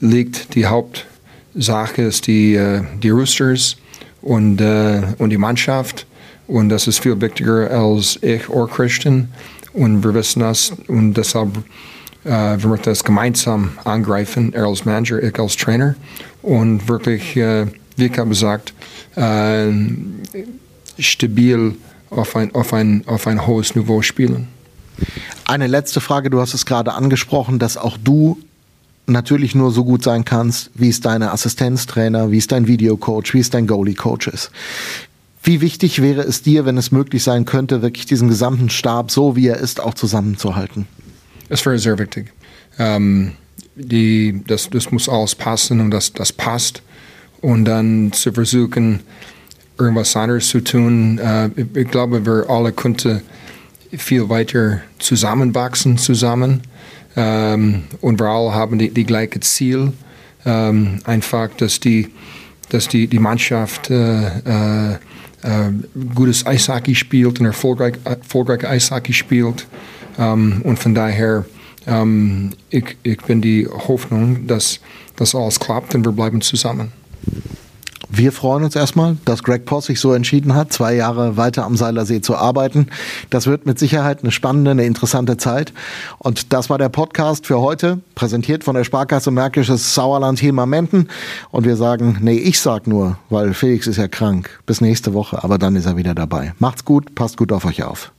liegt 0.00 0.56
die 0.56 0.66
Hauptsache 0.66 2.02
ist 2.02 2.26
die, 2.26 2.56
äh, 2.56 2.82
die 3.00 3.10
Roosters 3.10 3.76
und, 4.20 4.60
und 4.60 5.30
die 5.30 5.38
Mannschaft. 5.38 6.06
Und 6.48 6.70
das 6.70 6.88
ist 6.88 6.98
viel 6.98 7.20
wichtiger 7.20 7.70
als 7.70 8.18
ich 8.20 8.48
oder 8.48 8.66
Christian. 8.66 9.28
Und 9.74 10.02
wir 10.02 10.12
wissen 10.12 10.40
das 10.40 10.72
und 10.88 11.14
deshalb 11.14 11.62
wir 12.24 12.58
möchten 12.68 12.90
das 12.90 13.04
gemeinsam 13.04 13.72
angreifen, 13.84 14.52
er 14.52 14.66
als 14.66 14.84
Manager, 14.84 15.22
ich 15.22 15.38
als 15.38 15.56
Trainer 15.56 15.94
und 16.42 16.88
wirklich, 16.88 17.36
äh, 17.36 17.66
wie 17.96 18.06
ich 18.06 18.18
habe 18.18 18.30
gesagt, 18.30 18.74
stabil 20.98 21.74
auf 22.10 22.36
ein, 22.36 22.54
auf 22.54 22.72
ein, 22.72 23.02
auf 23.06 23.26
ein 23.26 23.46
hohes 23.46 23.74
Niveau 23.74 24.02
spielen. 24.02 24.48
Eine 25.44 25.66
letzte 25.66 26.00
Frage, 26.00 26.30
du 26.30 26.40
hast 26.40 26.54
es 26.54 26.66
gerade 26.66 26.94
angesprochen, 26.94 27.58
dass 27.58 27.76
auch 27.76 27.96
du 27.96 28.38
natürlich 29.06 29.54
nur 29.54 29.70
so 29.70 29.84
gut 29.84 30.02
sein 30.02 30.24
kannst, 30.24 30.70
wie 30.74 30.88
es 30.88 31.00
deine 31.00 31.32
Assistenztrainer, 31.32 32.30
wie 32.30 32.38
es 32.38 32.46
dein 32.46 32.66
Videocoach, 32.66 33.32
wie 33.32 33.40
es 33.40 33.50
dein 33.50 33.66
Goalie-Coach 33.66 34.28
ist. 34.28 34.50
Wie 35.42 35.60
wichtig 35.60 36.02
wäre 36.02 36.22
es 36.22 36.42
dir, 36.42 36.66
wenn 36.66 36.76
es 36.76 36.92
möglich 36.92 37.22
sein 37.22 37.44
könnte, 37.44 37.80
wirklich 37.80 38.06
diesen 38.06 38.28
gesamten 38.28 38.68
Stab, 38.68 39.10
so 39.10 39.34
wie 39.34 39.46
er 39.46 39.56
ist, 39.56 39.80
auch 39.80 39.94
zusammenzuhalten? 39.94 40.86
Es 41.48 41.64
wäre 41.64 41.78
sehr 41.78 41.98
wichtig. 41.98 42.32
Ähm, 42.78 43.32
die, 43.74 44.42
das, 44.46 44.68
das 44.70 44.90
muss 44.90 45.08
alles 45.08 45.34
passen 45.34 45.80
und 45.80 45.90
das, 45.90 46.12
das 46.12 46.32
passt. 46.32 46.82
Und 47.40 47.64
dann 47.64 48.12
zu 48.12 48.32
versuchen, 48.32 49.00
irgendwas 49.78 50.16
anderes 50.16 50.48
zu 50.48 50.60
tun. 50.60 51.18
Äh, 51.18 51.50
ich 51.74 51.88
glaube, 51.88 52.26
wir 52.26 52.50
alle 52.50 52.72
könnten 52.72 53.22
viel 53.96 54.28
weiter 54.28 54.80
zusammenwachsen 54.98 55.98
zusammen. 55.98 56.62
Ähm, 57.16 57.84
und 58.00 58.20
wir 58.20 58.26
alle 58.26 58.54
haben 58.54 58.78
die, 58.78 58.90
die 58.90 59.04
gleiche 59.04 59.40
Ziel. 59.40 59.92
Ähm, 60.44 61.00
einfach, 61.04 61.48
dass 61.56 61.80
die, 61.80 62.08
dass 62.70 62.88
die, 62.88 63.06
die 63.06 63.18
Mannschaft 63.18 63.90
äh, 63.90 64.26
äh, 64.26 64.92
äh 64.92 64.98
gutes 66.14 66.46
Eishockey 66.46 66.94
spielt 66.94 67.40
und 67.40 67.46
erfolgreich, 67.46 67.94
erfolgreich 68.04 68.66
Eishockey 68.66 69.12
spielt. 69.12 69.66
Ähm, 70.18 70.60
und 70.64 70.78
von 70.78 70.94
daher, 70.94 71.44
ähm, 71.86 72.50
ich, 72.70 72.96
ich 73.02 73.18
bin 73.18 73.40
die 73.40 73.66
Hoffnung, 73.66 74.46
dass 74.46 74.80
das 75.16 75.34
alles 75.34 75.58
klappt 75.60 75.94
und 75.94 76.04
wir 76.04 76.12
bleiben 76.12 76.40
zusammen. 76.40 76.92
wir 78.10 78.32
freuen 78.32 78.64
uns 78.64 78.74
erstmal, 78.74 79.16
dass 79.24 79.42
Greg 79.42 79.64
Poss 79.64 79.86
sich 79.86 80.00
so 80.00 80.12
entschieden 80.12 80.54
hat, 80.54 80.72
zwei 80.72 80.94
Jahre 80.94 81.36
weiter 81.36 81.64
am 81.64 81.76
Seilersee 81.76 82.20
zu 82.20 82.36
arbeiten. 82.36 82.88
Das 83.30 83.46
wird 83.46 83.66
mit 83.66 83.78
Sicherheit 83.78 84.22
eine 84.22 84.32
spannende, 84.32 84.70
eine 84.72 84.84
interessante 84.86 85.36
Zeit. 85.36 85.72
Und 86.18 86.52
das 86.52 86.70
war 86.70 86.78
der 86.78 86.88
Podcast 86.88 87.46
für 87.46 87.60
heute, 87.60 88.00
präsentiert 88.14 88.64
von 88.64 88.74
der 88.74 88.84
Sparkasse 88.84 89.30
Märkisches 89.30 89.94
Sauerland 89.94 90.40
Hilmar-Menden. 90.40 91.08
Und 91.50 91.64
wir 91.66 91.76
sagen, 91.76 92.18
nee, 92.20 92.38
ich 92.38 92.60
sag 92.60 92.86
nur, 92.86 93.18
weil 93.28 93.54
Felix 93.54 93.86
ist 93.86 93.98
ja 93.98 94.08
krank. 94.08 94.58
Bis 94.66 94.80
nächste 94.80 95.12
Woche, 95.14 95.44
aber 95.44 95.58
dann 95.58 95.76
ist 95.76 95.86
er 95.86 95.96
wieder 95.96 96.14
dabei. 96.14 96.54
Macht's 96.58 96.84
gut, 96.84 97.14
passt 97.14 97.36
gut 97.36 97.52
auf 97.52 97.64
euch 97.66 97.82
auf. 97.82 98.12